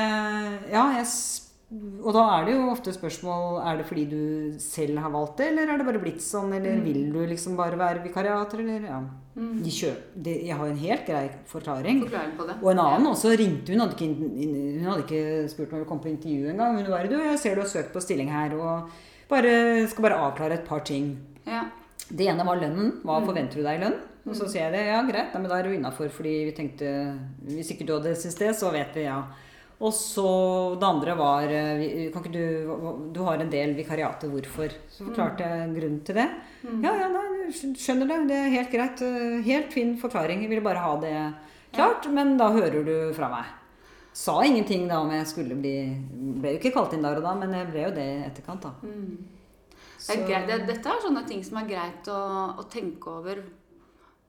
[0.73, 4.97] Ja, jeg s- og da er det jo ofte spørsmål Er det fordi du selv
[5.01, 6.53] har valgt det, eller er det bare blitt sånn?
[6.53, 6.83] Eller Mm.
[6.85, 8.99] vil du liksom bare være vikariater, eller ja.
[9.35, 12.03] De kjøp, de, jeg har en helt grei forklaring.
[12.05, 12.55] Forklaring på det.
[12.61, 13.79] Og en annen også ringte hun.
[13.79, 14.13] Hadde ikke,
[14.77, 16.75] hun hadde ikke spurt om å komme på intervju engang.
[16.75, 18.89] Men hun bare Du, jeg ser du har søkt på stilling her, og
[19.29, 21.17] bare, skal bare avklare et par ting.
[21.47, 21.63] Ja.
[22.11, 23.01] Det ene var lønnen.
[23.03, 23.25] Hva Mm.
[23.25, 23.97] forventer du deg i lønn?
[24.27, 24.85] Og så sier jeg det.
[24.85, 25.33] Ja, greit.
[25.33, 28.49] Nei, men da er du innafor, fordi vi tenkte Hvis ikke du hadde syntes det,
[28.55, 29.23] så vet vi, ja.
[29.81, 30.25] Og så
[30.79, 34.29] det andre var eh, Kan du Du har en del vikariater.
[34.29, 34.75] Hvorfor?
[34.89, 36.29] Så forklarte jeg grunnen til det.
[36.83, 38.19] Ja, ja, nei, skjønner det.
[38.29, 39.01] Det er helt greit.
[39.01, 40.41] Eh, Helt fin forklaring.
[40.45, 41.17] Jeg ville bare ha det
[41.73, 42.07] klart.
[42.13, 43.51] Men da hører du fra meg.
[44.13, 45.75] Sa ingenting da om jeg skulle bli
[46.39, 48.61] Ble jo ikke kalt inn der og da, men jeg ble jo det i etterkant,
[48.61, 48.75] da.
[48.85, 49.17] Mm.
[50.03, 52.19] Det er dette er sånne ting som er greit å,
[52.59, 53.39] å tenke over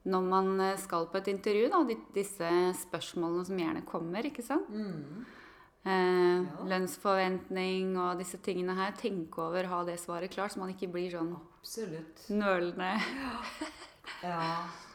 [0.05, 1.71] når man eh, skal på et intervju.
[1.73, 1.81] Da,
[2.15, 2.51] disse
[2.85, 4.71] spørsmålene som gjerne kommer, ikke sant?
[5.85, 8.95] Eh, Lønnsforventning og disse tingene her.
[9.01, 12.27] Tenke over, ha det svaret klart, så man ikke blir sånn Absolutt.
[12.33, 12.95] nølende.
[13.21, 13.37] Ja.
[14.25, 14.49] Ja.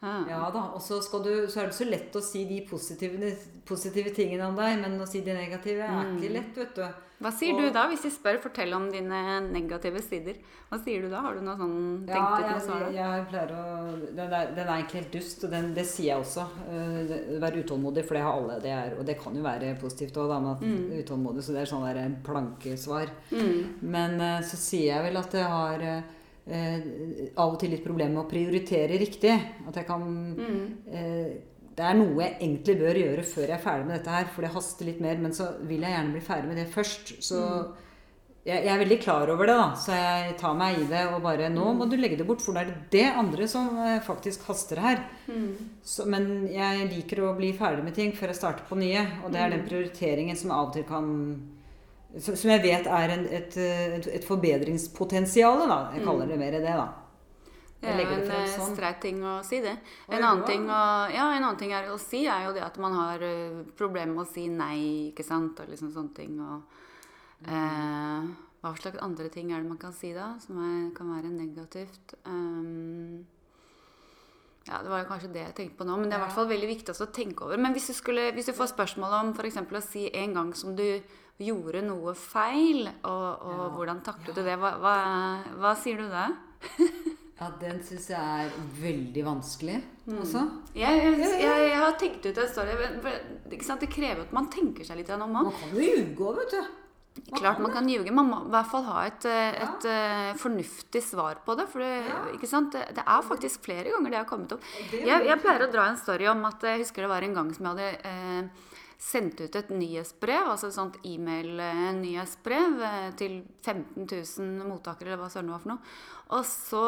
[0.00, 3.32] Ja da, og så, du, så er det så lett å si de positive,
[3.66, 6.16] positive tingene om deg, men å si de negative er Mm.
[6.16, 6.86] ikke lett, vet du.
[7.18, 10.36] Hva sier du da, hvis de spør 'fortell om dine negative sider'?
[10.70, 11.20] Hva sier du da?
[11.20, 12.92] Har du noe sånn tenkt Ja, ut noe svar?
[12.94, 16.20] jeg pleier å den er, den er egentlig helt dust, og den, det sier jeg
[16.22, 16.44] også.
[16.70, 18.60] Uh, Være utålmodig, for det har alle.
[18.62, 21.72] Det er, og det kan jo være positivt òg, med at utålmodig, så det er
[21.74, 23.10] sånn der en plankesvar.
[23.32, 23.64] Mm.
[23.82, 26.02] Men uh, så sier jeg vel at jeg har eh,
[26.48, 29.34] eh, av og til litt problemer med å prioritere riktig.
[29.68, 30.64] At jeg kan Mm.
[30.92, 31.30] eh,
[31.78, 34.42] Det er noe jeg egentlig bør gjøre før jeg er ferdig med dette her, for
[34.42, 35.16] det haster litt mer.
[35.22, 37.12] Men så vil jeg gjerne bli ferdig med det først.
[37.22, 37.38] Så
[38.44, 39.68] jeg, jeg er veldig klar over det, da.
[39.76, 42.52] Så jeg tar meg i det og bare Nå må du legge det bort, for
[42.56, 45.04] nå er det det andre som eh, faktisk haster her.
[45.28, 45.54] Mm.
[45.84, 49.04] Så, men jeg liker å bli ferdig med ting før jeg starter på nye.
[49.24, 51.06] Og det er den prioriteringen som av og til kan
[52.16, 55.66] Som jeg vet er en, et, eh, et, et forbedringspotensial.
[55.68, 55.78] Da.
[55.92, 56.88] Jeg kaller det mer det, da.
[57.78, 58.72] Det Jeg er jo en eh, sånn.
[58.74, 59.76] streit ting å si, det.
[60.08, 60.80] En annen, ting å,
[61.12, 64.16] ja, en annen ting er å si, er jo det at man har uh, problemer
[64.16, 66.40] med å si nei, ikke sant, og liksom sånne ting.
[66.42, 66.80] Og,
[67.46, 68.26] eh,
[68.64, 72.16] hva slags andre ting er det man kan si da, som er, kan være negativt?
[72.26, 73.26] Um,
[74.68, 76.34] Ja, Det var jo kanskje det jeg tenkte på nå, men det er i hvert
[76.34, 77.56] fall veldig viktig å tenke over.
[77.56, 79.56] Men hvis du, skulle, hvis du får spørsmål om f.eks.
[79.56, 80.84] å si en gang som du
[81.38, 83.68] gjorde noe feil, og, og Ja.
[83.76, 84.96] hvordan taklet du det, hva, hva,
[85.60, 86.28] hva sier du da?
[87.38, 88.50] Ja, den syns jeg er
[88.80, 89.76] veldig vanskelig,
[90.08, 90.16] Mm.
[90.24, 90.40] også.
[90.74, 92.72] Jeg, jeg, jeg, har tenkt ut en story.
[93.46, 95.22] Det krever at man tenker seg litt om.
[95.30, 96.62] Man kan jo ljuge òg, vet du.
[97.36, 98.10] Klart man kan ljuge.
[98.14, 101.68] Man må i hvert fall ha et, eh, et eh, fornuftig svar på det.
[101.70, 102.24] For det, Ja.
[102.72, 104.62] Det, det er faktisk flere ganger det har kommet opp.
[104.90, 107.54] Jeg, jeg pleier å dra en story om at jeg husker det var en gang
[107.54, 108.67] som jeg hadde eh,
[108.98, 115.28] sendt ut et nyhetsbrev, altså et sånt e-mail-nyhetsbrev eh, til 15 000 mottakere, eller hva
[115.30, 115.92] søren det var for noe.
[116.34, 116.82] Og så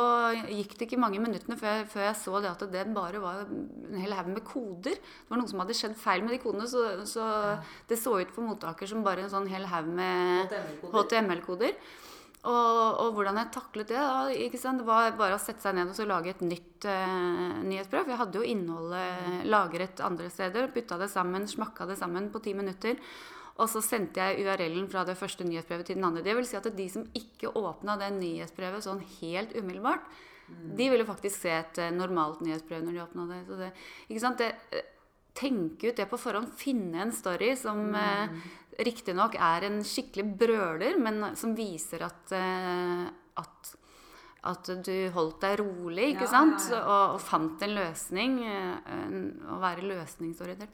[0.51, 3.45] gikk det ikke mange minuttene før jeg, før jeg så det at det bare var
[3.47, 4.99] en hel haug med koder.
[4.99, 7.31] Det var noe som hadde skjedd feil med de kodene, så, så
[7.89, 10.59] det så ut for mottaker som bare en sånn hel haug med
[10.91, 11.79] HTML-koder.
[12.41, 15.97] Og, og hvordan jeg taklet det, da, det var bare å sette seg ned og
[15.99, 18.07] så lage et nytt uh, nyhetsbrev.
[18.07, 22.41] For jeg hadde jo innholdet lagret andre steder, putta det sammen, smakka det sammen på
[22.45, 22.97] ti minutter.
[23.61, 26.25] Og så sendte jeg URL-en fra det første nyhetsbrevet til den andre.
[26.25, 30.07] Det vil si at de som ikke åpna det nyhetsbrevet sånn helt umiddelbart,
[30.51, 33.43] de ville faktisk se et eh, normalt nyhetsbrev når de åpna det.
[33.47, 33.69] Så det
[34.09, 34.41] ikke sant?
[34.41, 34.89] Det, eh,
[35.41, 36.51] tenke ut det på forhånd.
[36.59, 38.33] Finne en story som eh,
[38.87, 43.07] riktignok er en skikkelig brøler, men som viser at, eh,
[43.43, 43.77] at
[44.43, 46.63] at du holdt deg rolig, ikke Ja, sant?
[46.71, 46.85] ja, ja.
[46.89, 48.39] Og, og fant en løsning.
[48.41, 50.71] eh, en- Å være løsningsorientert.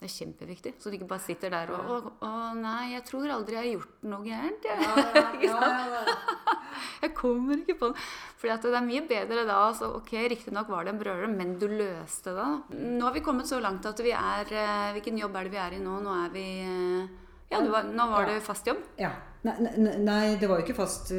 [0.00, 0.72] Det er kjempeviktig.
[0.82, 3.78] Så du ikke bare sitter der og Å, å nei, jeg tror aldri jeg har
[3.78, 4.66] gjort noe gærent.
[4.66, 5.52] Jeg,
[7.04, 8.02] jeg kommer ikke på det.
[8.42, 9.60] Fordi det er mye bedre da.
[9.68, 12.48] Altså, ok, Riktignok var det en brøler, men du løste det.
[12.98, 15.62] Nå har vi kommet så langt at vi er eh, Hvilken jobb er det vi
[15.62, 16.00] er i nå?
[16.02, 16.46] Nå er vi
[17.52, 18.80] Ja, var, nå var det fast jobb.
[18.98, 19.12] Ja.
[19.44, 21.18] Nei, nei, nei, det var jo ikke fast uh,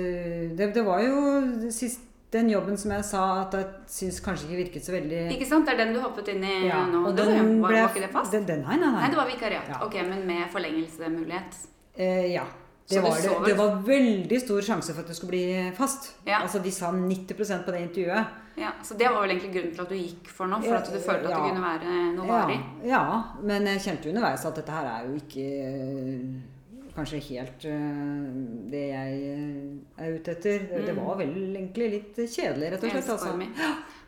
[0.57, 2.01] Det, det var jo sist,
[2.33, 5.67] den jobben som jeg sa at jeg syns kanskje ikke virket så veldig Ikke sant?
[5.67, 7.03] Det er den du hoppet inn i Ja, nå.
[7.05, 8.33] og den var, ble var ikke det fast?
[8.33, 9.03] Den, den, nei, nei, nei.
[9.03, 9.69] Nei, det var vikariat.
[9.69, 9.81] Ja.
[9.85, 11.59] Ok, Men med forlengelsemulighet.
[11.95, 12.47] Eh, ja.
[12.89, 16.11] Det var, det, det var veldig stor sjanse for at det skulle bli fast.
[16.27, 16.43] Ja.
[16.45, 18.41] Altså De sa 90% på det intervjuet.
[18.61, 20.61] Ja, Så det var vel egentlig grunnen til at du gikk for noe?
[20.63, 22.59] For at du følte at det kunne være noe Ja, varig?
[22.87, 23.01] ja,
[23.41, 28.29] men jeg kjente underveis at dette her er jo ikke eh, kanskje helt eh,
[28.71, 30.63] det jeg eh, er ute etter.
[30.69, 33.11] Det, det var vel egentlig litt kjedelig, rett og slett.
[33.17, 33.33] Altså.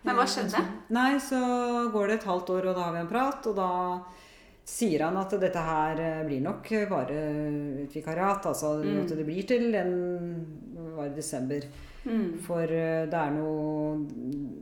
[0.08, 0.62] Men hva skjedde?
[0.96, 1.42] Nei, så
[1.92, 3.70] går det et halvt år, og da har vi en prat, og da
[4.68, 7.18] sier han at dette her eh, blir nok bare
[7.86, 8.46] et vikariat.
[8.52, 9.02] Altså Mm.
[9.06, 9.94] at det blir til den
[10.96, 11.62] var i desember.
[12.08, 12.38] Mm.
[12.40, 13.98] For eh, det er noe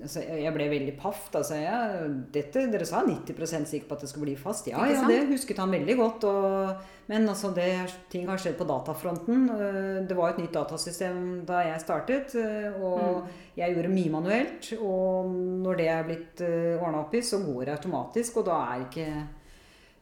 [0.01, 1.27] altså, Jeg ble veldig paff.
[1.31, 4.65] Da sa jeg dette, Dere sa 90% sikker på at det skulle bli fast.
[4.71, 6.23] Ja, ja, det husket han veldig godt.
[6.25, 7.67] Og, men altså, det,
[8.09, 9.49] ting har skjedd på datafronten.
[9.53, 12.35] Eh, Det var et nytt datasystem da jeg startet.
[12.35, 13.27] eh, Og Mm.
[13.57, 14.73] jeg gjorde mye manuelt.
[14.81, 15.29] Og
[15.65, 16.41] når det er blitt
[16.81, 18.37] ordna opp i, så går det automatisk.
[18.37, 19.27] Og da er ikke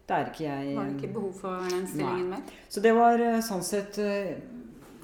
[0.07, 2.41] da er ikke jeg Var det ikke behov for den stillingen mer?
[2.69, 4.33] så det var eh, sånn sett eh,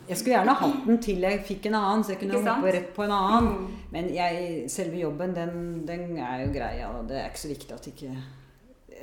[0.10, 2.90] Jeg skulle gjerne hatt den til jeg fikk en annen, så jeg kunne hoppe rett
[2.96, 3.48] på en annen.
[3.54, 3.80] Mm.
[3.94, 6.72] Men jeg, selve jobben, den, den er jo grei.
[6.82, 8.16] Ja, det er ikke så viktig at ikke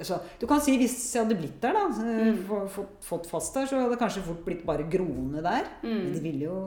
[0.05, 2.43] så, Du kan si hvis jeg hadde blitt der, da, Mm.
[2.68, 5.64] fått, fått fast der, så hadde det kanskje fort blitt bare groende der.
[5.86, 5.94] Mm.
[6.02, 6.59] Men det ville jo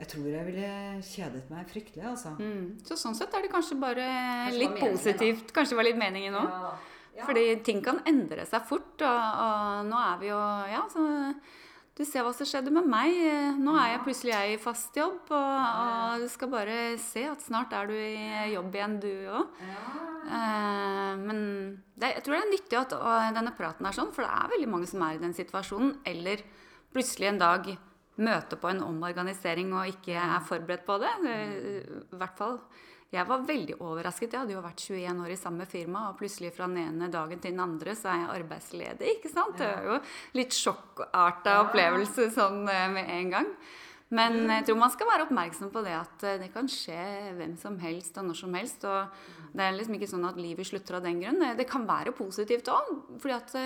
[0.00, 0.70] Jeg tror jeg ville
[1.06, 2.32] kjedet meg fryktelig, altså.
[2.40, 2.80] Mm.
[2.82, 5.52] Så sånn sett er det kanskje bare Kanskje litt meningen, positivt.
[5.54, 6.48] Kanskje det var litt meningen òg.
[6.50, 6.72] Ja,
[7.14, 7.26] ja.
[7.26, 10.40] Fordi ting kan endre seg fort, og, og nå er vi jo
[10.72, 11.04] Ja, så
[11.94, 13.14] du ser hva som skjedde med meg.
[13.62, 17.44] Nå er jeg plutselig jeg i fast jobb, og, og du skal bare se at
[17.44, 19.60] snart er du i jobb igjen, du òg.
[19.62, 21.14] Ja.
[21.20, 21.38] men
[21.94, 22.96] det, jeg tror det er nyttig at
[23.38, 26.00] denne praten er sånn, for det er veldig mange som er i den situasjonen.
[26.10, 26.42] Eller
[26.94, 27.70] plutselig en dag
[28.16, 31.14] møter på en omorganisering og ikke er forberedt på det.
[31.30, 32.58] Eh, I hvert fall.
[33.14, 34.32] Jeg var veldig overrasket.
[34.32, 37.38] Jeg hadde jo vært 21 år i samme firma, og plutselig fra den ene dagen
[37.38, 39.12] til den andre så er jeg arbeidsledig.
[39.16, 39.58] ikke sant?
[39.60, 39.98] Det er jo
[40.34, 43.52] litt sjokkarta opplevelse sånn eh, med en gang.
[44.14, 46.98] Men jeg tror man skal være oppmerksom på det at eh, det kan skje
[47.38, 48.88] hvem som helst og når som helst.
[48.90, 51.40] Og det er liksom ikke sånn at livet slutter av den grunn.
[51.42, 52.92] Eh, Det kan være positivt òg.
[53.22, 53.56] Fordi at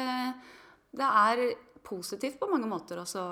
[0.99, 1.45] det er
[1.89, 3.25] positivt på mange måter også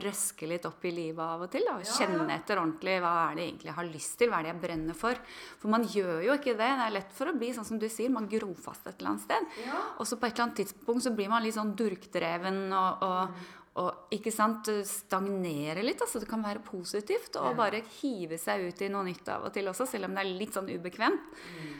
[0.00, 1.66] røske litt opp i livet av og til.
[1.68, 1.76] Da.
[1.84, 4.62] Kjenne etter ordentlig hva er det egentlig jeg har lyst til, hva er det jeg
[4.62, 5.18] brenner for.
[5.60, 6.68] For man gjør jo ikke det.
[6.80, 9.14] Det er lett for å bli sånn som du sier, man gror fast et eller
[9.14, 9.58] annet sted.
[9.98, 13.58] Og så på et eller annet tidspunkt så blir man litt sånn durkdreven og, og
[13.80, 16.02] og ikke sant, stagnere litt.
[16.04, 19.54] altså Det kan være positivt å bare hive seg ut i noe nytt av og
[19.54, 21.38] til også, selv om det er litt sånn ubekvemt.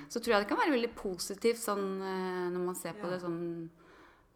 [0.09, 3.21] Så tror jeg det kan være veldig positivt sånn eh, når man ser på det
[3.21, 3.43] sånn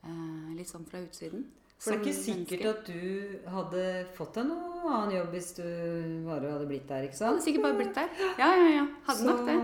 [0.04, 1.46] eh, litt sånn fra utsiden.
[1.78, 2.68] For det er ikke sikkert menneske.
[2.72, 3.80] at du hadde
[4.16, 5.62] fått deg noe annen jobb hvis du
[6.24, 7.34] bare hadde blitt der, ikke sant?
[7.34, 8.08] hadde sikkert bare blitt der.
[8.40, 8.84] Ja, ja, ja.
[9.08, 9.56] Hadde nok det.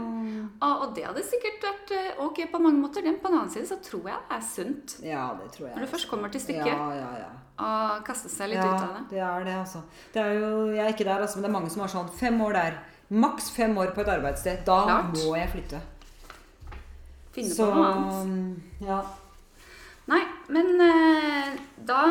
[0.68, 3.06] Og det hadde sikkert vært eh, ok på mange måter.
[3.06, 4.97] Men på den annen side så tror jeg det er sunt.
[5.06, 5.76] Ja, det tror jeg.
[5.78, 7.30] Når du først kommer til stykket, Ja, ja, ja.
[7.62, 9.02] Og kaste seg litt ja, ut av det.
[9.12, 9.82] det er det, altså.
[10.12, 12.12] Det er jo, jeg er ikke der, altså, men det er mange som har sånn
[12.18, 12.78] fem år der.
[13.12, 14.62] Maks fem år på et arbeidssted.
[14.66, 15.16] Da Klart.
[15.20, 15.80] må jeg flytte.
[17.32, 18.80] Finne Så på noe annet.
[18.84, 19.01] ja.
[20.12, 20.22] Nei,
[20.52, 21.52] men eh,
[21.89, 22.02] da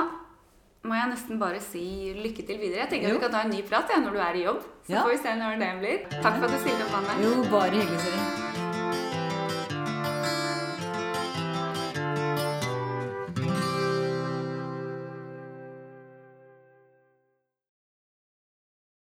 [0.90, 1.84] må jeg nesten bare si
[2.18, 2.84] lykke til videre.
[2.88, 3.18] Jeg tenker Jo.
[3.20, 4.62] vi kan ta en ny prat ja, når du er i jobb.
[4.88, 5.04] Så Ja.
[5.06, 6.22] får vi se når det blir.
[6.22, 7.22] Takk for at du stilte opp, Anne.
[7.22, 8.41] Jo, bare hyggelig.